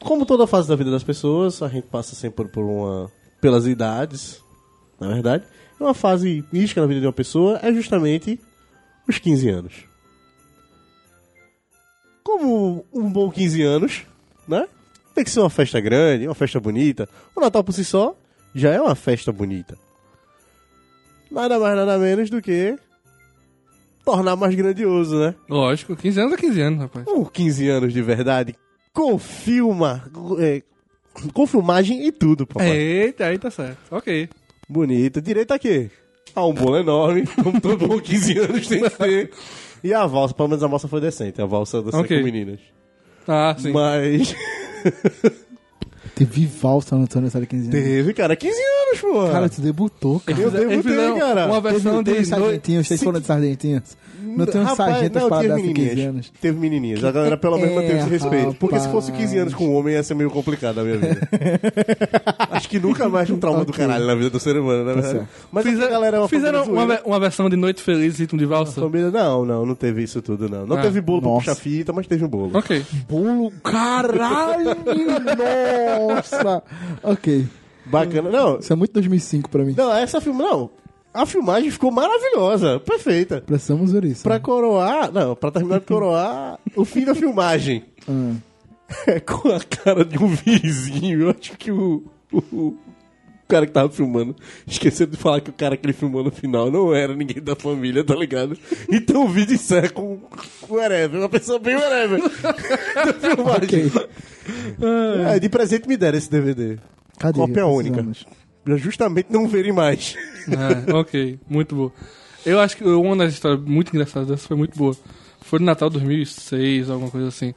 como 0.03 0.23
toda 0.23 0.45
fase 0.45 0.69
da 0.69 0.75
vida 0.75 0.91
das 0.91 1.03
pessoas, 1.03 1.63
a 1.63 1.67
gente 1.67 1.87
passa 1.87 2.13
sempre 2.13 2.47
por 2.47 2.63
uma. 2.63 3.11
pelas 3.41 3.65
idades, 3.65 4.39
na 4.99 5.07
verdade. 5.07 5.45
Uma 5.79 5.95
fase 5.95 6.45
mística 6.53 6.79
na 6.79 6.85
vida 6.85 6.99
de 6.99 7.07
uma 7.07 7.11
pessoa 7.11 7.59
é 7.63 7.73
justamente 7.73 8.39
os 9.09 9.17
15 9.17 9.49
anos. 9.49 9.73
Como 12.23 12.85
um 12.93 13.11
bom 13.11 13.31
15 13.31 13.63
anos, 13.63 14.05
né? 14.47 14.67
Tem 15.15 15.23
que 15.23 15.29
ser 15.31 15.39
uma 15.41 15.49
festa 15.49 15.79
grande, 15.79 16.27
uma 16.27 16.33
festa 16.35 16.59
bonita. 16.59 17.07
O 17.35 17.41
Natal 17.41 17.63
por 17.63 17.71
si 17.73 17.85
só 17.85 18.15
já 18.53 18.71
é 18.71 18.81
uma 18.81 18.95
festa 18.95 19.31
bonita. 19.31 19.77
Nada 21.31 21.59
mais, 21.59 21.75
nada 21.75 21.97
menos 21.97 22.29
do 22.29 22.41
que 22.41 22.77
tornar 24.05 24.35
mais 24.35 24.53
grandioso, 24.55 25.17
né? 25.19 25.35
Lógico, 25.49 25.95
15 25.95 26.19
anos 26.19 26.33
é 26.33 26.37
15 26.37 26.61
anos, 26.61 26.79
rapaz. 26.79 27.05
Um 27.07 27.25
15 27.25 27.69
anos 27.69 27.93
de 27.93 28.01
verdade, 28.01 28.55
com 28.93 29.17
filma, 29.17 30.03
é, 30.39 30.61
com 31.33 31.47
filmagem 31.47 32.05
e 32.05 32.11
tudo, 32.11 32.45
papai. 32.45 32.69
Eita, 32.71 33.25
aí 33.25 33.37
tá 33.39 33.49
certo. 33.49 33.77
Ok. 33.91 34.29
Bonito. 34.67 35.21
Direito 35.21 35.51
a 35.53 35.59
quê? 35.59 35.89
A 36.35 36.45
um 36.45 36.53
bolo 36.53 36.77
enorme, 36.77 37.25
como 37.43 37.59
todo 37.61 37.87
bom 37.87 37.99
15 37.99 38.39
anos 38.39 38.67
tem 38.67 38.81
que 38.83 38.89
ter. 38.89 39.31
E 39.83 39.93
a 39.93 40.05
valsa, 40.05 40.33
pelo 40.33 40.49
menos 40.49 40.63
a 40.63 40.67
valsa 40.67 40.87
foi 40.87 41.01
decente, 41.01 41.41
a 41.41 41.45
valsa 41.45 41.81
das 41.81 41.93
Ok. 41.93 42.15
cinco 42.17 42.23
meninas. 42.25 42.59
Ah, 43.27 43.55
sim. 43.57 43.71
Mas 43.71 44.35
Teve 46.15 46.45
valsa 46.45 46.95
no 46.95 47.03
aniversário 47.19 47.47
de 47.47 47.51
15 47.55 47.69
anos. 47.69 47.83
teve, 47.83 48.13
cara, 48.13 48.35
15 48.35 48.55
anos, 48.93 49.01
pô. 49.25 49.27
Cara, 49.31 49.49
tu 49.49 49.61
debutou, 49.61 50.19
cara. 50.19 50.39
eu 50.39 50.47
Eles 50.49 50.59
debutei, 50.59 50.81
fizeram 50.91 51.19
cara. 51.19 51.45
Uma 51.47 51.61
versão 51.61 52.03
Teve, 52.03 52.17
teve 52.17 52.23
de... 52.25 52.31
no- 52.31 52.37
sargentinhos, 52.37 52.87
vocês 52.87 53.03
foram 53.03 53.19
de 53.19 53.25
sargentinhos? 53.27 54.03
Não 54.35 54.47
tem 54.47 54.61
um 54.61 54.63
Rapaz, 54.63 54.93
sargento 54.93 55.19
não, 55.19 55.29
para 55.29 55.37
teve 55.41 55.49
dar 55.49 55.55
15 55.57 55.67
menininhas. 55.73 56.07
anos. 56.09 56.33
Teve 56.41 56.59
menininhas. 56.59 57.03
A 57.03 57.11
galera 57.11 57.37
pelo 57.37 57.55
menos 57.57 57.71
É, 57.71 57.75
manteve 57.75 57.99
esse 57.99 58.09
respeito. 58.09 58.55
Porque 58.55 58.79
se 58.79 58.89
fosse 58.89 59.11
rapaz. 59.11 59.25
15 59.29 59.37
anos 59.37 59.53
com 59.53 59.65
um 59.67 59.75
homem 59.75 59.93
ia 59.93 60.01
ser 60.01 60.15
meio 60.15 60.31
complicado 60.31 60.77
na 60.77 60.83
minha 60.83 60.97
vida. 60.97 61.19
Acho 62.49 62.67
que 62.67 62.79
nunca 62.79 63.07
mais 63.09 63.29
um 63.29 63.37
trauma 63.37 63.63
do 63.63 63.71
caralho 63.71 64.07
na 64.07 64.15
vida 64.15 64.31
do 64.31 64.39
ser 64.39 64.57
humano, 64.57 64.83
na 64.85 64.93
verdade. 64.93 65.13
certo. 65.13 65.27
Mas 65.51 65.63
Fizeram, 65.65 65.87
a 65.87 65.91
galera 65.91 66.17
é 66.17 66.19
uma 66.19 66.27
fizeram 66.29 66.59
família 66.63 66.73
uma, 66.73 66.87
zoeira. 66.87 67.03
ve- 67.03 67.09
uma 67.09 67.19
versão 67.19 67.49
de 67.49 67.55
Noite 67.55 67.83
Feliz, 67.83 68.17
ritmo 68.17 68.39
de 68.39 68.45
valsa. 68.45 68.81
Família, 68.81 69.11
não, 69.11 69.45
não, 69.45 69.65
não 69.67 69.75
teve 69.75 70.01
isso 70.01 70.19
tudo, 70.19 70.49
não. 70.49 70.65
Não 70.65 70.77
Ah, 70.77 70.81
teve 70.81 70.99
bolo 70.99 71.21
pra 71.21 71.29
nossa. 71.29 71.51
puxar 71.51 71.55
fita, 71.61 71.93
mas 71.93 72.07
teve 72.07 72.25
um 72.25 72.27
bolo. 72.29 72.57
Ok. 72.57 72.83
Bolo, 73.07 73.51
caralho, 73.63 74.75
nossa. 76.07 76.63
Ok, 77.03 77.45
Bacana. 77.85 78.29
Não, 78.29 78.59
isso 78.59 78.71
é 78.71 78.75
muito 78.75 78.93
2005 78.93 79.49
pra 79.49 79.63
mim. 79.63 79.73
não, 79.77 79.93
essa 79.93 80.21
filme, 80.21 80.41
não. 80.41 80.69
A 81.13 81.25
filmagem 81.27 81.69
ficou 81.69 81.91
maravilhosa, 81.91 82.79
perfeita. 82.79 83.41
Precisamos 83.45 83.91
ver 83.91 84.03
isso. 84.05 84.23
Pra 84.23 84.39
coroar, 84.39 85.11
não, 85.11 85.35
pra 85.35 85.51
terminar 85.51 85.79
de 85.79 85.85
coroar 85.85 86.59
o 86.75 86.83
fim 86.83 87.05
da 87.05 87.13
filmagem. 87.13 87.83
Ah. 88.09 88.33
É 89.07 89.19
com 89.21 89.49
a 89.49 89.59
cara 89.59 90.03
de 90.03 90.17
um 90.17 90.27
vizinho. 90.27 91.21
Eu 91.21 91.29
acho 91.29 91.57
que 91.57 91.71
o, 91.71 92.03
o, 92.31 92.37
o 92.37 92.77
cara 93.47 93.65
que 93.65 93.71
tava 93.71 93.89
filmando 93.89 94.35
esqueceu 94.65 95.05
de 95.05 95.17
falar 95.17 95.41
que 95.41 95.49
o 95.49 95.53
cara 95.53 95.77
que 95.77 95.85
ele 95.85 95.93
filmou 95.93 96.23
no 96.23 96.31
final 96.31 96.71
não 96.71 96.93
era 96.93 97.15
ninguém 97.15 97.41
da 97.41 97.55
família, 97.55 98.03
tá 98.03 98.15
ligado? 98.15 98.57
Então 98.89 99.25
o 99.25 99.29
vídeo 99.29 99.53
encerra 99.55 99.89
com, 99.89 100.19
o 100.67 100.79
Erever, 100.79 101.19
uma 101.19 101.29
pessoa 101.29 101.59
bem 101.59 101.75
Erever 101.75 102.21
da 102.95 103.13
filmagem. 103.13 103.87
Ok. 103.87 103.91
É, 105.35 105.39
de 105.39 105.49
presente 105.49 105.87
me 105.87 105.95
deram 105.95 106.17
esse 106.17 106.29
DVD. 106.29 106.77
Cadê? 107.19 107.39
Cópia 107.39 107.65
única. 107.65 108.05
Pra 108.63 108.77
justamente 108.77 109.27
não 109.29 109.47
verem 109.47 109.71
mais. 109.73 110.15
É, 110.49 110.93
ok, 110.93 111.39
muito 111.49 111.75
boa. 111.75 111.91
Eu 112.45 112.59
acho 112.59 112.75
que 112.77 112.83
uma 112.83 113.15
das 113.15 113.33
histórias 113.33 113.61
muito 113.61 113.89
engraçadas 113.93 114.27
dessa 114.27 114.47
foi 114.47 114.57
muito 114.57 114.77
boa. 114.77 114.95
Foi 115.41 115.59
no 115.59 115.65
Natal 115.65 115.89
2006, 115.89 116.89
alguma 116.89 117.09
coisa 117.11 117.27
assim. 117.27 117.53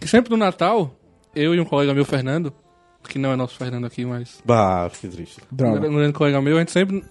Que 0.00 0.06
sempre 0.08 0.30
no 0.30 0.36
Natal, 0.36 0.94
eu 1.34 1.54
e 1.54 1.60
um 1.60 1.64
colega 1.64 1.92
meu, 1.94 2.04
Fernando, 2.04 2.52
que 3.08 3.18
não 3.18 3.32
é 3.32 3.36
nosso 3.36 3.56
Fernando 3.56 3.84
aqui, 3.86 4.04
mas 4.04 4.40
Bah, 4.44 4.88
fiquei 4.92 5.10
triste. 5.10 5.40
um 5.52 5.56
Droga. 5.56 5.88
grande 5.88 6.12
colega 6.12 6.40
meu, 6.40 6.56
a 6.56 6.60
gente 6.60 6.72
sempre, 6.72 7.04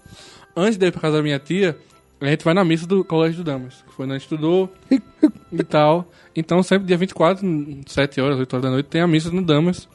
antes 0.56 0.76
de 0.78 0.86
ir 0.86 0.92
pra 0.92 1.00
casa 1.02 1.16
da 1.18 1.22
minha 1.22 1.38
tia, 1.38 1.76
a 2.20 2.26
gente 2.26 2.44
vai 2.44 2.54
na 2.54 2.64
missa 2.64 2.86
do 2.86 3.04
Colégio 3.04 3.38
do 3.42 3.44
Damas, 3.44 3.82
que 3.86 3.92
foi 3.94 4.04
onde 4.06 4.14
a 4.14 4.18
gente 4.18 4.24
estudou 4.24 4.72
e 5.52 5.62
tal. 5.64 6.10
Então 6.36 6.62
sempre 6.62 6.86
dia 6.86 6.96
24, 6.96 7.46
7 7.86 8.20
horas, 8.20 8.38
8 8.38 8.52
horas 8.54 8.64
da 8.64 8.70
noite, 8.70 8.86
tem 8.86 9.00
a 9.00 9.06
missa 9.06 9.30
no 9.30 9.42
Damas. 9.42 9.88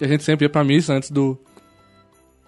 E 0.00 0.04
a 0.04 0.08
gente 0.08 0.22
sempre 0.22 0.44
ia 0.44 0.50
pra 0.50 0.62
missa 0.64 0.92
antes 0.92 1.10
do, 1.10 1.38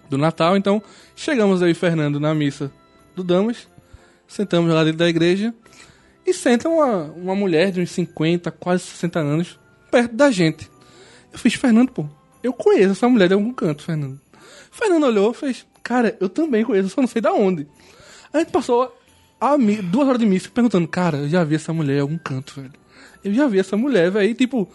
do 0.09 0.17
Natal. 0.17 0.55
Então 0.57 0.81
chegamos 1.15 1.61
aí, 1.61 1.73
Fernando, 1.73 2.19
na 2.19 2.33
missa 2.33 2.71
do 3.15 3.23
Damas. 3.23 3.67
Sentamos 4.27 4.73
lá 4.73 4.83
dentro 4.83 4.99
da 4.99 5.09
igreja. 5.09 5.53
E 6.25 6.33
senta 6.33 6.69
uma, 6.69 7.05
uma 7.11 7.35
mulher 7.35 7.71
de 7.71 7.81
uns 7.81 7.91
50, 7.91 8.51
quase 8.51 8.83
60 8.83 9.19
anos, 9.19 9.59
perto 9.89 10.15
da 10.15 10.29
gente. 10.29 10.69
Eu 11.33 11.39
fiz, 11.39 11.55
Fernando, 11.55 11.91
pô, 11.91 12.05
eu 12.43 12.53
conheço 12.53 12.91
essa 12.91 13.09
mulher 13.09 13.27
de 13.27 13.33
algum 13.33 13.51
canto, 13.51 13.83
Fernando. 13.83 14.19
Fernando 14.71 15.05
olhou 15.05 15.31
e 15.31 15.33
fez, 15.33 15.65
cara, 15.81 16.15
eu 16.19 16.29
também 16.29 16.63
conheço, 16.63 16.89
só 16.89 17.01
não 17.01 17.07
sei 17.07 17.21
da 17.21 17.33
onde. 17.33 17.67
A 18.31 18.39
gente 18.39 18.51
passou 18.51 18.95
a 19.39 19.57
duas 19.57 20.07
horas 20.07 20.19
de 20.19 20.25
missa 20.25 20.49
perguntando, 20.53 20.87
cara, 20.87 21.17
eu 21.17 21.29
já 21.29 21.43
vi 21.43 21.55
essa 21.55 21.73
mulher 21.73 21.97
em 21.97 22.01
algum 22.01 22.17
canto, 22.17 22.61
velho. 22.61 22.73
Eu 23.23 23.33
já 23.33 23.47
vi 23.47 23.59
essa 23.59 23.75
mulher, 23.75 24.11
velho. 24.11 24.29
E, 24.29 24.33
tipo, 24.33 24.71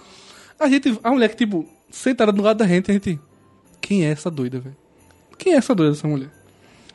a 0.58 0.68
gente, 0.68 0.98
a 1.02 1.10
mulher 1.10 1.28
que, 1.28 1.36
tipo, 1.36 1.68
sentada 1.90 2.32
do 2.32 2.42
lado 2.42 2.58
da 2.58 2.66
gente, 2.66 2.90
a 2.90 2.94
gente, 2.94 3.20
quem 3.80 4.04
é 4.04 4.10
essa 4.10 4.30
doida, 4.30 4.60
velho? 4.60 4.76
Quem 5.38 5.54
é 5.54 5.56
essa 5.56 5.74
doida, 5.74 5.92
essa 5.92 6.08
mulher? 6.08 6.30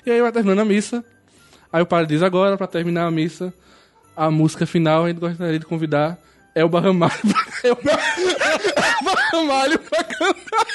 E 0.05 0.11
aí 0.11 0.21
vai 0.21 0.31
terminando 0.31 0.59
a 0.59 0.65
missa. 0.65 1.03
Aí 1.71 1.81
o 1.81 1.85
padre 1.85 2.07
diz 2.07 2.23
agora, 2.23 2.57
pra 2.57 2.67
terminar 2.67 3.05
a 3.05 3.11
missa, 3.11 3.53
a 4.15 4.29
música 4.29 4.65
final, 4.65 5.05
a 5.05 5.07
gente 5.07 5.19
gostaria 5.19 5.59
de 5.59 5.65
convidar 5.65 6.19
Elba 6.53 6.81
Ramalho 6.81 7.13
pra, 7.21 7.69
Elba, 7.69 7.91
Elba 8.99 9.21
Ramalho 9.31 9.79
pra 9.79 10.03
cantar. 10.03 10.67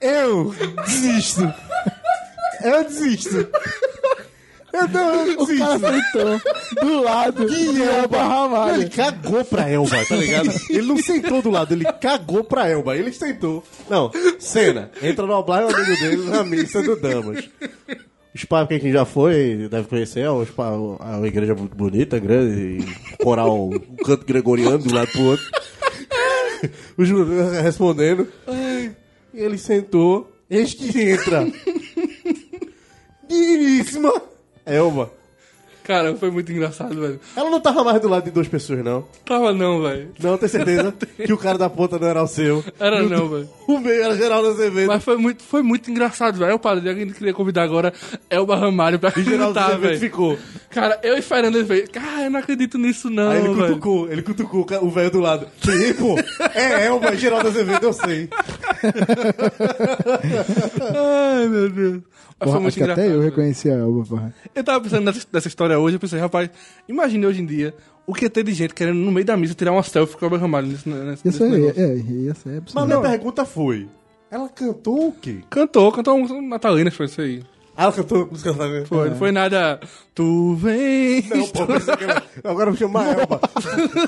Eu 0.00 0.54
desisto. 0.86 1.52
Eu 2.62 2.84
desisto. 2.84 3.48
Eu 4.74 4.88
não, 4.88 5.44
O 5.44 5.46
cara 5.56 5.78
sentou 5.78 6.40
do 6.82 7.02
lado 7.02 7.46
Que 7.46 7.72
de 7.72 7.82
Elba 7.82 8.22
Ramalho. 8.24 8.82
Ele 8.82 8.90
cagou 8.90 9.44
pra 9.44 9.70
Elba, 9.70 10.04
tá 10.04 10.16
ligado? 10.16 10.50
Ele 10.68 10.82
não 10.82 10.98
sentou 10.98 11.40
do 11.40 11.48
lado, 11.48 11.72
ele 11.72 11.84
cagou 12.00 12.42
pra 12.42 12.68
Elba. 12.68 12.96
Ele 12.96 13.12
sentou. 13.12 13.62
Não, 13.88 14.10
cena. 14.40 14.90
Entra 15.00 15.24
no 15.26 15.32
Oblai, 15.34 15.64
o 15.64 15.68
amigo 15.68 16.00
dele, 16.00 16.28
na 16.28 16.42
missa 16.42 16.82
do 16.82 16.96
Damas. 16.96 17.48
Os 18.34 18.44
pais, 18.44 18.66
quem 18.66 18.90
já 18.90 19.04
foi, 19.04 19.68
deve 19.70 19.86
conhecer, 19.86 20.20
é 20.20 20.30
os 20.30 20.50
pais, 20.50 20.74
a 20.74 21.18
uma 21.18 21.28
igreja 21.28 21.54
muito 21.54 21.76
bonita, 21.76 22.18
grande, 22.18 22.82
e 22.82 23.16
coral, 23.22 23.68
um 23.68 23.96
canto 24.04 24.26
gregoriano 24.26 24.78
de 24.78 24.92
um 24.92 24.94
lado 24.96 25.12
pro 25.12 25.22
outro. 25.22 25.46
Os 26.96 27.08
respondendo. 27.62 28.26
E 29.32 29.38
ele 29.38 29.56
sentou. 29.56 30.32
Eis 30.50 30.74
que 30.74 31.00
entra. 31.00 31.46
Digníssima. 33.28 34.33
Elba. 34.66 35.10
Cara, 35.84 36.16
foi 36.16 36.30
muito 36.30 36.50
engraçado, 36.50 36.98
velho. 36.98 37.20
Ela 37.36 37.50
não 37.50 37.60
tava 37.60 37.84
mais 37.84 38.00
do 38.00 38.08
lado 38.08 38.24
de 38.24 38.30
duas 38.30 38.48
pessoas, 38.48 38.82
não. 38.82 39.04
Tava 39.22 39.52
não, 39.52 39.82
velho. 39.82 40.12
Não, 40.18 40.38
tem 40.38 40.48
certeza 40.48 40.94
que 41.26 41.30
o 41.30 41.36
cara 41.36 41.58
da 41.58 41.68
ponta 41.68 41.98
não 41.98 42.08
era 42.08 42.22
o 42.22 42.26
seu. 42.26 42.64
Era 42.80 43.02
E 43.02 43.06
o 43.06 43.10
não, 43.10 43.28
velho. 43.28 43.48
O 43.68 43.78
meio 43.78 44.02
era 44.02 44.16
Geraldo 44.16 44.48
Azevedo. 44.48 44.88
Mas 44.88 45.02
foi 45.04 45.16
muito, 45.16 45.42
foi 45.42 45.62
muito 45.62 45.90
engraçado, 45.90 46.38
velho. 46.38 46.52
Eu 46.52 46.58
parei, 46.58 46.90
a 46.90 46.94
gente 46.94 47.14
queria 47.14 47.32
convidar 47.34 47.62
agora 47.62 47.92
Elba 48.30 48.56
Ramalho 48.56 48.98
pra 48.98 49.12
E 49.16 49.22
Geraldo 49.22 49.54
cantar, 49.54 49.72
Azevedo 49.74 49.98
ficou. 50.00 50.38
Cara, 50.70 50.98
eu 51.02 51.16
e 51.16 51.22
Fernando, 51.22 51.64
fez, 51.66 51.88
cara, 51.88 52.24
eu 52.24 52.30
não 52.30 52.40
acredito 52.40 52.76
nisso 52.78 53.08
não, 53.08 53.30
Aí 53.30 53.44
ele 53.44 53.54
cutucou, 53.54 54.10
ele 54.10 54.22
cutucou 54.22 54.66
o 54.82 54.90
velho 54.90 55.10
do 55.10 55.20
lado. 55.20 55.46
Sim, 55.62 55.94
pô, 55.94 56.16
é 56.54 56.86
Elba 56.86 57.14
e 57.14 57.16
Geraldo 57.18 57.48
Azevedo, 57.48 57.84
eu 57.84 57.92
sei. 57.92 58.28
Ai, 60.94 61.48
meu 61.48 61.70
Deus. 61.70 62.02
Mas 62.38 62.38
Porra, 62.38 62.52
foi 62.52 62.60
muito 62.60 62.66
acho 62.68 62.76
que 62.76 62.82
engraçado. 62.82 63.04
até 63.04 63.14
eu 63.14 63.20
reconheci 63.20 63.70
a 63.70 63.74
Elba, 63.74 64.04
porra. 64.04 64.34
Eu 64.54 64.64
tava 64.64 64.80
pensando 64.80 65.04
nessa, 65.04 65.26
nessa 65.32 65.48
história 65.48 65.78
hoje, 65.78 65.96
eu 65.96 66.00
pensei, 66.00 66.18
rapaz, 66.18 66.50
imagine 66.88 67.26
hoje 67.26 67.40
em 67.42 67.46
dia 67.46 67.74
o 68.06 68.12
que 68.12 68.28
ter 68.28 68.42
de 68.44 68.52
gente 68.52 68.74
querendo 68.74 68.98
no 68.98 69.12
meio 69.12 69.24
da 69.24 69.36
missa 69.36 69.54
tirar 69.54 69.72
uma 69.72 69.82
selfie 69.82 70.16
com 70.16 70.24
o 70.24 70.26
Elba 70.26 70.38
Ramalho 70.38 70.66
nesse, 70.66 70.88
nesse, 70.88 71.28
Isso 71.28 71.42
nesse 71.42 71.54
aí, 71.54 71.60
negócio. 71.60 71.82
é, 71.82 71.96
ia 71.96 72.34
ser 72.34 72.62
Mas 72.74 72.86
minha 72.86 73.00
pergunta 73.00 73.44
foi: 73.44 73.88
ela 74.30 74.48
cantou 74.48 75.08
o 75.08 75.12
quê? 75.12 75.38
Cantou, 75.48 75.90
cantou 75.92 76.14
uma 76.14 76.20
música 76.22 76.42
natalina, 76.42 76.90
foi 76.90 77.06
isso 77.06 77.20
aí. 77.20 77.42
Ah, 77.76 77.84
ela 77.84 77.92
cantou 77.92 78.26
música 78.30 78.52
natalina? 78.52 78.86
Foi, 78.86 79.10
não 79.10 79.16
foi 79.16 79.32
nada. 79.32 79.80
Tu 80.14 80.54
vem. 80.54 81.24
Não, 81.28 81.48
pô. 81.48 81.62
Agora 82.48 82.70
vou 82.70 82.78
chamar 82.78 83.06
a 83.06 83.20
Elba. 83.20 83.40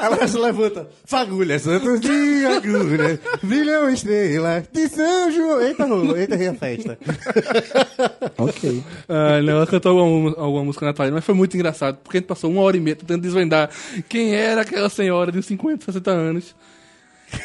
Ela 0.01 0.29
se 0.29 0.39
levanta. 0.39 0.89
Fagulha, 1.05 1.59
santos 1.59 2.01
de 2.01 2.47
agulha, 2.47 3.21
brilham 3.43 3.91
estrelas 3.91 4.65
de 4.73 4.89
São 4.89 5.33
João. 5.33 5.61
Eita, 5.61 5.85
rolou, 5.85 6.17
eita, 6.17 6.37
rei 6.37 6.49
a 6.49 6.55
festa. 6.55 6.99
Ok. 8.39 8.85
Ah, 9.09 9.41
não, 9.43 9.55
ela 9.55 9.67
cantou 9.67 9.99
alguma, 9.99 10.31
alguma 10.37 10.65
música 10.65 10.87
natalina, 10.87 11.17
mas 11.17 11.25
foi 11.25 11.35
muito 11.35 11.57
engraçado, 11.57 11.99
porque 12.03 12.19
a 12.19 12.21
gente 12.21 12.29
passou 12.29 12.51
uma 12.51 12.63
hora 12.63 12.77
e 12.77 12.81
meia 12.81 12.95
tentando 12.95 13.23
desvendar 13.23 13.71
quem 14.09 14.35
era 14.35 14.61
aquela 14.61 14.89
senhora 14.89 15.33
de 15.33 15.43
50, 15.43 15.87
60 15.87 16.11
anos. 16.11 16.55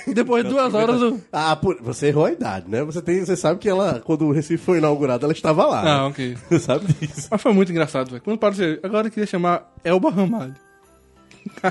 E 0.07 0.13
depois 0.13 0.43
de 0.43 0.49
duas 0.49 0.73
horas. 0.73 1.01
o- 1.01 1.19
Ah, 1.31 1.55
por- 1.55 1.81
você 1.81 2.07
errou 2.07 2.25
a 2.25 2.31
idade, 2.31 2.69
né? 2.69 2.83
Você, 2.83 3.01
tem, 3.01 3.23
você 3.25 3.35
sabe 3.35 3.59
que 3.59 3.67
ela, 3.69 3.99
quando 4.03 4.25
o 4.25 4.31
Recife 4.31 4.63
foi 4.63 4.77
inaugurado, 4.77 5.25
ela 5.25 5.33
estava 5.33 5.65
lá. 5.65 5.79
Ah, 5.81 5.83
né? 5.83 6.01
ok. 6.03 6.37
Você 6.49 6.59
sabe 6.59 6.85
disso. 6.93 7.27
Mas 7.31 7.41
foi 7.41 7.53
muito 7.53 7.71
engraçado, 7.71 8.09
velho. 8.09 8.21
Quando 8.21 8.37
parou, 8.37 8.55
de 8.55 8.79
agora 8.83 9.07
eu 9.07 9.11
queria 9.11 9.25
chamar 9.27 9.71
Elba 9.83 10.09
Ramalho. 10.11 10.53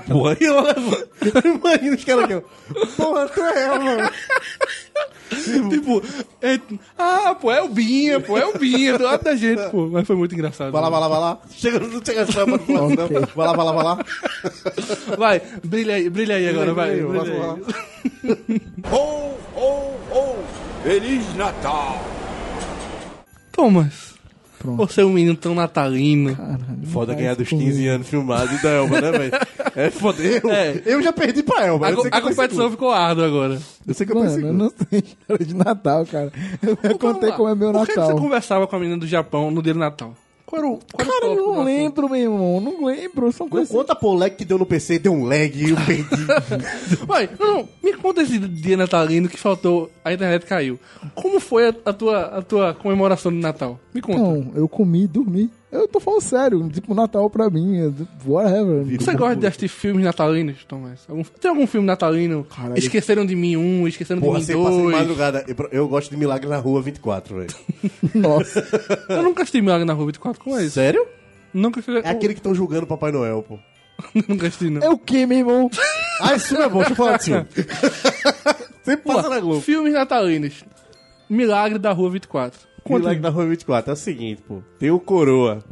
Porra, 0.09 0.37
e 0.41 0.45
ela 0.45 0.63
levou. 0.63 1.05
Imagina 1.45 1.97
os 1.97 2.05
caras 2.05 2.25
aqui, 2.25 2.35
ó. 2.35 2.43
Porra, 2.97 3.29
tu 3.29 3.41
é 3.43 3.63
ela, 3.63 3.79
mano. 3.81 4.11
tipo, 5.71 6.03
é- 6.43 6.61
ah, 6.99 7.35
pô, 7.41 7.51
é 7.53 7.63
o 7.63 7.69
Binha, 7.69 8.21
pô, 8.21 8.37
é 8.39 8.45
o 8.47 8.57
Binha, 8.59 8.97
do 8.99 9.05
lado 9.05 9.23
da 9.25 9.35
gente, 9.37 9.63
pô. 9.71 9.89
Mas 9.89 10.07
foi 10.07 10.17
muito 10.17 10.35
engraçado. 10.35 10.71
Vai 10.73 10.83
lá, 10.83 10.91
vai 10.91 11.01
lá, 11.01 11.09
vai 11.09 11.21
lá. 11.21 11.39
Chega, 11.51 11.79
não 11.81 12.01
chega 12.05 12.21
essa 12.23 12.33
pra 12.33 12.45
lado, 12.45 12.63
não. 12.69 12.89
Vai 13.35 13.47
lá, 13.47 13.53
vai 13.53 13.65
lá, 13.67 13.73
vai 13.73 13.85
lá. 13.85 13.99
Vai, 15.19 15.43
brilha 15.65 15.95
aí, 15.95 16.09
brilha 16.11 16.37
aí 16.37 16.49
agora, 16.49 16.73
vai. 16.75 16.97
Brilha 16.97 17.23
aí. 17.23 18.61
Ho, 18.93 19.35
ho, 19.57 19.95
ho! 20.13 20.37
Feliz 20.83 21.35
Natal! 21.37 22.01
Thomas, 23.53 24.10
Pronto. 24.61 24.77
você 24.87 25.01
é 25.01 25.05
um 25.05 25.11
menino 25.11 25.35
tão 25.35 25.55
natalino. 25.55 26.37
Caralho, 26.37 26.61
Foda 26.93 27.13
não 27.13 27.19
ganhar 27.19 27.35
dos 27.35 27.49
15 27.49 27.87
anos 27.89 28.07
filmado 28.09 28.63
da 28.63 28.69
Elba, 28.71 29.01
né, 29.01 29.11
velho? 29.13 29.33
É 29.75 29.91
foda. 29.91 30.23
Eu, 30.23 30.51
É. 30.51 30.83
eu 30.85 31.03
já 31.03 31.13
perdi 31.13 31.43
pra 31.43 31.67
Elba. 31.67 31.87
A, 31.89 32.19
a 32.19 32.21
competição 32.21 32.71
ficou 32.71 32.91
árdua 32.93 33.27
agora. 33.27 33.59
Eu 33.87 33.95
sei 33.95 34.07
que 34.07 34.13
eu 34.13 34.17
Mano, 34.19 34.47
eu 34.47 34.53
não 34.53 34.71
sei 34.91 34.99
história 35.01 35.47
de 35.47 35.55
Natal, 35.55 36.05
cara. 36.07 36.31
Eu 36.83 36.99
contei 36.99 37.33
como 37.33 37.49
é 37.49 37.55
meu 37.55 37.73
Por 37.73 37.87
que 37.87 37.93
que 37.93 37.99
Natal. 37.99 38.15
você 38.17 38.21
conversava 38.23 38.67
com 38.67 38.77
a 38.77 38.79
menina 38.79 38.99
do 38.99 39.07
Japão 39.07 39.51
no 39.51 39.63
dia 39.63 39.73
do 39.73 39.79
Natal? 39.81 40.15
Qual 40.51 40.61
era 40.61 40.69
o. 40.69 40.79
Qual 40.93 41.07
era 41.07 41.09
o 41.09 41.21
Cara, 41.21 41.27
eu 41.27 41.37
do 41.37 41.53
não 41.55 41.63
lembro, 41.63 42.09
meu 42.11 42.21
irmão. 42.21 42.61
Não 42.61 42.85
lembro. 42.85 43.31
São 43.31 43.47
Não 43.47 43.51
coisas. 43.53 43.71
conta 43.71 43.95
pô, 43.95 44.11
o 44.11 44.15
lag 44.15 44.35
que 44.35 44.45
deu 44.45 44.59
no 44.59 44.67
PC, 44.67 44.99
deu 44.99 45.13
um 45.13 45.25
lag 45.25 45.53
e 45.57 45.71
eu 45.71 45.77
perdi. 45.87 47.05
Vai, 47.07 47.31
não, 47.39 47.55
não, 47.59 47.69
me 47.83 47.93
conta 47.95 48.23
esse 48.23 48.37
dia 48.39 48.77
natalino 48.77 49.29
que 49.29 49.37
faltou, 49.37 49.89
a 50.05 50.13
internet 50.13 50.45
caiu. 50.47 50.79
Como 51.15 51.39
foi 51.39 51.69
a, 51.69 51.75
a 51.85 51.93
tua, 51.93 52.21
a 52.39 52.43
tua 52.43 52.75
comemoração 52.75 53.31
de 53.31 53.39
Natal? 53.39 53.79
Me 53.95 54.01
conta. 54.01 54.19
Não, 54.19 54.53
eu 54.57 54.69
comi 54.69 55.05
e 55.05 55.07
dormi. 55.07 55.51
Eu 55.73 55.87
tô 55.87 56.01
falando 56.01 56.21
sério. 56.21 56.69
Tipo, 56.69 56.95
Natal 56.95 57.31
pra 57.31 57.49
mim, 57.49 57.79
é 57.79 57.91
whatever. 58.29 58.85
Você 58.99 59.15
gosta 59.15 59.37
de 59.37 59.47
assistir 59.47 59.69
filmes 59.69 60.05
natalinos, 60.05 60.65
Thomas? 60.65 61.01
Algum- 61.09 61.23
tem 61.23 61.49
algum 61.51 61.67
filme 61.67 61.87
natalino? 61.87 62.45
Caralho. 62.45 62.79
Esqueceram 62.79 63.25
de 63.25 63.37
mim 63.37 63.57
um, 63.57 63.87
esqueceram 63.87 64.21
Porra, 64.21 64.41
de 64.41 64.53
mim 64.55 64.63
passa 64.65 64.77
de 64.77 64.83
dois. 64.83 64.97
madrugada. 64.97 65.45
Eu, 65.47 65.69
eu 65.71 65.89
gosto 65.89 66.11
de 66.11 66.17
Milagre 66.17 66.49
na 66.49 66.57
Rua 66.57 66.83
24, 66.83 67.37
velho. 67.37 67.55
Nossa. 68.15 68.67
Eu 69.09 69.23
nunca 69.23 69.43
assisti 69.43 69.61
Milagre 69.61 69.85
na 69.85 69.93
Rua 69.93 70.07
24, 70.07 70.43
como 70.43 70.57
é 70.59 70.65
isso? 70.65 70.75
Sério? 70.75 71.07
Nunca 71.55 71.79
assisti. 71.81 72.01
É 72.05 72.11
aquele 72.11 72.35
que 72.35 72.41
estão 72.41 72.55
julgando 72.55 72.85
o 72.85 72.89
Papai 72.89 73.13
Noel, 73.13 73.45
pô. 73.47 73.59
nunca 74.29 74.49
assisti, 74.49 74.71
não. 74.71 74.83
É 74.83 74.91
o 74.91 74.99
que, 74.99 75.25
meu 75.27 75.39
irmão? 75.39 75.71
Ah, 76.21 76.35
isso 76.35 76.53
não 76.55 76.63
é 76.63 76.69
bom, 76.69 76.79
deixa 76.79 76.93
eu 76.93 76.97
falar 76.97 77.17
assim. 77.17 77.33
Sempre 78.83 79.05
passa 79.13 79.29
na 79.29 79.39
Globo. 79.41 79.61
Filmes 79.61 79.93
natalinos. 79.93 80.65
Milagre 81.29 81.79
da 81.79 81.93
Rua 81.93 82.11
24. 82.11 82.59
Conta. 82.85 83.01
Milagre 83.01 83.23
na 83.23 83.29
Rua 83.29 83.47
24 83.47 83.91
é 83.91 83.95
o 83.95 83.97
seguinte, 83.97 84.43
pô. 84.47 84.63
Tem 84.79 84.91
o 84.91 85.01
Coroa. 85.01 85.63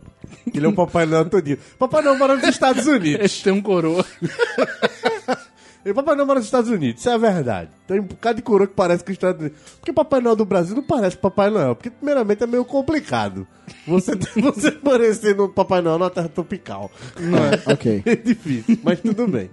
Ele 0.54 0.66
é 0.66 0.68
o 0.68 0.74
Papai 0.74 1.06
Noel 1.06 1.24
todinho. 1.26 1.58
Papai 1.78 2.02
Noel 2.02 2.18
mora 2.18 2.36
nos 2.36 2.48
Estados 2.48 2.86
Unidos. 2.86 3.42
Tem 3.42 3.52
um 3.52 3.62
coroa. 3.62 4.04
E 5.84 5.94
Papai 5.94 6.16
Noel 6.16 6.26
mora 6.26 6.38
nos 6.38 6.46
Estados 6.46 6.70
Unidos, 6.70 7.00
isso 7.00 7.08
é 7.08 7.14
a 7.14 7.16
verdade. 7.16 7.70
Tem 7.86 8.00
um 8.00 8.02
bocado 8.02 8.36
de 8.36 8.42
coroa 8.42 8.66
que 8.66 8.74
parece 8.74 9.02
com 9.02 9.10
os 9.10 9.14
Estados 9.14 9.40
Unidos. 9.40 9.58
Porque 9.76 9.92
Papai 9.92 10.20
Noel 10.20 10.36
do 10.36 10.44
Brasil 10.44 10.76
não 10.76 10.82
parece 10.82 11.16
Papai 11.16 11.48
Noel. 11.48 11.74
Porque, 11.76 11.88
primeiramente, 11.88 12.42
é 12.42 12.46
meio 12.46 12.64
complicado. 12.64 13.46
Você, 13.86 14.12
você 14.36 14.72
parecer 14.72 15.34
no 15.34 15.48
Papai 15.48 15.80
Noel 15.80 15.98
numa 15.98 16.10
terra 16.10 16.28
tropical. 16.28 16.90
Não 17.18 17.38
é? 17.38 17.62
ok. 17.72 18.02
É 18.04 18.16
difícil, 18.16 18.78
mas 18.82 19.00
tudo 19.00 19.26
bem. 19.28 19.48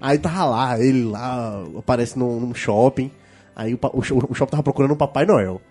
Aí 0.00 0.18
tava 0.18 0.44
lá, 0.44 0.78
ele 0.78 1.04
lá, 1.04 1.64
aparece 1.78 2.18
num, 2.18 2.38
num 2.38 2.54
shopping. 2.54 3.10
Aí 3.56 3.72
o, 3.72 3.78
o, 3.80 3.98
o 4.00 4.34
shopping 4.34 4.50
tava 4.50 4.62
procurando 4.64 4.92
um 4.92 4.96
Papai 4.96 5.24
Noel. 5.24 5.62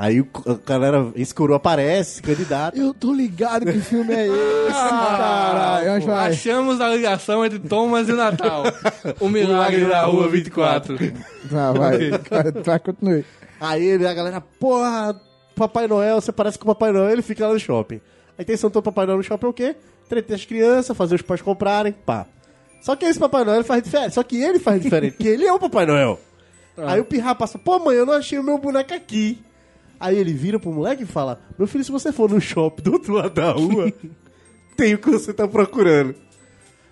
Aí 0.00 0.20
o, 0.20 0.28
a 0.46 0.54
galera, 0.64 1.10
esse 1.16 1.34
coroa 1.34 1.56
aparece, 1.56 2.14
se 2.16 2.22
candidata. 2.22 2.78
Eu 2.78 2.94
tô 2.94 3.12
ligado 3.12 3.66
que 3.66 3.80
filme 3.80 4.14
é 4.14 4.28
esse, 4.30 4.70
caralho. 4.70 6.06
Vai. 6.06 6.30
Achamos 6.30 6.80
a 6.80 6.88
ligação 6.90 7.44
entre 7.44 7.58
Thomas 7.58 8.08
e 8.08 8.12
o 8.12 8.16
Natal. 8.16 8.62
O 9.18 9.28
Milagre 9.28 9.86
da 9.86 10.02
Rua 10.04 10.28
24. 10.28 10.96
Vai, 10.96 11.72
vai. 11.72 12.10
Vai, 12.10 12.52
vai, 12.62 12.78
continue. 12.78 13.24
Aí 13.60 13.84
ele, 13.84 14.06
a 14.06 14.14
galera, 14.14 14.40
porra, 14.40 15.20
Papai 15.56 15.88
Noel, 15.88 16.20
você 16.20 16.30
parece 16.30 16.56
com 16.56 16.70
o 16.70 16.72
Papai 16.72 16.92
Noel, 16.92 17.10
ele 17.10 17.22
fica 17.22 17.44
lá 17.44 17.52
no 17.52 17.58
shopping. 17.58 18.00
A 18.38 18.42
intenção 18.42 18.70
do 18.70 18.80
Papai 18.80 19.04
Noel 19.04 19.18
no 19.18 19.24
shopping 19.24 19.46
é 19.46 19.48
o 19.48 19.52
quê? 19.52 19.74
Entreter 20.06 20.36
as 20.36 20.44
crianças, 20.44 20.96
fazer 20.96 21.16
os 21.16 21.22
pais 21.22 21.42
comprarem, 21.42 21.92
pá. 21.92 22.24
Só 22.80 22.94
que 22.94 23.04
esse 23.04 23.18
Papai 23.18 23.42
Noel 23.42 23.64
faz 23.64 23.82
diferente. 23.82 24.14
Só 24.14 24.22
que 24.22 24.40
ele 24.40 24.60
faz 24.60 24.80
diferente, 24.80 25.14
porque 25.14 25.26
ele 25.26 25.44
é 25.44 25.52
o 25.52 25.58
Papai 25.58 25.86
Noel. 25.86 26.20
Aí 26.76 27.00
o 27.00 27.04
pirra 27.04 27.34
passa, 27.34 27.58
pô, 27.58 27.80
mãe, 27.80 27.96
eu 27.96 28.06
não 28.06 28.12
achei 28.12 28.38
o 28.38 28.44
meu 28.44 28.58
boneco 28.58 28.94
aqui. 28.94 29.42
Aí 30.00 30.16
ele 30.16 30.32
vira 30.32 30.58
pro 30.58 30.72
moleque 30.72 31.02
e 31.02 31.06
fala: 31.06 31.40
Meu 31.58 31.66
filho, 31.66 31.84
se 31.84 31.90
você 31.90 32.12
for 32.12 32.30
no 32.30 32.40
shopping 32.40 32.82
do 32.82 32.92
outro 32.92 33.14
lado 33.14 33.34
da 33.34 33.50
rua, 33.50 33.92
tem 34.76 34.94
o 34.94 34.98
que 34.98 35.10
você 35.10 35.32
tá 35.32 35.46
procurando. 35.48 36.14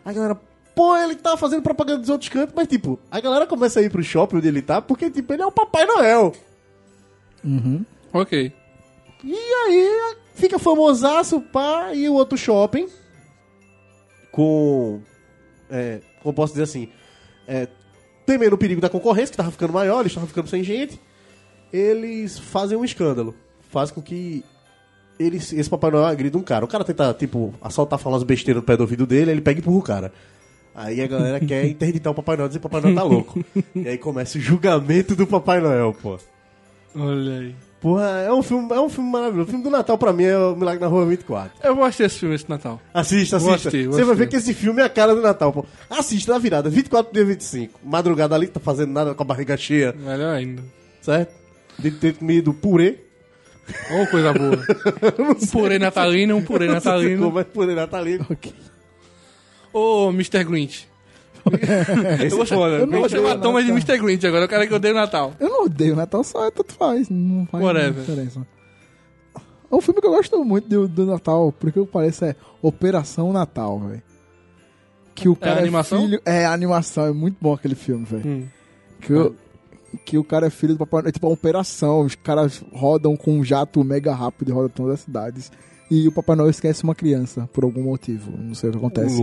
Aí 0.05 0.11
a 0.11 0.13
galera, 0.13 0.41
pô, 0.75 0.97
ele 0.97 1.15
tá 1.15 1.37
fazendo 1.37 1.63
propaganda 1.63 2.01
dos 2.01 2.11
outros 2.11 2.29
cantos, 2.29 2.55
mas 2.55 2.69
tipo, 2.69 2.99
a 3.11 3.21
galera 3.21 3.47
começa 3.47 3.81
a 3.81 3.83
ir 3.83 3.91
pro 3.91 4.03
shopping 4.03 4.37
onde 4.37 4.49
ele 4.49 4.63
tá, 4.63 4.81
porque 4.81 5.11
tipo, 5.11 5.33
ele 5.33 5.43
é 5.43 5.47
o 5.47 5.53
Papai 5.53 5.87
Noel. 5.87 6.33
Ok. 8.13 8.53
E 9.25 9.35
aí 9.35 10.17
fica 10.35 10.59
famosaço, 10.59 11.41
pá, 11.41 11.93
e 11.95 12.09
o 12.09 12.15
outro 12.15 12.37
shopping 12.37 12.89
com. 14.37 15.01
É, 15.71 16.01
como 16.23 16.35
posso 16.35 16.53
dizer 16.53 16.65
assim? 16.65 16.89
É, 17.49 17.67
temendo 18.27 18.53
o 18.53 18.59
perigo 18.59 18.81
da 18.81 18.89
concorrência, 18.89 19.31
que 19.31 19.37
tava 19.37 19.51
ficando 19.51 19.73
maior, 19.73 20.01
eles 20.01 20.13
estavam 20.13 20.29
ficando 20.29 20.49
sem 20.49 20.63
gente. 20.63 21.01
Eles 21.73 22.39
fazem 22.39 22.77
um 22.77 22.85
escândalo. 22.85 23.35
Faz 23.71 23.91
com 23.91 24.01
que 24.01 24.45
eles, 25.19 25.53
esse 25.53 25.69
Papai 25.69 25.91
Noel 25.91 26.05
agrida 26.07 26.39
um 26.39 26.43
cara. 26.43 26.65
O 26.65 26.69
cara 26.69 26.85
tenta, 26.85 27.13
tipo, 27.15 27.55
assaltar, 27.61 27.99
falar 27.99 28.15
umas 28.17 28.23
besteiras 28.23 28.63
no 28.63 28.67
pé 28.67 28.77
do 28.77 28.83
ouvido 28.83 29.07
dele, 29.07 29.31
ele 29.31 29.41
pega 29.41 29.59
e 29.59 29.63
empurra 29.63 29.79
o 29.79 29.83
cara. 29.83 30.13
Aí 30.75 31.01
a 31.01 31.07
galera 31.07 31.41
quer 31.41 31.65
interditar 31.69 32.13
o 32.13 32.17
Papai 32.17 32.37
Noel, 32.37 32.49
dizer 32.49 32.61
que 32.61 32.67
o 32.67 32.71
Papai 32.71 32.83
Noel 32.83 32.95
tá 32.95 33.03
louco. 33.03 33.45
e 33.75 33.89
aí 33.89 33.99
começa 33.99 34.39
o 34.39 34.41
julgamento 34.41 35.17
do 35.17 35.27
Papai 35.27 35.61
Noel, 35.61 35.95
pô. 36.01 36.19
Olha 36.95 37.41
aí. 37.41 37.55
Porra, 37.81 38.07
é 38.27 38.33
um 38.33 38.43
filme, 38.43 38.73
é 38.73 38.81
um 38.81 38.89
filme 38.89 39.11
maravilhoso. 39.11 39.49
O 39.49 39.51
filme 39.51 39.63
do 39.63 39.71
Natal 39.71 39.99
pra 39.99 40.13
mim 40.13 40.25
é 40.25 40.37
o 40.37 40.57
Milagre 40.57 40.81
na 40.81 40.87
Rua 40.87 41.05
24. 41.05 41.53
Eu 41.63 41.75
vou 41.75 41.85
assistir 41.85 42.05
esse 42.05 42.19
filme 42.19 42.35
esse 42.35 42.49
Natal. 42.49 42.81
Assista, 42.93 43.39
Vou 43.39 43.51
assista. 43.51 43.69
assistir, 43.69 43.87
vou 43.87 43.97
Você 43.99 44.05
vai 44.05 44.17
ver 44.17 44.29
que 44.29 44.37
esse 44.37 44.55
filme 44.55 44.81
é 44.81 44.85
a 44.85 44.89
cara 44.89 45.15
do 45.15 45.21
Natal, 45.21 45.53
pô. 45.53 45.65
Assista 45.91 46.33
na 46.33 46.39
virada, 46.39 46.71
24 46.71 47.13
dia 47.13 47.25
25. 47.25 47.81
Madrugada 47.85 48.35
ali, 48.35 48.47
tá 48.47 48.59
fazendo 48.59 48.93
nada 48.93 49.15
com 49.15 49.23
a 49.23 49.27
barriga 49.27 49.57
cheia, 49.59 49.93
Melhor 49.93 50.35
ainda. 50.35 50.63
certo? 51.03 51.35
De 51.79 51.91
ter 51.91 52.15
comido 52.15 52.55
purê. 52.55 52.99
Ô, 53.91 54.07
coisa 54.07 54.33
boa. 54.33 54.57
um 55.41 55.47
purê 55.47 55.79
natalino, 55.79 56.37
um 56.37 56.43
purê 56.43 56.67
natalino. 56.69 57.25
Como 57.27 57.41
é 57.41 57.45
purê 57.45 57.75
natalino. 57.75 58.27
Ô, 59.73 60.09
Mr. 60.11 60.45
Grinch. 60.45 60.89
Esse 62.25 62.41
é 62.41 62.47
foda. 62.47 62.75
eu 62.77 62.81
Eu 62.81 62.87
não 62.87 63.01
vou 63.01 63.09
chamar 63.09 63.29
odeio 63.31 63.41
Thomas 63.43 63.65
de. 63.65 63.71
Mr. 63.71 63.99
Grinch 63.99 64.27
agora. 64.27 64.45
Eu 64.45 64.49
quero 64.49 64.67
que 64.67 64.73
eu 64.73 64.77
odeie 64.77 64.93
o 64.93 64.97
Natal. 64.97 65.35
Eu 65.39 65.49
não 65.49 65.65
odeio 65.65 65.95
Natal, 65.95 66.25
só 66.25 66.47
é 66.47 66.51
tanto 66.51 66.73
faz. 66.75 67.09
Não 67.09 67.47
faz 67.47 67.63
Whatever. 67.63 68.01
diferença. 68.05 68.47
É 69.71 69.75
um 69.75 69.81
filme 69.81 70.01
que 70.01 70.07
eu 70.07 70.13
gosto 70.13 70.45
muito 70.45 70.69
do, 70.69 70.89
do 70.89 71.07
Natal, 71.07 71.53
porque 71.53 71.79
o 71.79 71.87
que 71.87 71.93
parece 71.93 72.25
é 72.25 72.37
Operação 72.63 73.33
Natal, 73.33 73.79
velho. 73.81 74.03
Que 75.15 75.29
o 75.29 75.37
cara 75.37 75.57
é, 75.57 75.63
animação? 75.63 76.03
filho. 76.05 76.21
É, 76.25 76.45
a 76.45 76.53
animação, 76.53 77.07
é 77.07 77.13
muito 77.13 77.37
bom 77.41 77.53
aquele 77.53 77.75
filme, 77.75 78.05
velho. 78.05 78.27
Hum. 78.29 78.47
Que, 79.01 79.13
o- 79.13 79.35
que 80.05 80.19
o 80.19 80.25
cara 80.25 80.47
é 80.47 80.51
filho 80.51 80.75
do 80.75 80.79
Papai 80.79 81.03
Noel. 81.03 81.09
É 81.09 81.13
tipo 81.13 81.27
uma 81.27 81.35
operação. 81.35 82.01
Os 82.01 82.15
caras 82.15 82.63
rodam 82.73 83.17
com 83.17 83.39
um 83.39 83.45
jato 83.45 83.83
mega 83.85 84.15
rápido 84.15 84.51
e 84.51 84.53
rodam 84.53 84.69
todas 84.71 84.95
as 84.95 85.01
cidades. 85.01 85.53
E 85.91 86.09
o 86.09 86.13
Papai 86.13 86.35
Noel 86.37 86.51
esquece 86.51 86.83
uma 86.83 86.95
criança, 86.95 87.49
por 87.53 87.65
algum 87.65 87.85
motivo. 87.85 88.33
Não 88.37 88.55
sei 88.55 88.71
o 88.71 88.73
que 88.73 88.79
acontece. 88.79 89.23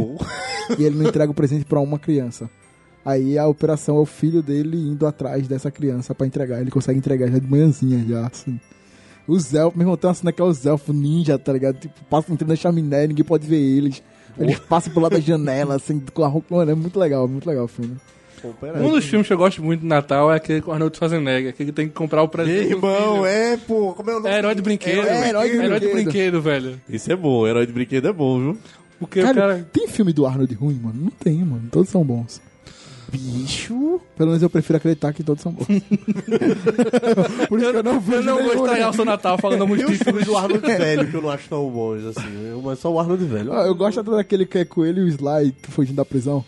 e 0.79 0.83
ele 0.83 0.97
não 0.97 1.09
entrega 1.09 1.31
o 1.31 1.35
presente 1.35 1.65
pra 1.65 1.79
uma 1.79 1.99
criança. 1.99 2.49
Aí 3.05 3.37
a 3.37 3.45
operação 3.47 3.97
é 3.97 3.99
o 3.99 4.05
filho 4.05 4.41
dele 4.41 4.77
indo 4.77 5.05
atrás 5.05 5.45
dessa 5.47 5.69
criança 5.69 6.15
pra 6.15 6.25
entregar. 6.25 6.61
Ele 6.61 6.71
consegue 6.71 6.97
entregar 6.97 7.29
já 7.29 7.37
de 7.37 7.47
manhãzinha, 7.47 8.03
já, 8.07 8.27
assim. 8.27 8.59
Os 9.27 9.53
elfos, 9.53 9.75
meu 9.77 9.83
irmão, 9.83 9.97
tem 9.97 10.07
uma 10.07 10.13
cena 10.13 10.31
que 10.31 10.41
é 10.41 10.45
os 10.45 10.65
elfos 10.65 10.95
ninja, 10.95 11.37
tá 11.37 11.51
ligado? 11.51 11.79
Tipo, 11.79 11.93
passam 12.09 12.33
entrando 12.33 12.49
na 12.49 12.55
chaminé, 12.55 13.07
ninguém 13.07 13.25
pode 13.25 13.45
ver 13.45 13.59
eles. 13.59 14.01
Eles 14.37 14.57
passam 14.59 14.91
pro 14.91 15.01
lado 15.01 15.13
da 15.13 15.19
janela, 15.19 15.75
assim, 15.75 15.99
com 16.13 16.23
a 16.23 16.27
roupa. 16.27 16.55
Mano, 16.55 16.71
é 16.71 16.75
muito 16.75 16.97
legal, 16.97 17.27
muito 17.27 17.47
legal 17.47 17.65
o 17.65 17.67
filme. 17.67 17.97
Um 18.81 18.89
dos 18.91 19.05
filmes 19.05 19.27
que 19.27 19.33
eu 19.33 19.37
gosto 19.37 19.63
muito 19.63 19.81
de 19.81 19.87
Natal 19.87 20.31
é 20.31 20.35
aquele 20.37 20.61
com 20.61 20.71
o 20.71 20.73
Arnold 20.73 20.95
Schwarzenegger, 20.97 21.53
que 21.55 21.63
ele 21.63 21.71
tem 21.71 21.87
que 21.87 21.93
comprar 21.93 22.21
o 22.23 22.27
presente. 22.27 22.65
do 22.67 22.71
Irmão, 22.75 23.13
filho. 23.15 23.25
é, 23.25 23.57
pô. 23.57 23.93
Como 23.93 24.09
é 24.09 24.13
o 24.15 24.19
nome? 24.19 24.29
É 24.33 24.37
herói 24.39 24.55
de 24.55 24.61
brinquedo. 24.61 25.07
É, 25.07 25.29
herói 25.29 25.49
de 25.49 25.55
Herói 25.57 25.79
de 25.79 25.85
brinquedo. 25.87 26.03
brinquedo, 26.03 26.41
velho. 26.41 26.81
Isso 26.89 27.11
é 27.11 27.15
bom, 27.15 27.47
herói 27.47 27.65
de 27.65 27.73
brinquedo 27.73 28.07
é 28.07 28.13
bom, 28.13 28.39
viu? 28.39 28.57
Porque 28.99 29.19
o 29.19 29.23
Cara, 29.23 29.35
cara. 29.41 29.67
tem 29.73 29.87
filme 29.87 30.13
do 30.13 30.25
Arnold 30.25 30.53
ruim, 30.55 30.75
mano? 30.81 30.95
Não 31.03 31.09
tem, 31.11 31.37
mano. 31.43 31.63
Todos 31.71 31.89
são 31.89 32.03
bons. 32.03 32.41
Bicho. 33.11 34.01
Pelo 34.17 34.29
menos 34.29 34.41
eu 34.41 34.49
prefiro 34.49 34.77
acreditar 34.77 35.13
que 35.13 35.21
todos 35.23 35.43
são 35.43 35.51
bons. 35.51 35.67
Por 37.47 37.59
isso 37.59 37.71
que 37.71 37.77
eu 37.77 37.83
não 37.83 37.99
vejo 37.99 38.29
Eu 38.29 38.35
não 38.43 38.55
vou 38.55 38.67
né? 38.67 38.87
o 38.87 38.93
seu 38.93 39.05
Natal 39.05 39.37
falando 39.37 39.67
muitos 39.67 39.85
Tem 39.85 39.95
os 39.95 40.01
filmes 40.01 40.25
do 40.25 40.35
Arnold 40.35 40.65
velho 40.65 41.07
que 41.07 41.13
eu 41.15 41.21
não 41.21 41.29
acho 41.29 41.47
tão 41.49 41.69
bons, 41.69 42.03
assim. 42.05 42.27
Mas 42.63 42.79
só 42.79 42.91
o 42.91 42.99
Arnold 42.99 43.23
velho. 43.25 43.53
Ah, 43.53 43.65
Eu 43.67 43.75
gosto 43.75 43.99
até 43.99 44.09
daquele 44.09 44.45
que 44.47 44.57
é 44.57 44.65
com 44.65 44.83
ele 44.85 45.01
e 45.01 45.03
o 45.03 45.07
Sly 45.07 45.53
fugindo 45.69 45.95
da 45.97 46.05
prisão. 46.05 46.43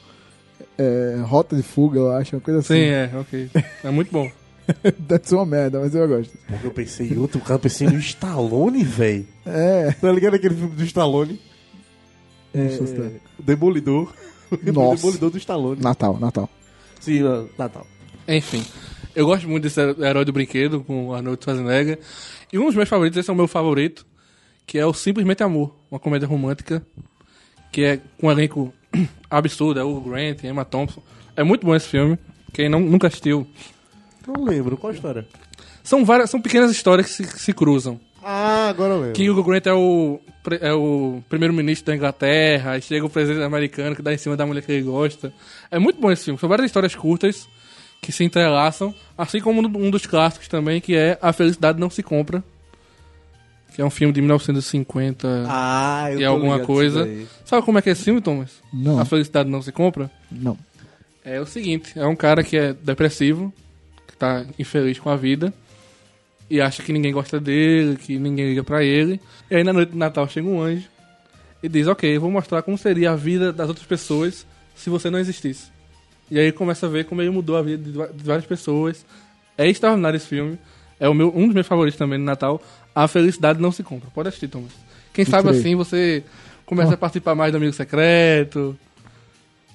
É, 0.78 1.22
Rota 1.24 1.56
de 1.56 1.64
fuga, 1.64 2.00
eu 2.00 2.12
acho, 2.12 2.36
uma 2.36 2.42
coisa 2.42 2.60
assim. 2.60 2.74
Sim, 2.74 2.90
é, 2.90 3.12
ok. 3.16 3.50
É 3.84 3.90
muito 3.90 4.12
bom. 4.12 4.30
Deve 5.00 5.28
ser 5.28 5.36
uma 5.36 5.46
merda, 5.46 5.80
mas 5.80 5.94
eu 5.94 6.08
gosto. 6.08 6.38
Porque 6.48 6.68
eu 6.68 6.72
pensei 6.72 7.10
em 7.10 7.18
outro 7.18 7.40
cara, 7.40 7.56
eu 7.56 7.60
pensei 7.60 7.88
no 7.88 8.00
Stallone, 8.00 8.84
velho. 8.84 9.28
É. 9.46 9.92
Tá 9.92 10.12
ligado 10.12 10.36
aquele 10.36 10.56
filme 10.56 10.76
do 10.76 10.84
Stallone? 10.84 11.40
O 13.38 13.44
Demolidor. 13.44 14.14
O 14.52 14.58
Nossa. 14.72 15.02
Demolidor 15.02 15.30
do 15.30 15.38
Stallone. 15.38 15.82
Natal, 15.82 16.18
Natal. 16.20 16.50
Sim, 17.00 17.24
uh, 17.24 17.50
Natal. 17.58 17.86
Enfim. 18.28 18.66
Eu 19.16 19.26
gosto 19.26 19.48
muito 19.48 19.64
desse 19.64 19.80
herói 19.80 20.26
do 20.26 20.34
brinquedo 20.34 20.82
com 20.82 21.14
Arnold 21.14 21.42
Schwarzenegger. 21.44 22.00
E 22.52 22.58
um 22.58 22.66
dos 22.66 22.76
meus 22.76 22.90
favoritos, 22.90 23.18
esse 23.18 23.30
é 23.30 23.34
o 23.34 23.36
meu 23.36 23.48
favorito, 23.48 24.06
que 24.66 24.78
é 24.78 24.86
o 24.86 24.94
Simplesmente 24.94 25.44
Amor, 25.44 25.76
uma 25.90 26.00
comédia 26.00 26.28
romântica, 26.28 26.86
que 27.72 27.84
é 27.84 27.98
com 28.20 28.28
um 28.28 28.32
elenco 28.32 28.74
absurdo, 29.30 29.80
é 29.80 29.84
o 29.84 30.00
Grant, 30.00 30.44
Emma 30.44 30.66
Thompson. 30.66 31.02
É 31.36 31.44
muito 31.44 31.66
bom 31.66 31.76
esse 31.76 31.88
filme. 31.88 32.18
Quem 32.54 32.70
não, 32.70 32.80
nunca 32.80 33.08
assistiu. 33.08 33.48
Não 34.28 34.44
lembro, 34.44 34.78
qual 34.78 34.92
a 34.92 34.96
história? 34.96 35.28
São 35.84 36.04
várias, 36.04 36.30
são 36.30 36.42
pequenas 36.42 36.72
histórias 36.72 37.08
que 37.08 37.14
se, 37.14 37.24
que 37.24 37.40
se 37.40 37.54
cruzam. 37.54 38.00
Ah, 38.24 38.70
agora 38.70 38.94
eu 38.94 39.00
lembro. 39.00 39.14
Que 39.14 39.30
o 39.30 39.44
Grant 39.44 39.68
é 39.68 39.74
o, 39.74 40.20
é 40.60 40.74
o 40.74 41.22
primeiro-ministro 41.30 41.86
da 41.86 41.96
Inglaterra, 41.96 42.80
chega 42.82 43.06
o 43.06 43.10
presidente 43.10 43.44
americano 43.44 43.96
que 43.96 44.02
dá 44.02 44.14
em 44.14 44.18
cima 44.18 44.36
da 44.36 44.46
mulher 44.46 44.64
que 44.64 44.72
ele 44.72 44.82
gosta. 44.82 45.32
É 45.70 45.78
muito 45.78 46.02
bom 46.02 46.12
esse 46.12 46.26
filme. 46.26 46.40
São 46.40 46.50
várias 46.50 46.66
histórias 46.66 46.96
curtas 46.96 47.48
que 48.02 48.12
se 48.12 48.24
entrelaçam, 48.24 48.94
assim 49.18 49.40
como 49.40 49.62
um 49.62 49.92
dos 49.92 50.06
clássicos 50.06 50.48
também, 50.48 50.82
que 50.82 50.96
é 50.96 51.20
A 51.22 51.34
Felicidade 51.34 51.80
Não 51.80 51.90
Se 51.90 52.02
Compra, 52.02 52.44
que 53.76 53.82
é 53.82 53.86
um 53.86 53.90
filme 53.90 54.14
de 54.14 54.22
1950 54.22 55.46
Ah, 55.50 56.08
eu 56.10 56.20
e 56.20 56.24
tô 56.24 56.30
alguma 56.30 56.60
coisa. 56.60 57.08
Sabe 57.44 57.66
como 57.66 57.78
é 57.78 57.82
que 57.82 57.90
é 57.90 57.92
esse 57.92 58.06
filme, 58.06 58.22
Thomas? 58.22 58.62
Não. 58.72 59.00
A 59.00 59.04
Felicidade 59.04 59.50
Não 59.50 59.62
Se 59.62 59.72
Compra? 59.72 60.10
Não. 60.32 60.58
É 61.26 61.42
o 61.42 61.46
seguinte, 61.46 61.92
é 62.00 62.06
um 62.06 62.16
cara 62.16 62.42
que 62.42 62.56
é 62.56 62.72
depressivo, 62.72 63.54
que 64.08 64.16
tá 64.16 64.46
infeliz 64.58 64.98
com 64.98 65.10
a 65.10 65.18
vida, 65.18 65.54
e 66.50 66.62
acha 66.62 66.82
que 66.82 66.94
ninguém 66.94 67.12
gosta 67.12 67.38
dele, 67.38 67.98
que 67.98 68.18
ninguém 68.18 68.50
liga 68.50 68.64
pra 68.64 68.82
ele. 68.82 69.20
E 69.52 69.56
aí 69.56 69.64
na 69.64 69.74
noite 69.74 69.92
de 69.92 69.98
Natal 69.98 70.28
chega 70.30 70.48
um 70.48 70.62
anjo 70.62 70.88
e 71.62 71.68
diz, 71.68 71.88
ok, 71.88 72.16
eu 72.16 72.22
vou 72.22 72.32
mostrar 72.32 72.62
como 72.62 72.78
seria 72.78 73.12
a 73.12 73.16
vida 73.16 73.52
das 73.52 73.68
outras 73.68 73.86
pessoas 73.86 74.48
se 74.74 74.90
você 74.90 75.10
não 75.10 75.20
existisse. 75.20 75.68
E 76.32 76.40
aí 76.40 76.52
começa 76.52 76.86
a 76.86 76.90
ver 76.90 77.06
como 77.06 77.22
ele 77.22 77.30
mudou 77.30 77.58
a 77.58 77.62
vida 77.62 78.08
de 78.14 78.24
várias 78.24 78.46
pessoas. 78.46 79.06
É 79.58 79.68
extraordinário 79.68 80.16
esse 80.16 80.28
filme. 80.28 80.58
É 80.98 81.10
o 81.10 81.14
meu, 81.14 81.36
um 81.36 81.46
dos 81.46 81.54
meus 81.54 81.68
favoritos 81.68 81.98
também 81.98 82.18
no 82.18 82.26
Natal. 82.26 82.62
A 82.96 83.08
felicidade 83.08 83.62
não 83.62 83.72
se 83.72 83.84
compra. 83.84 84.10
Pode 84.16 84.30
assistir, 84.30 84.48
Thomas. 84.48 84.72
Quem 85.14 85.26
sabe 85.26 85.50
Entrei. 85.50 85.60
assim 85.60 85.76
você 85.76 86.24
começa 86.66 86.94
a 86.94 86.98
participar 86.98 87.36
mais 87.36 87.52
do 87.52 87.58
Amigo 87.58 87.74
Secreto. 87.74 88.78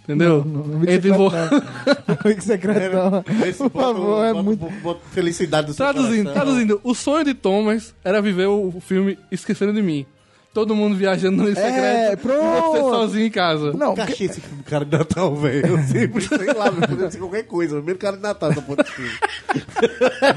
Entendeu? 0.05 0.45
Não, 0.45 0.83
Entre 0.91 1.11
vo-. 1.11 1.31
Amigo 2.25 2.41
secreto 2.41 2.97
não. 2.97 3.47
Esse 3.47 3.59
Por 3.69 3.83
favor, 3.83 4.25
é 4.25 4.33
muito... 4.33 4.67
felicidade 5.13 5.69
do 5.69 5.73
seu 5.75 5.85
Traduzindo, 5.85 6.33
traduzindo, 6.33 6.81
o 6.83 6.95
sonho 6.95 7.25
de 7.25 7.35
Thomas 7.35 7.95
era 8.03 8.21
viver 8.21 8.47
o 8.47 8.81
filme 8.81 9.17
Esquecendo 9.31 9.73
de 9.73 9.83
Mim. 9.83 10.07
Todo 10.53 10.75
mundo 10.75 10.97
viajando 10.97 11.37
no 11.45 11.47
secreto 11.47 11.69
É, 11.77 12.07
e 12.07 12.11
você 12.11 12.17
pronto. 12.17 12.77
sozinho 12.91 13.27
em 13.27 13.31
casa. 13.31 13.73
Não, 13.73 13.95
porque- 13.95 14.13
achei 14.13 14.27
esse 14.27 14.41
filme 14.41 14.65
cara 14.65 14.85
de 14.85 14.99
Natal, 14.99 15.37
velho. 15.37 15.65
Eu 15.65 15.79
sempre, 15.85 16.21
sei 16.27 16.53
lá, 16.53 16.71
meu, 16.73 16.81
poderia 16.89 17.09
ser 17.11 17.19
qualquer 17.19 17.43
coisa. 17.45 17.75
O 17.75 17.77
primeiro 17.79 18.01
cara 18.01 18.17
de 18.17 18.23
Natal 18.23 18.51
essa 18.51 18.61
porra 18.61 18.83
de 18.83 18.91
filme. 18.91 19.11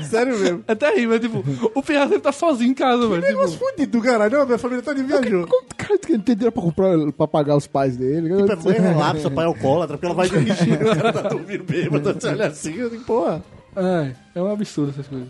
Sério 0.08 0.38
mesmo. 0.40 0.64
É 0.68 0.76
terrível, 0.76 1.16
é 1.16 1.20
tipo, 1.20 1.44
o 1.74 1.82
Pirra 1.82 2.04
sempre 2.04 2.20
tá 2.22 2.32
sozinho 2.32 2.70
em 2.72 2.74
casa, 2.76 3.08
velho. 3.08 3.22
Negócio 3.24 3.54
Tipo, 3.58 3.66
fudido 3.72 3.98
do 3.98 4.04
caralho. 4.04 4.38
Não, 4.38 4.46
minha 4.46 4.58
família 4.60 4.84
toda 4.84 5.04
viajou. 5.04 5.48
Como 5.48 5.64
o 5.64 5.76
cara 5.76 5.98
tem 5.98 6.20
dinheiro 6.20 6.52
pra 6.52 6.62
comprar, 6.62 7.12
pra 7.14 7.28
pagar 7.28 7.56
os 7.56 7.66
pais 7.66 7.98
dele? 7.98 8.30
Tipo, 8.30 8.52
é 8.52 8.56
mãe 8.56 8.80
relapsa, 8.82 9.32
pai 9.32 9.46
alcoólatra, 9.46 9.98
porque 9.98 10.06
ela 10.06 10.16
vai 10.16 10.30
dirigir, 10.30 10.74
o 10.82 10.96
cara 10.96 11.12
tá 11.14 11.22
dormindo 11.30 11.64
bêbado, 11.64 12.14
você 12.22 12.28
olha 12.28 12.48
assim, 12.48 12.76
eu 12.76 12.90
digo, 12.90 13.04
porra. 13.04 13.44
é, 13.76 14.12
é 14.36 14.42
um 14.42 14.52
absurdo 14.52 14.92
essas 14.92 15.08
coisas. 15.08 15.28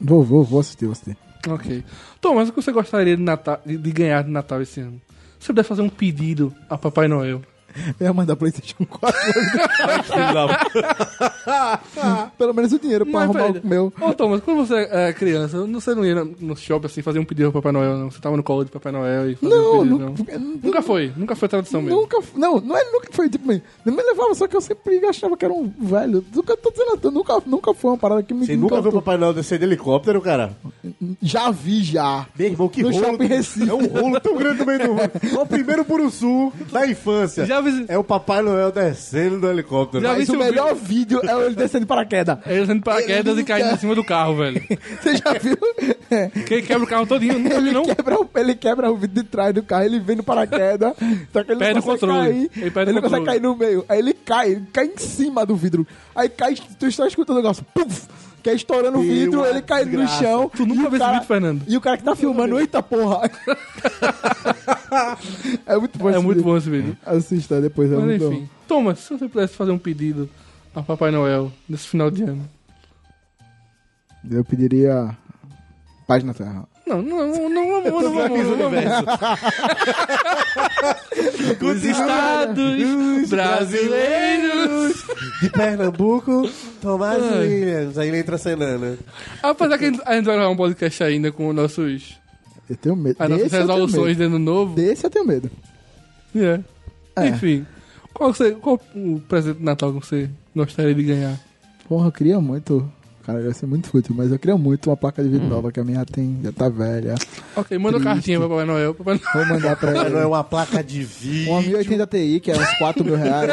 Vou, 0.00 0.24
vou, 0.24 0.42
vou 0.42 0.58
assistir, 0.60 0.86
vou 0.86 0.92
assistir. 0.92 1.16
Ok. 1.48 1.84
Thomas, 2.20 2.48
o 2.48 2.52
que 2.52 2.62
você 2.62 2.72
gostaria 2.72 3.16
de, 3.16 3.22
Natal, 3.22 3.60
de, 3.64 3.76
ganhar 3.92 4.22
de 4.22 4.30
Natal 4.30 4.62
esse 4.62 4.80
ano? 4.80 5.00
Você 5.38 5.48
puder 5.48 5.64
fazer 5.64 5.82
um 5.82 5.88
pedido 5.88 6.54
a 6.70 6.78
Papai 6.78 7.08
Noel. 7.08 7.42
Eu 7.98 8.06
ia 8.06 8.12
mandar 8.12 8.36
Playstation 8.36 8.84
4. 8.84 9.18
Pelo 12.38 12.54
menos 12.54 12.72
o 12.72 12.78
dinheiro 12.78 13.04
pra 13.06 13.12
Mas, 13.20 13.22
arrumar 13.24 13.52
velho, 13.52 13.60
o 13.64 13.68
meu. 13.68 13.92
Ô, 14.00 14.12
Thomas, 14.14 14.40
quando 14.42 14.66
você 14.66 14.88
é 14.90 15.12
criança, 15.12 15.64
você 15.66 15.94
não 15.94 16.04
ia 16.04 16.24
no 16.24 16.56
shopping 16.56 16.86
assim 16.86 17.02
fazer 17.02 17.18
um 17.18 17.24
pedido 17.24 17.46
ao 17.46 17.52
Papai 17.52 17.72
Noel, 17.72 17.96
não? 17.98 18.10
Você 18.10 18.20
tava 18.20 18.36
no 18.36 18.42
colo 18.42 18.64
de 18.64 18.70
Papai 18.70 18.92
Noel 18.92 19.30
e 19.30 19.36
fazia 19.36 19.56
Não, 19.56 19.80
um 19.80 19.82
pedido, 19.82 19.98
nunca, 19.98 20.38
Nunca 20.62 20.82
foi, 20.82 21.12
nunca 21.16 21.36
foi 21.36 21.48
tradução 21.48 21.82
mesmo. 21.82 22.00
Nunca, 22.00 22.18
não, 22.34 22.60
não 22.60 22.76
é 22.76 22.84
nunca 22.90 23.08
foi 23.12 23.28
tipo, 23.28 23.46
não 23.46 23.94
me 23.94 24.02
levava, 24.02 24.34
só 24.34 24.46
que 24.46 24.56
eu 24.56 24.60
sempre 24.60 25.04
achava 25.06 25.36
que 25.36 25.44
era 25.44 25.54
um 25.54 25.70
velho. 25.78 26.24
Nunca 26.34 26.56
tô 26.56 26.70
dizendo, 26.70 27.10
nunca, 27.10 27.42
nunca 27.46 27.74
foi 27.74 27.90
uma 27.92 27.98
parada 27.98 28.22
que 28.22 28.34
me 28.34 28.46
Você 28.46 28.56
nunca 28.56 28.80
viu 28.80 28.90
o. 28.90 28.94
Papai 28.94 29.16
Noel 29.16 29.34
descer 29.34 29.58
de 29.58 29.64
helicóptero, 29.64 30.20
cara? 30.20 30.56
Já 31.20 31.50
vi 31.50 31.82
já. 31.82 32.26
Meu 32.38 32.48
irmão, 32.48 32.68
que 32.68 32.82
No 32.82 32.90
rolo. 32.90 33.04
shopping 33.04 33.26
Recife. 33.26 33.68
É 33.68 33.74
um 33.74 33.86
rolo 33.86 34.20
tão 34.20 34.36
grande 34.36 34.60
no 34.60 34.66
meio 34.66 34.78
do 34.78 34.86
rolo. 34.92 35.00
É 35.00 35.38
o 35.38 35.46
primeiro 35.46 35.84
Buruçu 35.84 36.52
da 36.70 36.86
infância. 36.86 37.44
Já 37.46 37.60
vi. 37.62 37.84
É 37.88 37.96
o 37.98 38.04
Papai 38.04 38.42
Noel 38.42 38.70
descendo 38.72 39.40
do 39.40 39.48
helicóptero. 39.48 40.02
Já 40.02 40.12
vi 40.12 40.18
Mas 40.20 40.28
o 40.28 40.36
melhor 40.38 40.74
vídeo 40.74 41.20
é 41.22 41.46
ele 41.46 41.54
descendo 41.54 41.80
de 41.84 41.86
paraquedas. 41.86 42.38
Ele 42.46 42.66
sendo 42.66 42.82
paraquedas 42.82 43.38
e 43.38 43.44
caindo 43.44 43.74
em 43.74 43.78
cima 43.78 43.94
do 43.94 44.04
carro, 44.04 44.36
velho. 44.36 44.62
Você 45.02 45.16
já 45.16 45.32
viu? 45.34 45.56
Que 46.46 46.54
ele 46.54 46.62
quebra 46.62 46.84
o 46.84 46.86
carro 46.86 47.06
todinho, 47.06 47.38
não 47.38 47.50
Ele 47.56 47.72
não. 47.72 47.82
quebra, 47.84 48.20
o- 48.20 48.28
ele 48.36 48.54
quebra 48.54 48.90
o 48.90 48.96
vidro 48.96 49.22
de 49.22 49.28
trás 49.28 49.54
do 49.54 49.62
carro, 49.62 49.84
ele 49.84 49.98
vem 50.00 50.16
no 50.16 50.22
paraquedas, 50.22 50.92
só 51.32 51.42
que 51.42 51.52
ele 51.52 51.58
Perde 51.58 51.74
não 51.74 51.80
o 51.80 51.84
consegue 51.84 52.00
controle. 52.12 52.28
cair. 52.28 52.50
Ele 52.56 52.64
Ele, 52.64 52.70
perde 52.70 52.90
o 52.90 52.94
não 52.94 53.02
consegue 53.02 53.20
controle. 53.24 53.40
cair 53.40 53.42
no 53.42 53.56
meio. 53.56 53.84
Aí 53.88 53.98
ele 53.98 54.12
cai, 54.14 54.50
ele 54.52 54.66
cai 54.72 54.86
em 54.86 54.96
cima 54.98 55.46
do 55.46 55.56
vidro. 55.56 55.86
Aí 56.14 56.28
cai, 56.28 56.54
tu 56.78 56.86
está 56.86 57.06
escutando 57.06 57.36
o 57.36 57.40
negócio, 57.42 57.64
puf, 57.74 58.02
que 58.42 58.50
é 58.50 58.54
estourando 58.54 58.98
o 58.98 59.02
vidro, 59.02 59.44
ele 59.46 59.62
cai 59.62 59.84
no 59.84 60.06
chão. 60.08 60.50
Tu 60.54 60.66
nunca 60.66 60.88
viu 60.90 60.98
esse 60.98 61.10
vídeo, 61.12 61.26
Fernando? 61.26 61.62
E 61.68 61.76
o 61.76 61.80
cara 61.80 61.96
que 61.96 62.04
tá 62.04 62.16
filmando, 62.16 62.58
eita 62.58 62.82
porra. 62.82 63.30
é 65.66 65.76
muito 65.78 65.98
bom 65.98 66.08
É 66.08 66.12
esse 66.12 66.22
muito 66.22 66.36
vídeo. 66.38 66.50
bom 66.50 66.56
esse 66.56 66.70
vídeo. 66.70 66.96
Assista 67.04 67.60
depois, 67.60 67.90
é 67.92 67.96
Mas 67.96 68.04
muito 68.04 68.24
enfim. 68.24 68.48
Thomas, 68.66 68.98
se 68.98 69.16
você 69.16 69.28
pudesse 69.28 69.54
fazer 69.54 69.70
um 69.70 69.78
pedido 69.78 70.28
a 70.74 70.82
Papai 70.82 71.10
Noel 71.10 71.52
nesse 71.68 71.86
final 71.88 72.10
de 72.10 72.24
ano. 72.24 72.48
bom. 74.24 74.36
Eu 74.36 74.44
pediria 74.44 75.16
paz 76.06 76.22
na 76.24 76.34
terra. 76.34 76.66
Não, 77.00 77.02
não, 77.02 77.48
não, 77.48 77.48
não, 77.48 77.82
vamos, 77.82 78.02
não, 78.02 78.12
vamos, 78.12 78.58
não, 78.58 78.70
vamos. 78.70 78.84
Os 81.62 81.84
estados 81.84 83.28
brasileiros. 83.28 85.04
De 85.40 85.50
Pernambuco, 85.50 86.48
Tomás 86.80 87.22
Ai. 87.22 87.46
Williams. 87.48 87.98
Aí 87.98 88.08
ele 88.08 88.18
entra 88.18 88.36
cenando. 88.38 88.98
Apesar 89.42 89.78
que 89.78 89.84
a 89.84 89.88
gente 89.90 90.02
a 90.04 90.14
gente 90.14 90.24
vai 90.24 90.36
gravar 90.36 90.50
um 90.50 90.56
podcast 90.56 91.02
ainda 91.04 91.32
com 91.32 91.52
nossos, 91.52 92.18
Eu 92.68 92.76
tenho 92.76 92.96
medo. 92.96 93.16
as 93.18 93.28
nossas 93.28 93.44
Desse 93.44 93.56
resoluções 93.56 94.16
de 94.16 94.22
ano 94.24 94.38
novo. 94.38 94.74
Desse 94.74 95.06
eu 95.06 95.10
tenho 95.10 95.26
medo. 95.26 95.50
É. 96.34 96.60
É. 97.16 97.28
Enfim, 97.28 97.66
qual, 98.12 98.32
você, 98.32 98.52
qual 98.52 98.80
o 98.94 99.20
presente 99.20 99.58
de 99.58 99.64
Natal 99.64 99.92
que 99.92 100.06
você 100.06 100.30
gostaria 100.54 100.94
de 100.94 101.02
ganhar? 101.02 101.38
Porra, 101.88 102.08
eu 102.08 102.12
queria 102.12 102.40
muito. 102.40 102.90
Cara, 103.24 103.40
ia 103.40 103.54
ser 103.54 103.66
muito 103.66 103.88
fútil, 103.88 104.14
mas 104.16 104.32
eu 104.32 104.38
queria 104.38 104.56
muito 104.56 104.90
uma 104.90 104.96
placa 104.96 105.22
de 105.22 105.28
Hum. 105.28 105.32
vídeo 105.32 105.48
nova, 105.48 105.70
que 105.70 105.78
a 105.78 105.84
minha 105.84 106.04
tem, 106.04 106.40
já 106.42 106.50
tá 106.52 106.68
velha. 106.68 107.14
Ok, 107.54 107.78
manda 107.78 107.96
uma 107.98 108.00
Triste. 108.00 108.14
cartinha 108.16 108.38
pra 108.40 108.48
Papai 108.48 108.64
Noel. 108.64 108.94
Papai 108.94 109.14
Noel. 109.14 109.32
Vou 109.46 109.46
mandar 109.56 109.76
pra 109.76 109.92
não 109.92 110.02
é 110.02 110.06
ele. 110.06 110.24
uma 110.24 110.42
placa 110.44 110.82
de 110.82 111.04
vídeo. 111.04 111.52
Uma 111.52 111.62
1080 111.62 112.06
Ti, 112.06 112.40
que 112.42 112.50
é 112.50 112.56
uns 112.56 112.78
4 112.78 113.04
mil 113.04 113.16
reais. 113.16 113.50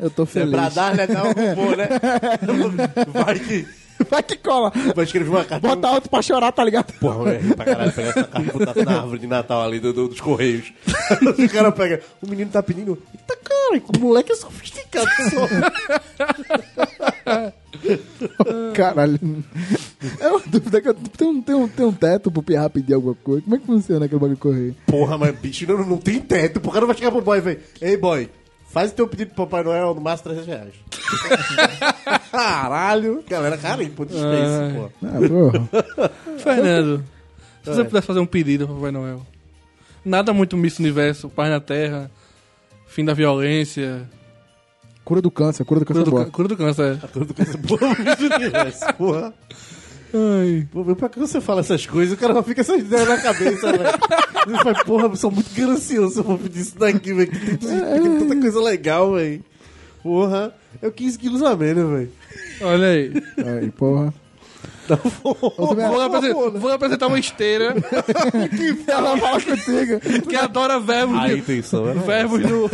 Eu 0.00 0.10
tô 0.10 0.22
É 0.22 0.26
feliz. 0.26 0.50
pra 0.50 0.68
dar, 0.68 0.94
né? 0.94 1.06
Um 1.08 1.54
robô, 1.62 1.76
né? 1.76 1.88
Vai 3.12 3.38
que... 3.40 3.66
Vai 4.10 4.22
que 4.24 4.36
cola. 4.36 4.72
Vai 4.94 5.04
escrever 5.04 5.30
uma 5.30 5.44
carta. 5.44 5.66
Bota 5.68 5.88
outro 5.92 6.10
pra 6.10 6.20
chorar, 6.20 6.50
tá 6.50 6.64
ligado? 6.64 6.92
Porra, 6.94 7.24
velho, 7.30 7.54
pra 7.54 7.64
caralho, 7.64 7.92
pegar 7.92 8.08
essa 8.08 8.24
carta 8.24 8.40
e 8.42 8.58
botar 8.58 8.84
na 8.84 9.00
árvore 9.00 9.18
de 9.20 9.26
Natal 9.28 9.62
ali 9.62 9.78
do, 9.78 9.92
do- 9.92 10.08
dos 10.08 10.20
Correios. 10.20 10.72
o 11.38 11.48
cara 11.48 11.70
pega, 11.70 12.00
o 12.20 12.26
menino 12.28 12.50
tá 12.50 12.60
pedindo, 12.60 13.00
eita 13.14 13.36
cara, 13.36 13.80
o 13.96 14.00
moleque 14.00 14.32
é 14.32 14.34
sofisticado 14.34 15.06
só. 15.30 15.46
Caralho. 18.74 19.18
É 20.20 20.28
uma 20.28 20.40
dúvida 20.46 20.80
que 20.80 20.88
eu 20.88 20.94
tem 20.94 21.28
um, 21.28 21.42
tem 21.42 21.54
um, 21.54 21.68
tem 21.68 21.86
um 21.86 21.92
teto 21.92 22.30
pro 22.30 22.42
Pierra 22.42 22.68
pedir 22.70 22.94
alguma 22.94 23.14
coisa. 23.14 23.42
Como 23.42 23.56
é 23.56 23.58
que 23.58 23.66
funciona 23.66 24.04
aquele 24.06 24.20
bagulho 24.20 24.38
correr? 24.38 24.74
Porra, 24.86 25.16
mas 25.18 25.34
bicho, 25.38 25.66
não, 25.66 25.84
não 25.86 25.96
tem 25.98 26.20
teto, 26.20 26.58
o 26.58 26.70
cara 26.70 26.86
vai 26.86 26.94
chegar 26.96 27.10
pro 27.10 27.20
boy 27.22 27.38
e 27.38 27.40
vai, 27.40 27.58
ei 27.80 27.96
boy, 27.96 28.28
faz 28.70 28.90
o 28.90 28.94
teu 28.94 29.08
pedido 29.08 29.34
pro 29.34 29.46
Papai 29.46 29.64
Noel 29.64 29.94
no 29.94 30.00
máximo 30.00 30.34
300 30.34 30.46
reais. 30.46 30.74
Caralho, 32.30 33.22
galera, 33.28 33.56
caralho, 33.56 33.90
pô, 33.90 34.04
de 34.04 34.12
Space, 34.12 34.74
pô. 34.74 34.90
Ah, 35.06 35.28
porra. 35.28 36.10
Fernando, 36.38 37.04
se 37.62 37.70
você 37.70 37.80
É. 37.80 37.84
pudesse 37.84 38.06
fazer 38.06 38.20
um 38.20 38.26
pedido 38.26 38.66
pra 38.66 38.74
Papai 38.76 38.90
Noel. 38.90 39.22
Nada 40.04 40.32
muito 40.34 40.56
Miss 40.56 40.78
Universo, 40.78 41.28
Paz 41.30 41.48
na 41.50 41.60
Terra, 41.60 42.10
fim 42.86 43.04
da 43.04 43.14
violência, 43.14 44.08
Cura 45.04 45.20
do 45.20 45.30
câncer, 45.30 45.64
cura 45.64 45.80
do 45.80 45.86
cura 45.86 45.98
câncer 45.98 46.02
é 46.02 46.04
do, 46.04 46.10
boa. 46.10 46.24
cân- 46.24 46.30
cura 46.32 46.48
do 46.48 46.56
câncer. 46.56 46.98
é. 47.02 47.06
Tudo 47.08 47.34
com 47.34 47.42
essa 47.42 47.58
porra, 47.58 47.94
bicho, 47.94 48.34
universo, 48.34 48.94
porra. 48.96 49.34
Ai. 50.14 50.66
Pô, 50.72 50.94
pra 50.96 51.08
que 51.08 51.18
você 51.18 51.40
fala 51.40 51.60
essas 51.60 51.86
coisas, 51.86 52.14
o 52.16 52.20
cara 52.20 52.42
fica 52.42 52.60
essas 52.60 52.80
ideias 52.80 53.08
na 53.08 53.18
cabeça, 53.20 53.72
velho. 53.72 53.98
Ele 54.46 54.58
fala, 54.58 54.84
porra, 54.84 55.06
eu 55.08 55.16
sou 55.16 55.30
muito 55.30 55.50
ganancioso 55.54 56.14
se 56.14 56.20
eu 56.20 56.24
for 56.24 56.38
pedir 56.38 56.60
isso 56.60 56.78
daqui, 56.78 57.12
velho. 57.12 57.30
Que 57.30 57.56
tem, 57.56 57.58
tem 57.78 58.18
tanta 58.20 58.40
coisa 58.40 58.60
legal, 58.62 59.14
velho. 59.14 59.44
Porra, 60.02 60.54
é 60.80 60.86
o 60.86 60.92
15 60.92 61.18
quilos 61.18 61.42
a 61.42 61.56
menos, 61.56 61.90
velho. 61.90 62.10
Olha 62.62 62.86
aí. 62.88 63.12
Aí, 63.44 63.70
porra. 63.72 64.14
Vou 65.22 66.00
apresentar, 66.00 66.50
vou 66.58 66.72
apresentar 66.72 67.06
uma 67.06 67.18
esteira 67.18 67.74
Ela 68.86 69.16
fala 69.18 69.40
contigo. 69.40 70.00
que 70.28 70.36
adora 70.36 70.78
verbos, 70.78 71.18
A 71.18 71.32
intenção 71.32 71.88
é 71.88 71.94
verbos 71.94 72.40
no, 72.42 72.70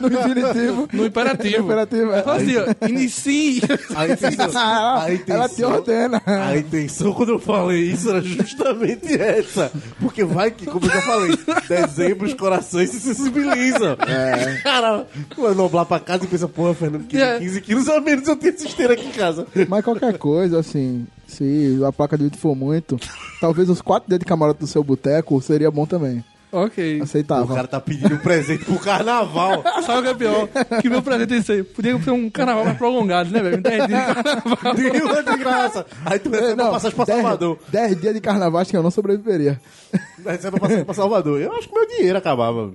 No 0.00 0.18
infinitivo. 0.20 0.88
no 0.92 1.06
imperativo. 1.06 1.64
Imperativo, 1.64 2.12
é. 2.12 2.22
Fala 2.22 2.36
assim, 2.40 2.56
ó, 2.56 2.86
inicie. 2.88 3.60
A 3.94 4.08
intenção, 4.08 4.50
Ah, 4.54 5.04
a 5.04 5.12
intenção, 5.14 5.36
ela 5.36 5.48
te 5.48 5.64
ordena. 5.64 6.22
A 6.26 6.56
intenção 6.56 7.12
quando 7.12 7.30
eu 7.30 7.38
falei 7.38 7.80
isso 7.82 8.08
era 8.10 8.20
justamente 8.22 9.20
essa. 9.20 9.70
Porque 10.00 10.24
vai 10.24 10.50
que, 10.50 10.66
como 10.66 10.86
eu 10.86 10.90
já 10.90 11.02
falei, 11.02 11.38
dezembro 11.68 12.26
os 12.26 12.34
corações 12.34 12.90
se 12.90 13.00
sensibilizam. 13.00 13.96
É. 14.06 14.60
Cara, 14.62 15.06
vai 15.36 15.54
noblar 15.54 15.84
pra 15.86 15.98
casa 16.00 16.24
e 16.24 16.28
pensa, 16.28 16.48
porra, 16.48 16.74
Fernando, 16.74 17.04
15, 17.06 17.22
É. 17.22 17.38
15 17.38 17.60
quilos 17.60 17.88
a 17.88 18.00
menos 18.00 18.26
eu 18.28 18.36
tenho 18.36 18.54
essa 18.54 18.66
esteira 18.66 18.94
aqui 18.94 19.06
em 19.06 19.10
casa. 19.12 19.46
Mas 19.68 19.84
qualquer 19.84 20.16
coisa, 20.18 20.58
assim, 20.60 21.06
se 21.40 21.82
a 21.82 21.90
placa 21.90 22.18
de 22.18 22.24
vídeo 22.24 22.38
for 22.38 22.54
muito, 22.54 22.98
talvez 23.40 23.70
os 23.70 23.80
quatro 23.80 24.10
dedos 24.10 24.24
de 24.24 24.28
camarote 24.28 24.60
do 24.60 24.66
seu 24.66 24.84
boteco 24.84 25.40
seria 25.40 25.70
bom 25.70 25.86
também. 25.86 26.22
Ok. 26.52 27.00
O 27.00 27.02
Aceitável. 27.04 27.54
cara 27.54 27.68
tá 27.68 27.80
pedindo 27.80 28.14
um 28.14 28.18
presente 28.18 28.64
pro 28.64 28.78
carnaval. 28.78 29.62
Sabe 29.86 30.00
o 30.00 30.02
que 30.02 30.08
é 30.08 30.14
pior? 30.14 30.48
Que 30.82 30.88
meu 30.88 31.00
presente 31.02 31.34
é 31.34 31.36
isso 31.38 31.52
aí. 31.52 31.62
Podia 31.62 32.00
ser 32.02 32.10
um 32.10 32.28
carnaval 32.28 32.64
mais 32.64 32.76
prolongado, 32.76 33.30
né, 33.30 33.40
velho? 33.40 33.60
10 33.62 33.86
dias 33.86 34.06
de 34.06 34.14
carnaval. 34.14 34.74
Nenhuma 34.76 35.22
de 35.22 35.36
graça. 35.38 35.86
Aí 36.04 36.18
tu 36.18 36.28
recebe 36.30 36.60
uma 36.62 36.70
passagem 36.72 36.96
pra 36.96 37.04
dez- 37.04 37.20
Salvador. 37.22 37.58
dez 37.68 38.00
dias 38.00 38.14
de 38.14 38.20
carnaval, 38.20 38.60
acho 38.60 38.70
que 38.70 38.76
eu 38.76 38.82
não 38.82 38.90
sobreviveria. 38.90 39.60
Aí 39.92 40.32
recebe 40.36 40.56
uma 40.56 40.60
passagem 40.60 40.84
pra 40.84 40.94
Salvador. 40.94 41.40
Eu 41.40 41.52
acho 41.52 41.68
que 41.68 41.74
meu 41.74 41.86
dinheiro 41.88 42.18
acabava. 42.18 42.72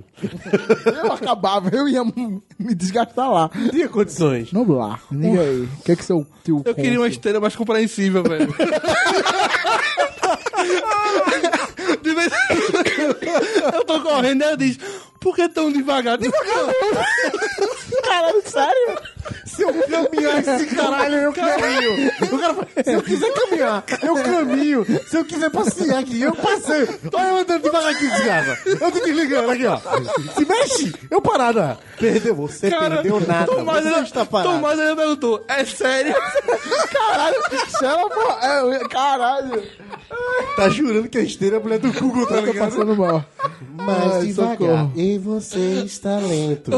Eu 1.04 1.12
acabava, 1.12 1.70
eu 1.74 1.88
ia 1.90 2.04
me 2.04 2.74
desgastar 2.76 3.30
lá. 3.30 3.50
Não 3.54 3.70
tinha 3.70 3.90
condições. 3.90 4.52
Noblar, 4.54 5.02
diga 5.12 5.42
aí. 5.42 5.62
O 5.64 5.84
que 5.84 5.92
é 5.92 5.96
que 5.96 6.06
seu 6.06 6.26
tio 6.44 6.62
Eu 6.66 6.74
queria 6.76 7.00
uma 7.00 7.08
esteira 7.08 7.40
mais 7.42 7.56
compreensível, 7.56 8.24
velho. 8.24 8.54
De 12.02 12.14
vez 12.14 12.32
Eu 13.74 13.86
tô 13.86 14.02
correndo 14.02 14.44
ela 14.44 14.58
diz, 14.58 14.78
por 15.20 15.36
que 15.36 15.48
tão 15.50 15.72
devagar? 15.72 16.18
Devagar 16.18 16.66
Caralho, 18.04 18.42
sério? 18.46 18.98
Se 19.46 19.62
eu 19.62 19.74
caminhar 19.74 20.40
esse 20.40 20.66
caralho, 20.68 21.16
eu 21.16 21.34
caminho. 21.34 22.12
O 22.32 22.38
cara 22.40 22.54
fala, 22.54 22.68
se 22.84 22.94
eu 22.94 23.02
quiser 23.02 23.34
caminhar, 23.34 23.84
eu 24.04 24.16
caminho. 24.16 24.86
Se 25.08 25.18
eu 25.18 25.26
quiser 25.26 25.50
passear 25.50 26.00
aqui, 26.00 26.22
eu 26.22 26.36
passeio. 26.36 27.00
Olha 27.14 27.28
eu 27.30 27.38
andando 27.38 27.64
devagar 27.64 27.92
aqui, 27.92 28.08
desgraça. 28.08 28.58
Eu 28.66 28.92
tô 28.92 29.00
desligando 29.00 29.52
aqui, 29.52 29.66
ó. 29.66 29.78
Se 30.36 30.46
mexe, 30.46 30.94
eu 31.10 31.22
parado, 31.22 31.60
ó. 31.60 31.76
Perdeu, 32.00 32.36
você 32.36 32.70
perdeu 32.70 33.20
nada. 33.22 33.46
Tomás, 33.46 33.84
você 33.84 34.00
está 34.02 34.26
parado. 34.26 34.56
Tomás 34.56 34.80
ele 34.80 34.96
perguntou, 34.96 35.46
é 35.48 35.66
sério? 35.66 36.14
Caralho, 36.92 37.36
chama, 37.80 38.10
pô. 38.10 38.32
É, 38.46 38.88
caralho. 38.90 39.64
Tá 40.56 40.70
jurando 40.70 41.10
que 41.10 41.18
a 41.18 41.22
esteira 41.22 41.58
é 41.58 41.60
a 41.60 41.62
mulher 41.62 41.80
do 41.80 41.92
Google, 41.94 42.26
tá 42.28 42.40
ligado? 42.42 42.70
passando 42.70 42.96
mal. 42.96 43.26
Mais 43.74 44.14
Ai, 44.14 44.26
devagar. 44.28 44.58
socorro. 44.58 44.92
E 44.96 45.18
você 45.18 45.60
está 45.86 46.18
lento. 46.20 46.72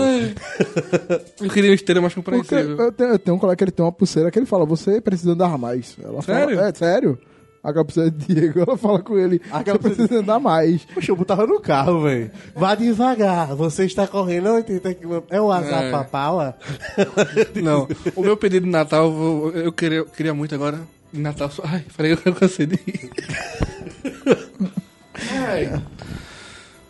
Eu 1.41 1.49
queria 1.49 1.69
uma 1.69 1.75
esteira 1.75 2.01
mais 2.01 2.13
Porque 2.38 2.55
eu 2.55 2.91
tenho, 2.91 3.09
eu 3.11 3.19
tenho 3.19 3.35
um 3.38 3.39
colega 3.39 3.55
que 3.57 3.63
ele 3.63 3.71
tem 3.71 3.85
uma 3.85 3.91
pulseira 3.91 4.29
que 4.31 4.39
ele 4.39 4.45
fala, 4.45 4.65
você 4.65 4.99
precisa 5.01 5.31
andar 5.33 5.57
mais. 5.57 5.95
Ela 6.03 6.21
Sério? 6.21 6.55
Fala, 6.55 6.67
é, 6.69 6.73
sério? 6.73 7.19
Aquela 7.63 7.83
pulseira 7.83 8.09
de 8.11 8.33
Diego, 8.33 8.59
ela 8.61 8.77
fala 8.77 8.99
com 9.01 9.17
ele, 9.17 9.41
Aquela 9.51 9.77
você 9.77 9.89
precisa 9.95 10.19
andar 10.21 10.39
mais. 10.39 10.85
Poxa, 10.93 11.11
eu 11.11 11.15
botava 11.17 11.45
no 11.45 11.59
carro, 11.59 12.03
velho. 12.03 12.31
Vá 12.55 12.75
devagar. 12.75 13.55
Você 13.55 13.83
está 13.85 14.07
correndo 14.07 14.49
80 14.49 14.93
km. 14.93 15.19
É 15.29 15.41
o 15.41 15.51
azar 15.51 15.83
É. 15.83 15.91
papala? 15.91 16.57
Não, 17.61 17.88
o 18.15 18.21
meu 18.21 18.38
pedido 18.38 18.65
de 18.65 18.71
Natal, 18.71 19.05
eu, 19.05 19.11
vou- 19.11 19.51
eu 19.51 19.71
queria, 19.73 19.97
eu 19.97 20.05
queria 20.05 20.33
muito 20.33 20.55
agora. 20.55 20.79
de 21.11 21.19
Natal 21.19 21.49
só. 21.51 21.63
Ai, 21.65 21.83
falei 21.89 22.15
que 22.15 22.29
eu 22.29 22.33
cansei 22.35 22.67
de 22.67 22.75
ir. 22.75 23.09
Ai. 25.31 25.81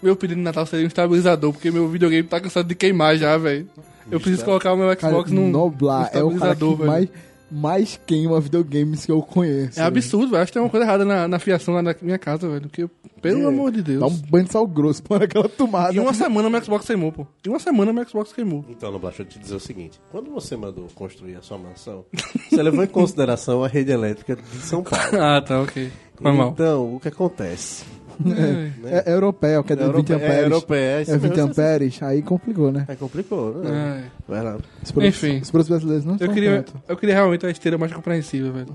Meu 0.02 0.16
pedido 0.16 0.38
de 0.38 0.44
Natal 0.44 0.66
seria 0.66 0.86
um 0.86 0.88
estabilizador, 0.88 1.52
porque 1.54 1.72
meu 1.72 1.88
videogame 1.90 2.28
tá 2.28 2.40
cansado 2.40 2.68
de 2.68 2.76
queimar 2.76 3.16
já, 3.18 3.36
velho. 3.38 3.68
Eu 4.12 4.20
preciso 4.20 4.46
colocar 4.46 4.74
o 4.74 4.78
meu 4.78 4.96
Cara, 4.96 5.14
Xbox 5.14 5.32
num, 5.32 5.50
Noblar 5.50 6.10
é 6.14 6.24
o 6.24 6.32
cara 6.38 6.56
que 6.56 6.64
velho. 6.66 6.86
mais, 6.86 7.10
mais 7.52 8.00
queima 8.06 8.40
videogames 8.40 9.06
que 9.06 9.12
eu 9.12 9.22
conheço. 9.22 9.80
É 9.80 9.84
absurdo, 9.84 10.32
velho. 10.32 10.44
Acho 10.44 10.52
que 10.52 10.58
tem 10.58 10.62
uma 10.62 10.70
coisa 10.70 10.86
errada 10.86 11.04
na, 11.06 11.28
na 11.28 11.40
fiação 11.40 11.74
lá 11.74 11.82
na 11.82 11.96
minha 12.02 12.18
casa, 12.18 12.48
velho. 12.50 12.70
Que, 12.70 12.88
pelo 13.22 13.42
É. 13.44 13.46
amor 13.46 13.72
de 13.72 13.82
Deus. 13.82 14.00
Dá 14.00 14.08
um 14.08 14.18
banho 14.30 14.46
de 14.46 14.52
sal 14.52 14.66
grosso 14.68 15.04
para 15.08 15.26
aquela 15.26 15.50
tomada. 15.50 15.94
Em 15.94 16.00
uma 16.00 16.14
semana 16.14 16.50
meu 16.50 16.64
Xbox 16.64 16.86
queimou, 16.86 17.12
pô. 17.12 17.28
Em 17.46 17.50
uma 17.50 17.60
semana 17.60 17.92
meu 17.94 18.08
Xbox 18.08 18.32
queimou. 18.34 18.64
Então, 18.70 18.92
Noblar, 18.92 19.12
deixa 19.12 19.24
eu 19.24 19.28
te 19.28 19.40
dizer 19.40 19.56
o 19.56 19.60
seguinte. 19.60 20.00
Quando 20.12 20.30
você 20.32 20.56
mandou 20.56 20.88
construir 20.96 21.36
a 21.36 21.42
sua 21.42 21.58
mansão, 21.58 22.06
você 22.50 22.62
levou 22.64 22.84
em 22.84 22.88
consideração 22.88 23.64
a 23.64 23.68
rede 23.68 23.92
elétrica 23.92 24.36
de 24.36 24.58
São 24.60 24.84
Paulo. 24.84 25.06
Ah, 25.20 25.42
tá, 25.42 25.62
ok. 25.62 25.92
Foi 26.16 26.32
mal. 26.32 26.50
Então, 26.50 26.96
o 26.96 27.00
que 27.00 27.10
acontece? 27.10 27.84
É, 28.26 28.72
é 28.84 28.98
é 28.98 29.04
de 29.04 29.10
Europe- 29.12 29.46
20 29.48 30.12
é 30.12 30.16
amperes. 30.16 30.44
europeia, 30.44 31.02
isso 31.02 31.12
É 31.12 31.18
20 31.18 31.32
mesmo, 31.36 31.52
amperes, 31.52 32.04
aí 32.04 32.22
complicou, 32.22 32.72
né? 32.72 32.86
Aí 32.88 32.96
complicou, 32.96 33.54
né? 33.64 33.70
Ai. 34.04 34.12
Vai 34.28 34.44
lá. 34.44 34.58
Os 34.84 34.92
produtos- 34.92 35.24
Enfim. 35.24 35.40
Os 35.42 35.52
produtos 35.52 35.70
brasileiros 35.70 36.06
não 36.06 36.14
Eu 36.16 36.26
são 36.26 36.34
queria, 36.34 36.64
tanto. 36.64 36.82
eu 36.88 36.98
queria 36.98 37.16
realmente 37.16 37.46
uma 37.46 37.52
esteira 37.52 37.78
mais 37.78 37.92
compreensível, 37.94 38.52
velho. 38.54 38.68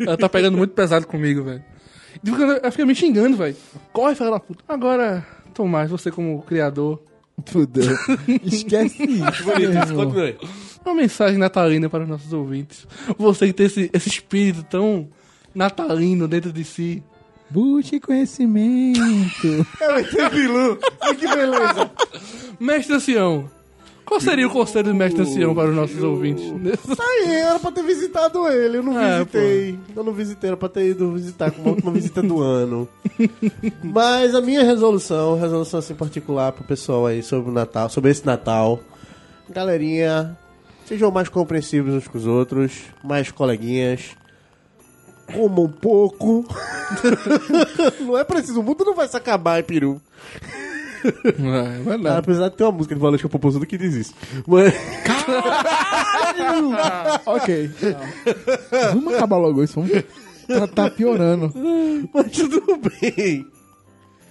Ela 0.00 0.16
tá 0.16 0.28
pegando 0.28 0.56
muito 0.58 0.72
pesado 0.74 1.06
comigo, 1.06 1.42
velho. 1.44 1.62
Ela 2.62 2.70
fica 2.70 2.84
me 2.86 2.94
xingando, 2.94 3.36
velho. 3.36 3.54
Corre, 3.92 4.14
filha 4.14 4.30
da 4.30 4.40
puta. 4.40 4.64
Agora, 4.68 5.24
Tomás, 5.54 5.90
você 5.90 6.10
como 6.10 6.42
criador, 6.42 7.00
Fudeu. 7.46 7.84
Esquece 8.44 9.02
isso. 9.04 9.44
Bonito, 9.44 10.48
uma 10.84 10.94
mensagem 10.94 11.38
natalina 11.38 11.88
para 11.88 12.02
os 12.02 12.08
nossos 12.08 12.32
ouvintes. 12.32 12.86
Você 13.18 13.46
que 13.48 13.52
tem 13.52 13.66
esse, 13.66 13.90
esse 13.92 14.08
espírito 14.08 14.64
tão 14.64 15.08
natalino 15.54 16.26
dentro 16.26 16.52
de 16.52 16.64
si. 16.64 17.02
Busque 17.50 17.98
conhecimento. 18.00 19.66
É 19.80 20.26
o 20.26 20.30
Bilu. 20.30 20.78
Que 21.18 21.26
beleza. 21.26 21.90
Mestre 22.60 22.94
Ancião, 22.96 23.48
qual 24.04 24.20
seria 24.20 24.46
o 24.46 24.50
conselho 24.50 24.88
do 24.88 24.94
Mestre 24.94 25.22
Ancião 25.22 25.54
para 25.54 25.70
os 25.70 25.74
nossos 25.76 26.02
ouvintes? 26.02 26.44
Tá 26.96 27.02
aí, 27.04 27.30
era 27.36 27.58
pra 27.58 27.70
ter 27.72 27.82
visitado 27.84 28.46
ele. 28.48 28.78
Eu 28.78 28.82
não 28.82 29.00
É, 29.00 29.18
visitei. 29.18 29.78
Eu 29.96 30.04
não 30.04 30.12
visitei, 30.12 30.48
era 30.48 30.56
pra 30.56 30.68
ter 30.68 30.88
ido 30.90 31.12
visitar 31.12 31.50
como 31.50 31.68
a 31.68 31.72
última 31.72 31.90
visita 31.92 32.22
do 32.22 32.40
ano. 32.42 32.88
Mas 33.82 34.34
a 34.34 34.40
minha 34.40 34.62
resolução, 34.64 35.38
resolução 35.38 35.78
assim 35.78 35.94
particular 35.94 36.52
pro 36.52 36.64
pessoal 36.64 37.06
aí 37.06 37.22
sobre 37.22 37.50
o 37.50 37.52
Natal, 37.54 37.88
sobre 37.88 38.10
esse 38.10 38.24
Natal. 38.26 38.80
Galerinha, 39.48 40.36
sejam 40.86 41.10
mais 41.10 41.28
compreensivos 41.28 41.94
uns 41.94 42.06
com 42.08 42.18
os 42.18 42.26
outros, 42.26 42.72
mais 43.02 43.30
coleguinhas. 43.30 44.10
Comam 45.32 45.64
um 45.64 45.68
pouco. 45.68 46.46
não 48.00 48.16
é 48.16 48.24
preciso, 48.24 48.60
o 48.60 48.62
mundo 48.62 48.84
não 48.84 48.94
vai 48.94 49.08
se 49.08 49.16
acabar, 49.16 49.58
hein, 49.58 49.64
peru. 49.64 50.00
É 51.04 51.82
verdade. 51.82 52.18
Apesar 52.18 52.48
de 52.48 52.56
ter 52.56 52.64
uma 52.64 52.72
música 52.72 52.94
de 52.94 53.00
Valesca 53.00 53.28
Popozuda 53.28 53.66
que 53.66 53.78
diz 53.78 53.94
isso. 53.94 54.14
Mas... 54.46 54.74
ok. 57.26 57.70
Não. 57.82 58.94
Vamos 58.94 59.14
acabar 59.14 59.36
logo 59.36 59.62
isso. 59.62 59.80
Vamos... 59.80 60.04
Tá, 60.48 60.66
tá 60.66 60.90
piorando. 60.90 61.52
Mas 62.12 62.32
tudo 62.32 62.62
bem. 63.00 63.46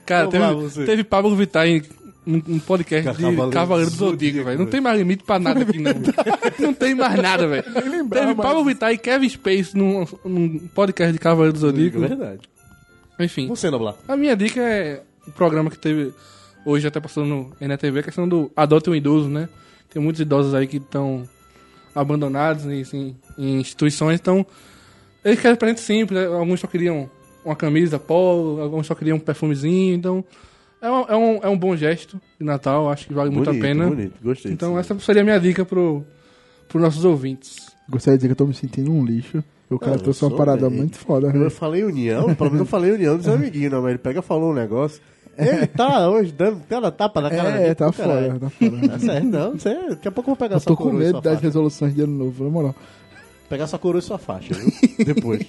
Cara, 0.05 0.29
Vamos 0.29 0.39
lá, 0.39 0.49
teve, 0.49 0.61
você. 0.61 0.85
teve 0.85 1.03
Pablo 1.03 1.35
Vittar 1.35 1.67
em 1.67 1.81
um, 2.27 2.59
podcast 2.59 3.11
de 3.11 3.21
Cavaleiro 3.23 3.51
Cavaleiro 3.51 3.91
do 3.91 3.97
Zodíaco, 3.97 4.43
velho. 4.43 4.59
Não 4.59 4.65
tem 4.65 4.81
mais 4.81 4.97
limite 4.99 5.23
pra 5.23 5.39
nada 5.39 5.61
aqui, 5.61 5.79
não. 5.79 5.93
não 6.59 6.73
tem 6.73 6.93
mais 6.93 7.15
nada, 7.21 7.47
velho. 7.47 7.63
Teve 7.63 8.35
Pablo 8.35 8.63
mais. 8.63 8.67
Vittar 8.67 8.91
e 8.91 8.97
Kevin 8.97 9.29
Space 9.29 9.77
num, 9.77 10.05
num 10.25 10.59
podcast 10.75 11.13
de 11.13 11.19
Cavaleiro 11.19 11.53
do 11.53 11.59
Zodíaco. 11.59 12.03
É 12.03 12.07
verdade. 12.07 12.41
Enfim, 13.19 13.47
Você, 13.47 13.69
Noblar. 13.69 13.95
a 14.07 14.15
minha 14.15 14.35
dica 14.35 14.61
é 14.61 15.01
o 15.27 15.31
programa 15.31 15.71
que 15.71 15.79
teve 15.79 16.13
hoje, 16.65 16.87
até 16.87 16.99
passando 16.99 17.27
no 17.27 17.51
NTV, 17.59 17.99
a 17.99 18.03
questão 18.03 18.27
do 18.27 18.51
adote 18.55 18.89
um 18.89 18.95
idoso, 18.95 19.29
né? 19.29 19.47
Tem 19.89 20.01
muitos 20.01 20.21
idosos 20.21 20.53
aí 20.53 20.67
que 20.67 20.77
estão 20.77 21.27
abandonados 21.95 22.65
em, 22.65 22.81
assim, 22.81 23.15
em 23.37 23.59
instituições, 23.59 24.19
então 24.19 24.45
eles 25.23 25.39
querem 25.39 25.57
presente 25.57 25.81
simples, 25.81 26.19
né? 26.19 26.27
alguns 26.27 26.59
só 26.59 26.67
queriam 26.67 27.09
uma 27.43 27.55
camisa 27.55 27.97
polo, 27.97 28.61
alguns 28.61 28.85
só 28.85 28.93
queriam 28.93 29.17
um 29.17 29.19
perfumezinho, 29.19 29.95
então 29.95 30.23
é 30.81 30.89
um, 30.89 31.01
é 31.01 31.15
um, 31.15 31.39
é 31.43 31.49
um 31.49 31.57
bom 31.57 31.75
gesto 31.75 32.21
de 32.39 32.45
Natal, 32.45 32.89
acho 32.89 33.07
que 33.07 33.13
vale 33.13 33.29
muito 33.29 33.49
a 33.49 33.53
pena. 33.53 33.87
Bonito, 33.87 34.13
gostei. 34.21 34.51
Então 34.51 34.77
disso. 34.77 34.93
essa 34.93 34.99
seria 35.05 35.21
a 35.21 35.25
minha 35.25 35.39
dica 35.39 35.65
pro, 35.65 36.05
pros 36.67 36.81
nossos 36.81 37.03
ouvintes. 37.03 37.67
Gostaria 37.89 38.17
de 38.17 38.21
dizer 38.21 38.27
que 38.27 38.31
eu 38.33 38.45
tô 38.45 38.47
me 38.47 38.53
sentindo 38.53 38.91
um 38.91 39.03
lixo. 39.03 39.43
O 39.69 39.77
cara 39.77 39.97
trouxe 39.97 40.23
uma 40.23 40.35
parada 40.35 40.69
bem. 40.69 40.79
muito 40.79 40.97
foda. 40.97 41.27
Eu 41.27 41.33
né? 41.33 41.49
falei 41.49 41.83
união, 41.83 42.33
pelo 42.35 42.51
menos 42.51 42.61
eu 42.61 42.65
falei 42.65 42.91
união 42.91 43.17
dos 43.17 43.27
amiguinhos, 43.29 43.71
não, 43.71 43.81
mas 43.81 43.89
ele 43.91 43.99
pega 43.99 44.19
e 44.19 44.23
falou 44.23 44.51
um 44.51 44.53
negócio. 44.53 45.01
Ele 45.37 45.67
tá 45.67 46.09
hoje 46.09 46.31
dando 46.31 46.61
cada 46.67 46.89
tapa 46.89 47.21
na 47.21 47.29
cara 47.29 47.51
da 47.51 47.59
É, 47.59 47.75
tá 47.75 47.91
foda, 47.91 48.39
tá 48.39 48.49
foda. 48.49 48.87
Tá 48.87 48.99
certo, 48.99 49.25
não, 49.25 49.51
você, 49.51 49.89
daqui 49.89 50.07
a 50.07 50.11
pouco 50.11 50.31
eu 50.31 50.35
vou 50.35 50.37
pegar 50.37 50.55
Eu 50.55 50.59
sua 50.59 50.67
tô 50.71 50.77
com 50.77 50.83
coroa 50.85 50.99
medo 50.99 51.21
das 51.21 51.33
faixa. 51.33 51.41
resoluções 51.41 51.93
de 51.93 52.01
ano 52.01 52.13
novo, 52.13 52.43
na 52.43 52.49
moral. 52.49 52.75
Pegar 53.49 53.67
sua 53.67 53.77
coroa 53.77 53.99
e 53.99 54.01
sua 54.01 54.17
faixa, 54.17 54.53
viu? 54.53 54.71
Depois. 55.05 55.45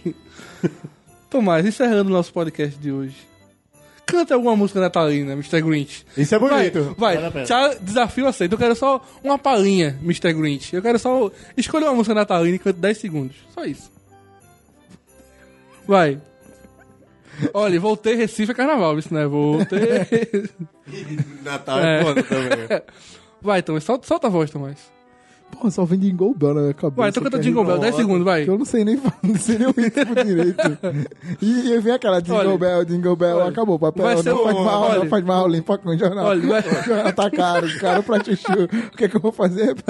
Tomás, 1.31 1.64
encerrando 1.64 2.11
o 2.11 2.12
nosso 2.12 2.33
podcast 2.33 2.79
de 2.79 2.93
hoje. 2.93 3.16
Canta 4.09 4.34
alguma 4.34 4.56
música 4.56 4.80
natalina, 4.80 5.34
Mr. 5.34 5.61
Grinch. 5.61 6.04
Isso 6.16 6.34
é 6.34 6.38
bonito. 6.38 6.94
Vai, 6.96 7.16
Vale 7.18 7.28
vai. 7.30 7.44
Tchau, 7.44 7.74
desafio 7.80 8.26
aceito. 8.26 8.52
Eu 8.52 8.59
quero 8.59 8.74
só 8.74 9.04
uma 9.22 9.38
palhinha, 9.38 9.98
Mr. 10.02 10.32
Grinch. 10.32 10.74
Eu 10.74 10.80
quero 10.80 10.98
só 10.98 11.30
escolher 11.56 11.84
uma 11.84 11.94
música 11.94 12.14
natalina 12.14 12.56
e 12.56 12.59
canto 12.59 12.78
10 12.80 12.96
segundos. 12.98 13.36
Só 13.54 13.64
isso. 13.66 13.92
Vai. 15.86 16.18
Olha, 17.52 17.78
voltei 17.78 18.14
Recife 18.14 18.50
é 18.50 18.54
carnaval, 18.54 18.98
isso 18.98 19.12
né? 19.12 19.26
Voltei. 19.26 19.78
Natal 21.44 21.78
É. 21.78 22.00
é 22.00 22.02
foda 22.02 22.22
também. 22.22 22.82
vai, 23.42 23.62
Tomás, 23.62 23.84
solta, 23.84 24.06
solta 24.06 24.26
a 24.26 24.30
voz, 24.30 24.50
Tomás. 24.50 24.78
Porra, 25.51 25.70
só 25.72 25.84
vem 25.84 25.99
Jingle 25.99 26.34
Bell 26.36 26.55
na 26.55 26.61
minha 26.61 26.74
cabeça. 26.74 27.01
Vai, 27.01 27.09
então 27.11 27.22
canta 27.22 27.36
é 27.36 27.40
Jingle 27.40 27.64
Bell, 27.64 27.74
ridículo. 27.76 27.96
10 27.96 27.96
segundos, 27.96 28.24
vai. 28.24 28.44
Que 28.44 28.51
eu 28.51 28.59
não 28.59 28.64
sei 28.64 28.84
nem 28.84 28.96
não 29.22 29.34
sei 29.36 29.59
nem 29.59 29.66
o 29.66 29.72
ritmo 29.72 30.14
direito. 30.24 30.78
E, 31.42 31.70
e 31.72 31.78
vem 31.80 31.92
aquela 31.94 32.20
Jingle 32.20 32.38
Olha. 32.51 32.59
Bell, 32.59 32.84
Jingle 32.84 33.16
Bell, 33.16 33.36
Olha. 33.38 33.49
acabou. 33.51 33.78
Papel, 33.78 34.05
Vai 34.05 34.16
ser 34.18 34.30
não 34.30 34.40
o- 34.40 34.44
faz 34.44 34.57
mal, 34.57 34.82
olha. 34.82 34.99
não 35.01 35.07
faz 35.07 35.24
mal, 35.24 35.49
limpa 35.49 35.78
com 35.78 35.88
o 35.90 35.99
jornal. 35.99 36.26
Olha, 36.26 36.46
vai- 36.46 36.61
O 36.61 36.84
jornal 36.84 37.12
tá 37.12 37.30
caro, 37.30 37.78
caro 37.80 38.03
pra 38.05 38.22
chuchu. 38.22 38.64
O 38.92 38.96
que 38.96 39.05
é 39.05 39.09
que 39.09 39.16
eu 39.16 39.20
vou 39.20 39.32
fazer? 39.32 39.74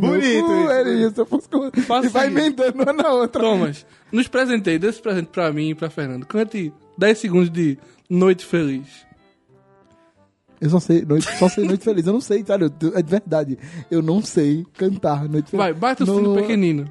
Bonito 0.00 0.46
cu, 0.46 0.52
isso, 0.52 0.70
era 0.70 0.90
isso. 0.90 1.20
Eu 1.20 1.26
fosse 1.26 1.48
E 1.76 2.08
vai 2.08 2.26
isso. 2.28 2.38
emendando 2.38 2.82
uma 2.82 2.92
na 2.92 3.10
outra. 3.12 3.42
Thomas, 3.42 3.86
nos 4.10 4.26
presentei, 4.26 4.78
dê 4.78 4.88
esse 4.88 5.00
presente 5.02 5.26
pra 5.26 5.52
mim 5.52 5.68
e 5.70 5.74
pra 5.74 5.90
Fernando. 5.90 6.24
Cante 6.26 6.72
10 6.96 7.18
segundos 7.18 7.50
de 7.50 7.78
Noite 8.10 8.44
Feliz. 8.44 8.86
Eu 10.62 10.70
só 10.70 10.78
sei 10.80 11.02
noite, 11.04 11.26
só 11.38 11.48
sei 11.48 11.64
Noite 11.66 11.82
Feliz. 11.84 12.06
Eu 12.06 12.12
não 12.12 12.20
sei, 12.20 12.44
sério, 12.46 12.72
eu- 12.80 12.96
é 12.96 13.02
de 13.02 13.10
verdade. 13.10 13.58
Eu 13.90 14.00
não 14.00 14.22
sei 14.22 14.64
cantar 14.78 15.28
Noite 15.28 15.50
Feliz. 15.50 15.64
Vai, 15.64 15.74
bate 15.74 16.04
o 16.04 16.06
No- 16.06 16.14
sino 16.16 16.34
pequenino. 16.36 16.84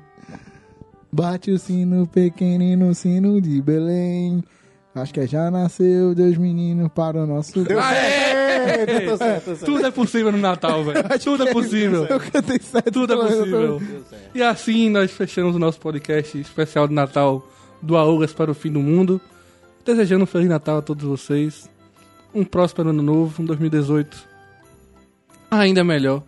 Bate 1.12 1.52
o 1.52 1.58
sino 1.58 2.06
pequenino, 2.08 2.94
sino 2.94 3.42
de 3.42 3.62
Belém. 3.62 4.44
Acho 4.94 5.14
que 5.14 5.22
é 5.22 5.28
já 5.28 5.50
nasceu 5.50 6.14
Deus 6.14 6.38
menino 6.38 6.90
para 6.90 7.24
o 7.24 7.26
nosso... 7.26 7.60
Aê! 7.80 9.08
Tô 9.08 9.18
certo. 9.18 9.66
Tudo 9.66 9.86
é 9.86 9.92
possível 9.92 10.32
no 10.34 10.38
Natal, 10.38 10.84
velho. 10.84 11.04
Tudo 11.24 11.48
é 11.48 11.54
possível. 11.54 12.06
Eu 12.06 12.20
cantei 12.20 12.60
certo. 12.60 12.92
Tudo 12.92 13.14
é 13.14 13.16
possível. 13.16 13.82
E 14.36 14.42
assim 14.44 14.90
nós 14.90 15.10
fechamos 15.12 15.56
o 15.56 15.60
nosso 15.60 15.80
podcast 15.80 16.38
especial 16.38 16.88
de 16.90 16.94
Natal 16.94 17.46
do 17.82 17.96
Augas 17.96 18.34
para 18.34 18.52
o 18.52 18.54
Fim 18.54 18.72
do 18.72 18.82
Mundo. 18.82 19.20
Desejando 19.86 20.24
um 20.24 20.28
Feliz 20.28 20.50
Natal 20.50 20.78
a 20.80 20.82
todos 20.82 21.06
vocês. 21.06 21.70
Um 22.34 22.44
próspero 22.44 22.90
ano 22.90 23.04
novo, 23.04 23.42
um 23.42 23.46
2018 23.46 24.32
ainda 25.50 25.84
melhor. 25.84 26.24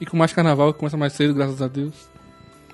E 0.00 0.06
com 0.06 0.16
mais 0.16 0.32
carnaval, 0.32 0.72
que 0.72 0.80
começa 0.80 0.96
mais 0.96 1.12
cedo, 1.12 1.32
graças 1.32 1.62
a 1.62 1.68
Deus. 1.68 1.94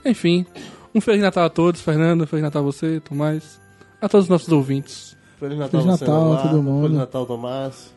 Enfim, 0.05 0.47
um 0.95 1.01
Feliz 1.01 1.21
Natal 1.21 1.45
a 1.45 1.51
todos, 1.51 1.83
Fernando. 1.83 2.27
Feliz 2.27 2.43
Natal 2.43 2.63
a 2.63 2.65
você, 2.65 3.01
Tomás. 3.01 3.61
A 4.01 4.09
todos 4.09 4.25
os 4.25 4.31
nossos 4.31 4.49
ouvintes. 4.49 5.17
Feliz 5.39 5.59
Natal, 5.59 5.83
Feliz 5.83 5.99
você, 5.99 6.05
Natal, 6.07 6.25
Noblar. 6.25 6.43
todo 6.43 6.63
mundo. 6.63 6.83
Feliz 6.83 6.99
Natal, 6.99 7.27
Tomás. 7.27 7.95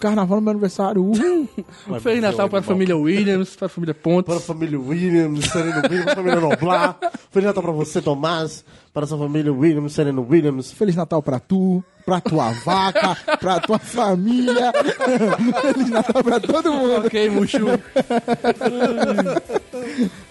Carnaval 0.00 0.36
no 0.36 0.42
meu 0.42 0.50
aniversário. 0.52 1.12
Vai, 1.86 2.00
Feliz 2.00 2.22
Natal 2.22 2.48
para 2.48 2.58
a 2.60 2.62
família 2.62 2.96
Williams, 2.96 3.54
para 3.56 3.66
a 3.66 3.68
família 3.68 3.94
Pontes. 3.94 4.26
Para 4.26 4.36
a 4.36 4.40
família 4.40 4.78
Williams, 4.78 5.44
Sereno 5.46 5.82
Williams, 5.82 6.04
para 6.04 6.12
a 6.12 6.16
família 6.16 6.40
Noblar. 6.40 6.98
Feliz 7.30 7.46
Natal 7.46 7.62
para 7.62 7.72
você, 7.72 8.00
Tomás. 8.02 8.64
Para 8.92 9.04
a 9.04 9.06
sua 9.06 9.16
família 9.18 9.52
Williams, 9.52 9.94
Sereno 9.94 10.26
Williams. 10.28 10.70
Feliz 10.72 10.94
Natal 10.94 11.22
pra 11.22 11.40
tu, 11.40 11.82
pra 12.04 12.20
tua 12.20 12.50
vaca, 12.64 13.16
pra 13.40 13.58
tua 13.60 13.78
família. 13.78 14.70
Feliz 15.62 15.88
Natal 15.88 16.22
pra 16.22 16.38
todo 16.38 16.72
mundo. 16.72 17.06
Ok, 17.06 17.30
Muxu. 17.30 17.58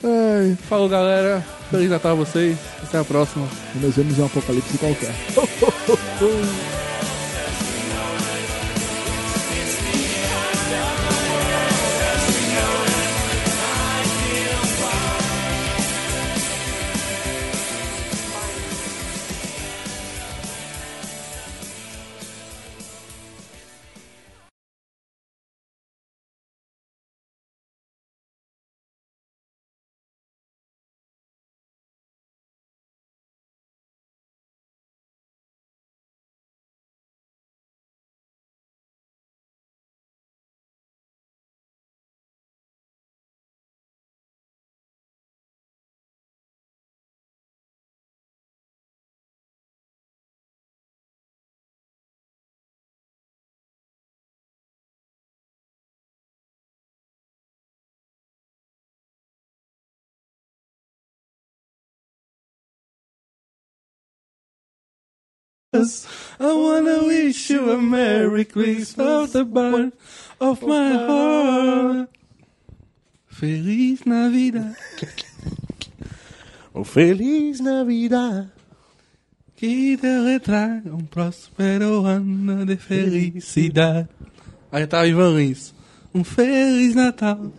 Ai, 0.04 0.56
Falou, 0.70 0.88
galera. 0.88 1.44
Feliz 1.72 1.90
Natal 1.90 2.12
a 2.12 2.16
vocês. 2.16 2.58
Até 2.84 3.00
a 3.00 3.04
próxima. 3.04 3.48
nos 3.76 3.96
vemos 3.96 4.18
em 4.18 4.22
um 4.22 4.26
apocalipse 4.26 4.78
qualquer. 4.78 5.16
I 65.74 66.54
wanna 66.54 67.06
wish 67.06 67.50
you 67.50 67.72
a 67.72 67.78
Merry 67.78 68.44
Christmas, 68.44 69.32
the 69.32 69.46
bottom 69.46 69.94
of 70.38 70.62
my 70.64 70.92
heart. 70.92 72.10
Feliz 73.28 74.06
Navidad. 74.06 74.76
Um 76.76 76.84
Feliz 76.84 77.62
Navidad. 77.62 78.52
Que 79.56 79.96
te 79.96 80.08
retraga 80.26 80.94
um 80.94 81.06
próspero 81.06 82.06
ano 82.06 82.66
de 82.66 82.76
felicidade. 82.76 84.10
Aí 84.74 84.86
tá 84.86 85.08
Ivan 85.08 85.38
Lins. 85.38 85.74
Um 86.14 86.24
Feliz 86.24 86.96
Natal. 86.96 87.40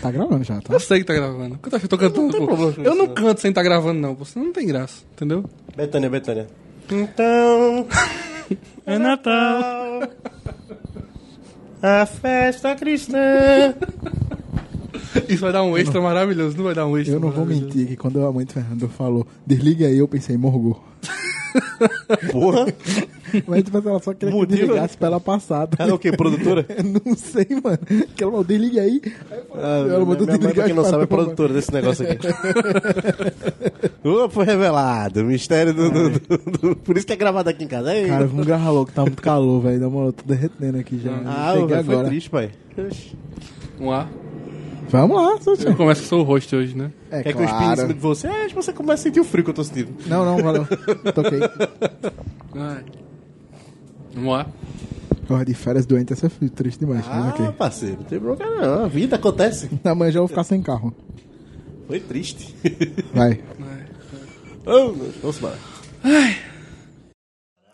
Tá 0.00 0.10
gravando 0.10 0.44
já, 0.44 0.60
tá? 0.60 0.72
Eu 0.72 0.80
sei 0.80 1.00
que 1.00 1.04
tá 1.04 1.14
gravando. 1.14 1.58
Eu 1.70 1.88
tô 1.88 1.98
cantando, 1.98 2.46
pô. 2.46 2.82
Eu 2.82 2.94
não 2.94 3.08
canto 3.08 3.40
sem 3.40 3.52
tá 3.52 3.62
gravando, 3.62 4.00
não. 4.00 4.14
pô. 4.14 4.24
Senão 4.24 4.46
não 4.46 4.52
tem 4.52 4.66
graça, 4.66 5.02
entendeu? 5.12 5.44
Betânia, 5.76 6.08
Betânia. 6.08 6.46
Então, 6.90 7.86
É 8.86 8.98
Natal. 8.98 10.02
a 11.82 12.06
festa 12.06 12.74
cristã. 12.76 13.74
Isso 15.28 15.42
vai 15.42 15.52
dar 15.52 15.62
um 15.62 15.76
extra 15.76 16.00
maravilhoso, 16.00 16.56
não 16.56 16.64
vai 16.64 16.74
dar 16.74 16.86
um 16.86 16.96
extra 16.96 17.16
Eu 17.16 17.20
não 17.20 17.30
vou 17.30 17.44
mentir 17.44 17.86
que 17.86 17.96
quando 17.96 18.24
a 18.24 18.32
mãe 18.32 18.44
do 18.44 18.52
Fernando 18.52 18.88
falou, 18.88 19.26
desliga 19.46 19.86
aí, 19.86 19.98
eu 19.98 20.08
pensei, 20.08 20.36
morgou. 20.36 20.82
Porra. 22.32 22.66
Mas 23.46 23.62
tipo, 23.62 23.76
ela 23.86 24.00
só 24.00 24.14
queria 24.14 24.30
que 24.30 24.34
eu 24.36 24.40
Motivo? 24.40 24.56
desligasse 24.58 24.96
pra 24.96 25.08
ela 25.08 25.20
passada. 25.20 25.76
Ela 25.78 25.90
é 25.90 25.94
o 25.94 25.98
quê? 25.98 26.10
Produtora? 26.12 26.64
Não 27.04 27.14
sei, 27.16 27.46
mano. 27.62 27.78
Que 28.16 28.22
ela 28.22 28.32
falou, 28.32 28.44
desliga 28.44 28.80
aí. 28.82 29.00
Aí 29.04 29.12
falei, 29.48 29.64
Ah, 29.64 29.78
ela 29.94 30.04
mandou 30.04 30.26
minha 30.26 30.26
mãe, 30.26 30.26
pra 30.26 30.36
desligar 30.38 30.66
quem 30.66 30.74
não 30.74 30.84
sabe, 30.84 31.02
é 31.02 31.06
produtora 31.06 31.52
desse 31.52 31.72
negócio 31.72 32.06
aqui. 32.10 32.26
Uh, 34.04 34.28
foi 34.30 34.44
revelado. 34.44 35.24
Mistério 35.24 35.74
do, 35.74 35.90
do- 35.90 36.10
do- 36.20 36.58
do- 36.58 36.76
Por 36.76 36.96
isso 36.96 37.06
que 37.06 37.12
é 37.12 37.16
gravado 37.16 37.50
aqui 37.50 37.64
em 37.64 37.68
casa. 37.68 37.94
Ei. 37.94 38.06
Cara, 38.08 38.26
vamos 38.26 38.46
gravar 38.46 38.70
logo, 38.70 38.90
tá 38.90 39.02
muito 39.02 39.20
calor, 39.20 39.60
velho. 39.60 39.80
Na 39.80 39.90
moral, 39.90 40.12
tô 40.12 40.24
derretendo 40.24 40.78
aqui 40.78 40.98
já. 40.98 41.10
ah, 41.26 41.52
velho, 41.54 41.68
foi 41.68 41.76
agora. 41.78 42.08
triste, 42.08 42.30
pai. 42.30 42.50
Vamos 43.78 43.92
lá. 43.92 44.08
Vamos 44.88 45.16
lá, 45.16 45.40
seu 45.40 45.54
Eu 45.54 45.76
começo 45.76 46.02
que 46.02 46.08
sou 46.08 46.20
o 46.20 46.24
host 46.24 46.54
hoje, 46.54 46.76
né? 46.76 46.90
É 47.10 47.22
Quer 47.22 47.34
que 47.34 47.40
eu 47.40 47.44
espinhe 47.44 47.60
em 47.60 47.64
cima 47.64 47.76
claro. 47.76 47.94
de 47.94 48.00
você? 48.00 48.26
É, 48.26 48.44
acho 48.44 48.48
que 48.48 48.54
você 48.54 48.72
começa 48.72 49.02
a 49.02 49.04
sentir 49.04 49.20
o 49.20 49.24
frio 49.24 49.44
que 49.44 49.50
eu 49.50 49.54
tô 49.54 49.62
sentindo. 49.64 49.94
Não, 50.06 50.24
não, 50.24 50.38
valeu. 50.42 50.66
Toquei. 51.14 51.40
Vai. 52.54 52.84
Vamos 54.14 54.32
lá. 54.32 54.46
Porra, 55.26 55.44
de 55.44 55.52
férias 55.52 55.84
doente, 55.84 56.12
essa 56.14 56.26
é 56.26 56.48
triste 56.48 56.80
demais. 56.80 57.04
Ah, 57.06 57.20
Mas 57.20 57.40
ok. 57.40 57.52
parceiro, 57.52 57.96
não 57.98 58.04
tem 58.04 58.18
problema 58.18 58.56
não. 58.56 58.84
A 58.84 58.88
vida 58.88 59.16
acontece. 59.16 59.68
Amanhã 59.84 60.10
já 60.10 60.20
vou 60.20 60.28
ficar 60.28 60.44
sem 60.44 60.62
carro. 60.62 60.94
Foi 61.86 62.00
triste. 62.00 62.54
Vai. 63.12 63.40
oh, 64.66 64.92
vamos 65.20 65.38
embora. 65.38 65.58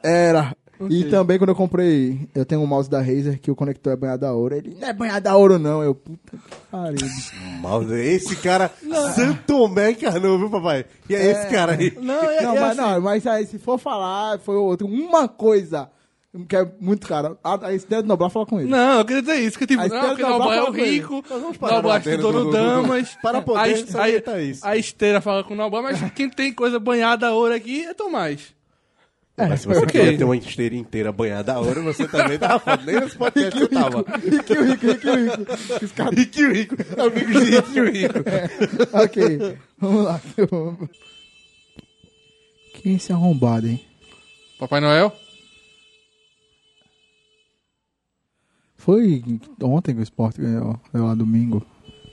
Era. 0.02 0.54
E 0.90 1.04
também 1.04 1.38
quando 1.38 1.50
eu 1.50 1.54
comprei, 1.54 2.28
eu 2.34 2.44
tenho 2.44 2.60
um 2.60 2.66
mouse 2.66 2.90
da 2.90 2.98
Razer 3.00 3.38
que 3.40 3.50
o 3.50 3.54
conector 3.54 3.92
é 3.92 3.96
banhado 3.96 4.26
a 4.26 4.32
ouro. 4.32 4.54
Ele 4.56 4.76
não 4.80 4.88
é 4.88 4.92
banhado 4.92 5.28
a 5.28 5.36
ouro, 5.36 5.58
não. 5.58 5.82
Eu, 5.82 5.94
puta 5.94 6.36
que 6.36 6.56
pariu. 6.70 7.08
Mal, 7.62 7.82
esse 7.94 8.36
cara, 8.36 8.70
Santo 9.14 9.40
Tomé 9.46 9.92
encarnou, 9.92 10.38
viu, 10.38 10.50
papai? 10.50 10.84
E 11.08 11.14
é, 11.14 11.30
esse 11.30 11.46
cara 11.48 11.72
aí. 11.72 11.96
Não, 12.00 12.22
é, 12.30 12.42
Não, 12.42 12.56
é 12.56 12.60
mas, 12.60 12.78
assim. 12.78 12.80
não, 12.90 13.00
mas 13.00 13.26
aí 13.26 13.46
se 13.46 13.58
for 13.58 13.78
falar, 13.78 14.38
foi 14.40 14.56
outro. 14.56 14.86
Uma 14.86 15.28
coisa 15.28 15.88
que 16.48 16.56
é 16.56 16.68
muito 16.80 17.06
cara. 17.06 17.38
A, 17.44 17.68
a 17.68 17.72
esteira 17.72 18.02
de 18.02 18.08
Noblar 18.08 18.28
fala 18.28 18.44
com 18.44 18.58
ele. 18.60 18.68
Não, 18.68 18.98
eu 18.98 19.04
queria 19.04 19.22
dizer 19.22 19.36
isso, 19.36 19.56
que 19.56 19.66
tipo, 19.68 19.80
A 19.80 19.86
não, 19.86 20.08
porque 20.08 20.22
da 20.22 20.28
Noblar 20.30 20.58
é 20.58 20.62
o 20.64 20.70
rico, 20.72 21.24
Nós 21.30 21.40
vamos 21.40 21.56
parar 21.56 21.76
Noblar 21.76 21.98
estudou 22.00 22.32
do- 22.32 22.38
no 22.38 22.44
do- 22.46 22.50
do- 22.50 22.56
Damas, 22.56 23.16
Para 23.22 23.40
poder 23.40 23.60
a, 23.60 24.02
a, 24.32 24.40
isso. 24.42 24.66
a 24.66 24.76
esteira 24.76 25.20
fala 25.20 25.44
com 25.44 25.54
o 25.54 25.56
Noblar, 25.56 25.82
mas 25.84 26.00
quem 26.12 26.28
tem 26.28 26.52
coisa 26.52 26.80
banhada 26.80 27.28
a 27.28 27.32
ouro 27.32 27.54
aqui 27.54 27.84
é 27.84 27.94
Tomás. 27.94 28.52
Mas 29.36 29.62
se 29.62 29.66
você 29.66 29.80
ok. 29.80 30.00
queria 30.00 30.16
ter 30.18 30.22
uma 30.24 30.36
esteira 30.36 30.76
inteira 30.76 31.10
banhada 31.10 31.54
a 31.54 31.60
ouro, 31.60 31.82
você 31.82 32.06
também 32.06 32.38
tava 32.38 32.60
foda. 32.60 32.82
Nem 32.84 33.00
nesse 33.00 33.16
podcast 33.18 33.58
você 33.58 33.68
tava. 33.68 34.04
Riquinho, 34.18 34.64
rico, 34.64 34.86
riquinho, 34.86 35.30
rico. 35.30 35.84
Os 35.84 35.90
caras- 35.92 36.14
Riquinho 36.18 36.52
Rico, 36.52 36.76
amigos 37.00 37.44
de 37.44 37.50
Riquinho 37.56 37.90
Rico. 37.90 38.18
ok, 38.96 39.58
vamos 39.78 40.04
lá. 40.04 40.20
Quem 42.74 42.92
é 42.92 42.96
esse 42.96 43.12
arrombado, 43.12 43.66
hein? 43.66 43.84
Papai 44.58 44.80
Noel? 44.80 45.12
Foi 48.76 49.22
ontem 49.62 49.94
que 49.94 50.00
o 50.00 50.02
Sport 50.04 50.36
ganhou, 50.38 50.78
ganhou 50.92 51.08
lá 51.08 51.14
domingo. 51.14 51.64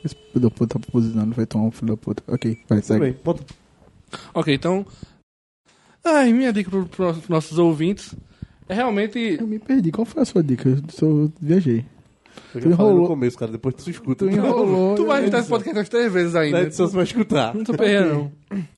Esse 0.03 0.15
filho 0.15 0.39
da 0.39 0.49
puta 0.49 0.79
tá 0.79 0.87
posicionando, 0.91 1.35
foi 1.35 1.45
tomar 1.45 1.65
um 1.65 1.71
filho 1.71 1.89
da 1.91 1.97
puta. 1.97 2.23
Ok, 2.27 2.57
vai, 2.67 2.81
segue. 2.81 2.99
bem. 3.11 3.15
Ok, 4.33 4.53
então... 4.53 4.85
Ai, 6.03 6.33
minha 6.33 6.51
dica 6.51 6.69
para 6.87 7.09
os 7.11 7.27
nossos 7.27 7.57
ouvintes 7.59 8.15
é 8.67 8.73
realmente... 8.73 9.37
Eu 9.39 9.45
me 9.47 9.59
perdi, 9.59 9.91
qual 9.91 10.05
foi 10.05 10.21
a 10.21 10.25
sua 10.25 10.41
dica? 10.43 10.69
Eu 10.69 10.77
só 10.89 11.05
viajei. 11.41 11.85
Eu 12.55 12.61
Tu 12.61 12.69
já 12.69 12.75
falei 12.77 12.91
no 12.91 12.97
enrolou. 12.97 13.07
começo, 13.07 13.37
cara, 13.37 13.51
depois 13.51 13.75
tu 13.75 13.89
escuta. 13.89 14.25
Tu 14.25 14.31
enrolou. 14.31 14.95
Tu 14.95 15.05
vai 15.05 15.21
editar 15.21 15.39
esse 15.39 15.49
podcast 15.49 15.77
umas 15.77 15.89
três 15.89 16.11
vezes 16.11 16.33
Na 16.33 16.39
ainda. 16.39 16.61
edição 16.63 16.87
você 16.87 16.95
vai 16.95 17.03
escutar. 17.03 17.53
Não 17.53 17.63
tô 17.63 17.73
perrendo, 17.73 18.13
não. 18.13 18.31